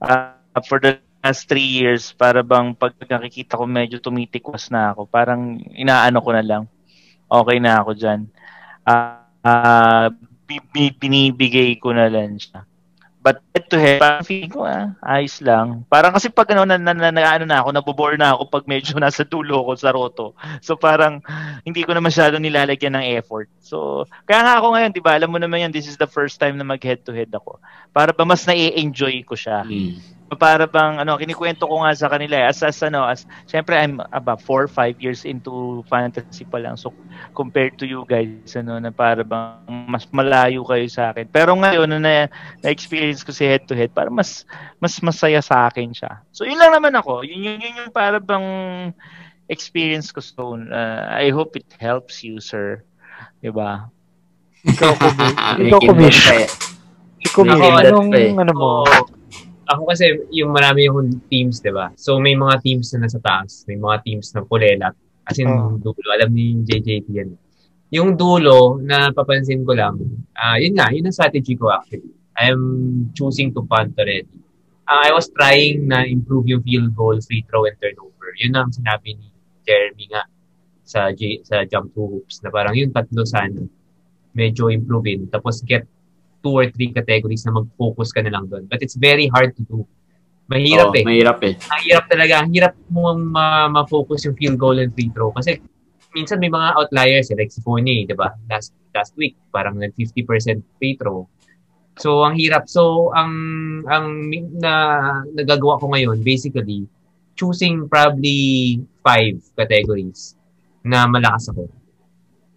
[0.00, 5.04] uh, for the last three years, para bang pag nakikita ko medyo tumitikwas na ako,
[5.08, 6.64] parang inaano ko na lang.
[7.28, 8.20] Okay na ako dyan.
[8.84, 10.08] Uh, uh,
[11.00, 12.64] binibigay ko na lang siya.
[13.20, 15.84] But head to head, parang feeling ko, ah, ayos lang.
[15.92, 18.64] Parang kasi pag ano, na, na, na, na, ano na ako, nabobore na ako pag
[18.64, 20.32] medyo nasa dulo ko sa roto.
[20.64, 21.20] So parang
[21.60, 23.52] hindi ko na masyado nilalagyan ng effort.
[23.60, 26.40] So, kaya nga ako ngayon, di ba, alam mo naman yan, this is the first
[26.40, 27.60] time na mag head to head ako.
[27.92, 29.68] Para ba mas na-enjoy ko siya.
[29.68, 33.74] Mm para bang ano kinikwento ko nga sa kanila eh, as as ano as syempre
[33.74, 36.78] I'm about 4 5 years into fantasy pa lang.
[36.78, 36.94] So
[37.34, 41.26] compared to you guys ano na para bang mas malayo kayo sa akin.
[41.34, 44.46] Pero ngayon na na experience ko si head to head para mas
[44.78, 46.22] mas masaya sa akin siya.
[46.30, 47.26] So yun lang naman ako.
[47.26, 48.46] Yun yun, yun yung para bang
[49.50, 52.86] experience ko so uh, I hope it helps you sir.
[53.42, 53.90] Di ba?
[54.62, 55.06] Ikaw ko
[55.58, 55.92] ikaw ko
[57.20, 57.42] ikaw
[57.82, 58.72] anong ano mo
[59.70, 61.94] ako kasi yung marami yung teams, 'di ba?
[61.94, 64.94] So may mga teams na nasa taas, may mga teams na kulelat.
[65.30, 65.78] As in oh.
[65.78, 67.30] dulo, alam ni JJT yan.
[67.94, 69.98] Yung dulo na papansin ko lang,
[70.34, 72.10] uh, yun nga, yun ang strategy ko actually.
[72.34, 72.62] I'm
[73.14, 74.26] choosing to punt already.
[74.90, 78.34] Uh, I was trying na improve yung field goal, free throw, and turnover.
[78.42, 79.28] Yun ang sinabi ni
[79.62, 80.22] Jeremy nga
[80.82, 83.62] sa J, sa jump to hoops na parang yung tatlo sana
[84.34, 85.22] medyo improve in.
[85.30, 85.86] Tapos get
[86.40, 88.66] two or three categories na mag-focus ka na lang doon.
[88.68, 89.78] But it's very hard to do.
[90.50, 91.04] Mahirap oh, eh.
[91.06, 91.54] Mahirap eh.
[91.54, 92.34] Ang hirap talaga.
[92.42, 95.30] Ang hirap mo ma- ma-focus yung field goal and free throw.
[95.30, 95.62] Kasi
[96.16, 98.34] minsan may mga outliers eh, like si Fournier, di ba?
[98.50, 100.26] Last, last week, parang nag 50%
[100.82, 101.30] free throw.
[102.02, 102.66] So, ang hirap.
[102.66, 103.32] So, ang
[103.86, 104.72] ang na
[105.36, 106.88] nagagawa ko ngayon, basically,
[107.38, 110.34] choosing probably five categories
[110.82, 111.68] na malakas ako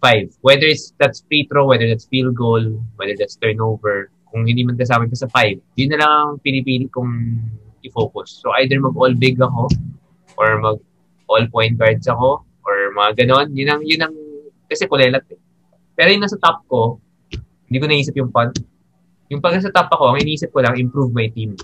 [0.04, 0.28] five.
[0.44, 2.60] Whether it's that's free throw, whether that's field goal,
[3.00, 6.92] whether that's turnover, kung hindi man kasama pa sa five, yun na lang ang pinipili
[6.92, 7.40] kong
[7.80, 8.44] i-focus.
[8.44, 9.72] So either mag-all big ako,
[10.36, 13.48] or mag-all point guards ako, or mga ganon.
[13.56, 14.14] Yun ang, yun ang,
[14.68, 15.40] kasi kulelat eh.
[15.94, 16.98] Pero yung nasa top ko,
[17.70, 18.58] hindi ko naisip yung punt.
[19.32, 21.56] Yung pag nasa top ako, ang iniisip ko lang, improve my team.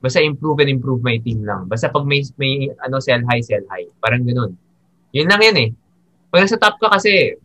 [0.00, 1.68] Basta improve and improve my team lang.
[1.70, 3.86] Basta pag may, may ano, sell high, sell high.
[4.02, 4.56] Parang ganun.
[5.14, 5.70] Yun lang yan eh.
[6.32, 7.36] Pag nasa top ka kasi,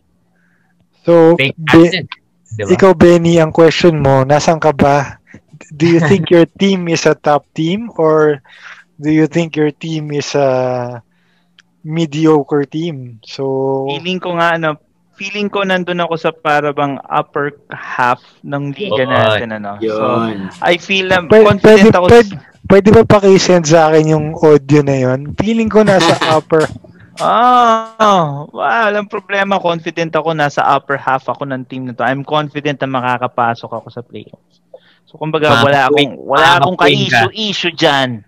[1.06, 2.10] So, Be- diba?
[2.58, 5.22] ikaw, Benny, ang question mo, nasan ka ba?
[5.70, 8.42] Do you think your team is a top team or
[8.98, 11.00] do you think your team is a
[11.86, 13.22] mediocre team?
[13.22, 14.82] So, feeling ko nga ano,
[15.16, 19.78] feeling ko nandun ako sa para bang upper half ng liga oh, natin ano.
[19.80, 20.50] Yun.
[20.52, 22.08] So, I feel na confident pwede, ako.
[22.10, 22.32] Pwede,
[22.68, 25.38] pwede ba paki-send sa akin yung audio na yun?
[25.38, 26.66] Feeling ko nasa upper
[27.20, 29.56] Ah, oh, walang problema.
[29.62, 32.04] Confident ako nasa upper half ako ng team na to.
[32.04, 34.60] I'm confident na makakapasok ako sa playoffs.
[35.08, 38.26] So kumbaga wala akong wala akong ka-issue-issue diyan.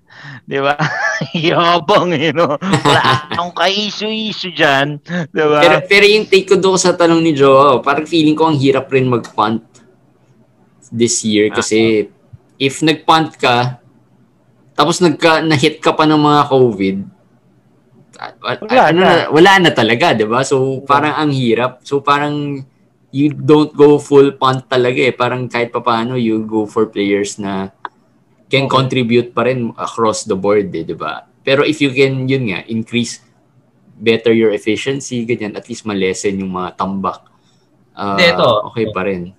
[0.47, 0.79] 'Di ba?
[1.35, 2.55] Yabang, you know.
[2.61, 5.59] Wala akong ka-issue-issue diyan, 'di ba?
[5.59, 8.87] Pero pero yung take ko doon sa tanong ni Joe, parang feeling ko ang hirap
[8.93, 9.67] rin mag-punt
[10.87, 12.63] this year kasi uh-huh.
[12.63, 13.83] if nag-punt ka
[14.77, 16.97] tapos nagka na-hit ka pa ng mga COVID,
[18.17, 19.29] wala, ano na.
[19.29, 20.41] wala na talaga, 'di ba?
[20.41, 21.85] So parang ang hirap.
[21.85, 22.65] So parang
[23.13, 25.13] you don't go full punt talaga eh.
[25.15, 27.71] Parang kahit pa paano you go for players na
[28.47, 28.73] can okay.
[28.73, 31.25] contribute pa rin across the board, eh, 'di ba?
[31.45, 33.23] Pero if you can yun nga increase
[33.97, 37.25] better your efficiency, ganyan, at least malesen yung mga tambak.
[37.97, 39.33] Uh, Dito, okay pa rin.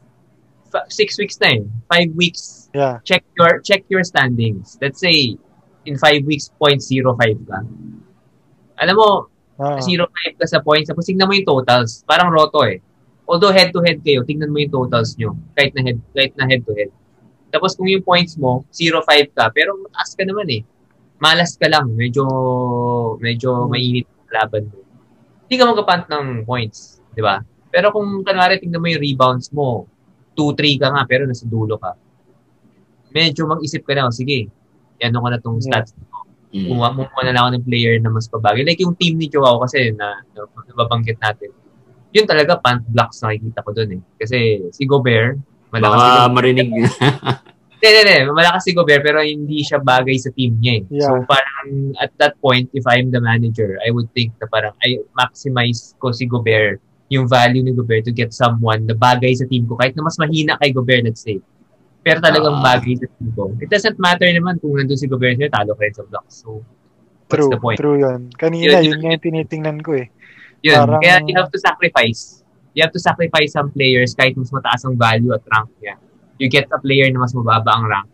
[0.91, 1.63] Six weeks na eh.
[1.89, 2.69] Five weeks.
[2.75, 3.01] Yeah.
[3.07, 4.77] Check your check your standings.
[4.83, 5.39] Let's say
[5.89, 7.59] in five weeks, 0.05 ka.
[8.79, 9.09] Alam mo,
[9.59, 9.79] ah.
[9.83, 10.89] 0.5 ka sa points.
[10.89, 12.03] Tapos tignan mo yung totals.
[12.07, 12.79] Parang roto eh.
[13.29, 15.37] although head-to-head kayo, tingnan mo yung totals nyo.
[15.53, 16.89] Kahit na, head, kahit na head-to-head.
[17.53, 20.63] Tapos kung yung points mo, 0-5 ka, pero mataas ka naman eh.
[21.21, 21.93] Malas ka lang.
[21.93, 22.25] Medyo,
[23.21, 24.81] medyo mainit ang laban mo.
[25.45, 27.05] Hindi ka magkapant ng points.
[27.13, 27.45] Di ba?
[27.69, 29.85] Pero kung kanwari tingnan mo yung rebounds mo,
[30.33, 31.93] 2-3 ka nga, pero nasa dulo ka.
[33.13, 34.49] Medyo mag-isip ka na, oh, sige,
[35.05, 35.85] ano ko na tong Yeah.
[36.49, 36.65] Mm.
[36.65, 38.65] kumuha mo na lang ako ng player na mas pabagay.
[38.65, 41.53] Like yung team ni Joao kasi na, na nababanggit natin.
[42.17, 44.03] Yun talaga punt blocks nakikita ko doon eh.
[44.17, 45.37] Kasi si Gobert,
[45.69, 46.37] malakas si Baka Gobert.
[46.37, 46.69] marinig.
[47.79, 48.35] Hindi, hindi, hindi.
[48.35, 50.99] Malakas si Gobert pero hindi siya bagay sa team niya eh.
[50.99, 51.15] Yeah.
[51.15, 54.99] So parang at that point, if I'm the manager, I would think na parang I
[55.15, 59.63] maximize ko si Gobert, yung value ni Gobert to get someone na bagay sa team
[59.71, 59.79] ko.
[59.79, 61.39] Kahit na mas mahina kay Gobert, let's say.
[62.03, 62.77] Pero talagang Ah.
[62.77, 63.53] bagay team ko.
[63.59, 66.41] It doesn't matter naman kung nandun si siya, talo ka rin sa blocks.
[66.41, 66.63] So,
[67.27, 67.77] what's True, the point?
[67.77, 68.31] true yun.
[68.33, 68.99] Kanina, Yun, yun yun.
[69.03, 70.07] nga yung tinitingnan ko eh.
[70.65, 70.79] Yun.
[70.89, 72.41] Parang- Kaya you have to sacrifice.
[72.73, 75.99] You have to sacrifice some players kahit mas mataas ang value at rank niya.
[76.39, 78.09] You get a player na mas mababa ang rank.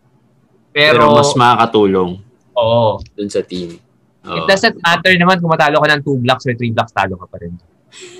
[0.73, 2.11] Pero, Pero mas makakatulong
[2.57, 2.99] oo.
[3.15, 3.79] dun sa team.
[4.25, 4.49] It Oo.
[4.49, 7.37] doesn't matter naman kung matalo ka ng 2 blocks or 3 blocks, talo ka pa
[7.45, 7.53] rin.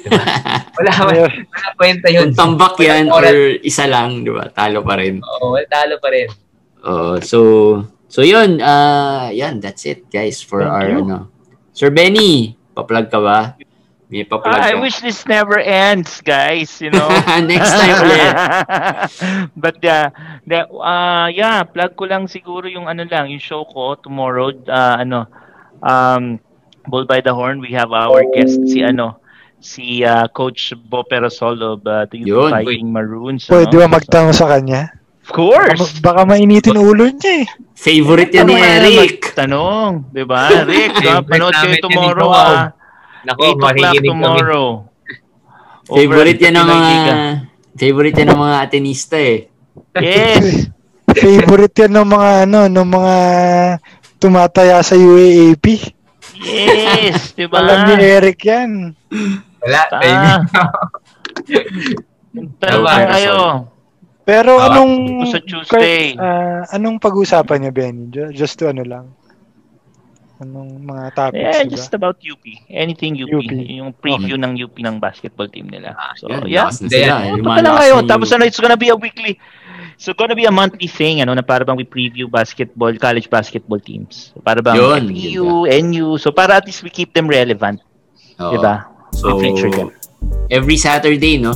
[0.05, 0.21] Diba?
[0.77, 2.35] Wala, wala, wala kwenta yun.
[2.35, 4.51] Kung tambak yan Wala- or isa lang, di ba?
[4.51, 5.23] Talo pa rin.
[5.23, 6.29] Oo, talo pa rin.
[6.85, 7.23] Oo.
[7.23, 7.39] so,
[8.11, 8.59] so yun.
[8.59, 11.01] Uh, yan, that's it, guys, for Thank our, you.
[11.07, 11.19] ano.
[11.75, 13.55] Sir Benny, pa-plug ka ba?
[14.13, 17.09] May pa-plug I wish this never ends, guys, you know.
[17.51, 18.35] Next time ulit.
[19.65, 20.11] But uh,
[20.47, 25.03] the, uh, yeah, plug ko lang siguro yung ano lang, yung show ko tomorrow, uh,
[25.03, 25.27] ano,
[25.83, 26.39] um,
[26.87, 29.17] Bull by the Horn, we have our guest si ano,
[29.65, 32.53] si uh, Coach Bo Perosol of uh, the Yun.
[32.53, 33.49] Fighting Maroons.
[33.49, 33.89] Pwede ano?
[33.89, 34.93] ba magtanong sa kanya?
[35.25, 36.05] Of Baka, course!
[36.05, 37.47] baka mainitin ulo niya eh.
[37.73, 39.33] Favorite yan ni Eric.
[39.33, 40.53] Tanong, di ba?
[40.69, 42.77] Rick, ah, panood kayo tomorrow, ah.
[43.25, 44.09] Naku, 8 o'clock kami.
[44.13, 44.67] tomorrow.
[45.89, 46.93] Favorite yan ng mga,
[47.73, 49.49] favorite yan ng mga Atenista eh.
[49.97, 50.69] Yes!
[51.25, 53.17] Favorite yan ng mga ano, ng mga
[54.21, 55.65] tumataya sa UAAP.
[56.37, 57.33] Yes!
[57.33, 57.65] Di ba?
[57.65, 58.93] Alam ni Eric yan.
[59.65, 59.81] Wala.
[59.81, 59.89] Ah.
[59.91, 60.43] timing.
[62.59, 63.13] Tanong Tama.
[63.13, 63.37] kayo.
[64.25, 64.93] Pero Ah, anong
[65.29, 66.17] sa Tuesday.
[66.17, 68.09] ah, anong pag-usapan niyo, Benny?
[68.09, 69.13] Ju- Just to ano lang.
[70.41, 71.73] Anong mga topics, Yeah, diba?
[71.77, 72.43] just about UP.
[72.67, 73.31] Anything UP.
[73.31, 73.45] UP.
[73.53, 75.95] Yung preview ng UP ng basketball team nila.
[76.19, 76.69] So, Yan, yeah.
[77.23, 77.39] eh.
[77.39, 77.97] Punta Lumalakas lang kayo.
[78.09, 79.39] Tapos ano, it's gonna be a weekly
[79.95, 83.79] So gonna be a monthly thing, ano, na para bang we preview basketball, college basketball
[83.79, 84.35] teams.
[84.43, 86.19] Para bang Yun, FEU, NU.
[86.19, 87.79] So para at least we keep them relevant.
[88.43, 88.59] Oo.
[88.59, 88.91] Diba?
[89.15, 89.39] So,
[90.51, 91.55] every Saturday, no?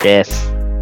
[0.00, 0.30] Yes.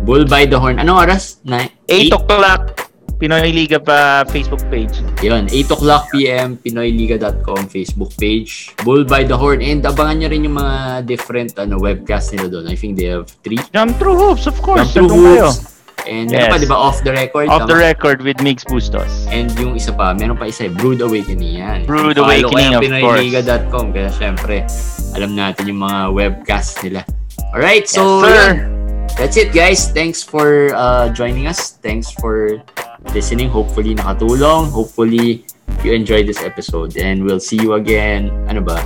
[0.05, 0.77] Bull by the Horn.
[0.81, 1.41] Anong oras?
[1.45, 2.81] Na, 8 o'clock,
[3.21, 5.05] Pinoy Liga pa Facebook page.
[5.21, 6.57] Yun, 8 o'clock p.m.
[6.57, 8.73] PinoyLiga.com Facebook page.
[8.81, 9.61] Bull by the Horn.
[9.61, 12.65] And abangan nyo rin yung mga different ano, webcast nila doon.
[12.73, 13.61] I think they have three.
[13.77, 14.89] Jump through hoops, of course.
[14.89, 15.49] Jump through Nandun kayo.
[16.09, 16.51] And ano Yes.
[16.51, 17.49] pa, di ba, off the record?
[17.49, 17.87] Off the tama?
[17.93, 19.09] record with Migs Bustos.
[19.29, 21.79] And yung isa pa, meron pa isa, eh, Brood Awakening yan.
[21.85, 23.85] Brood Follow Awakening, kayo of PinoyLiga.com.
[23.93, 24.57] Kaya syempre,
[25.13, 27.05] alam natin yung mga webcast nila.
[27.53, 28.31] Alright, so Yes, sir.
[28.31, 28.57] yun.
[29.19, 29.91] That's it guys.
[29.91, 31.77] Thanks for uh, joining us.
[31.83, 32.63] Thanks for
[33.13, 33.51] listening.
[33.51, 34.71] Hopefully nakatulong.
[34.71, 35.45] Hopefully
[35.83, 36.97] you enjoyed this episode.
[36.97, 38.79] And we'll see you again, ano ba,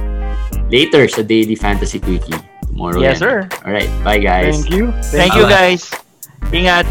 [0.73, 2.35] later sa Daily Fantasy Quickie.
[2.75, 3.23] Tomorrow Yes, yan.
[3.23, 3.37] sir.
[3.63, 4.59] Alright, bye guys.
[4.65, 4.91] Thank you.
[5.15, 6.14] Thank you Bye-bye.
[6.53, 6.85] 应该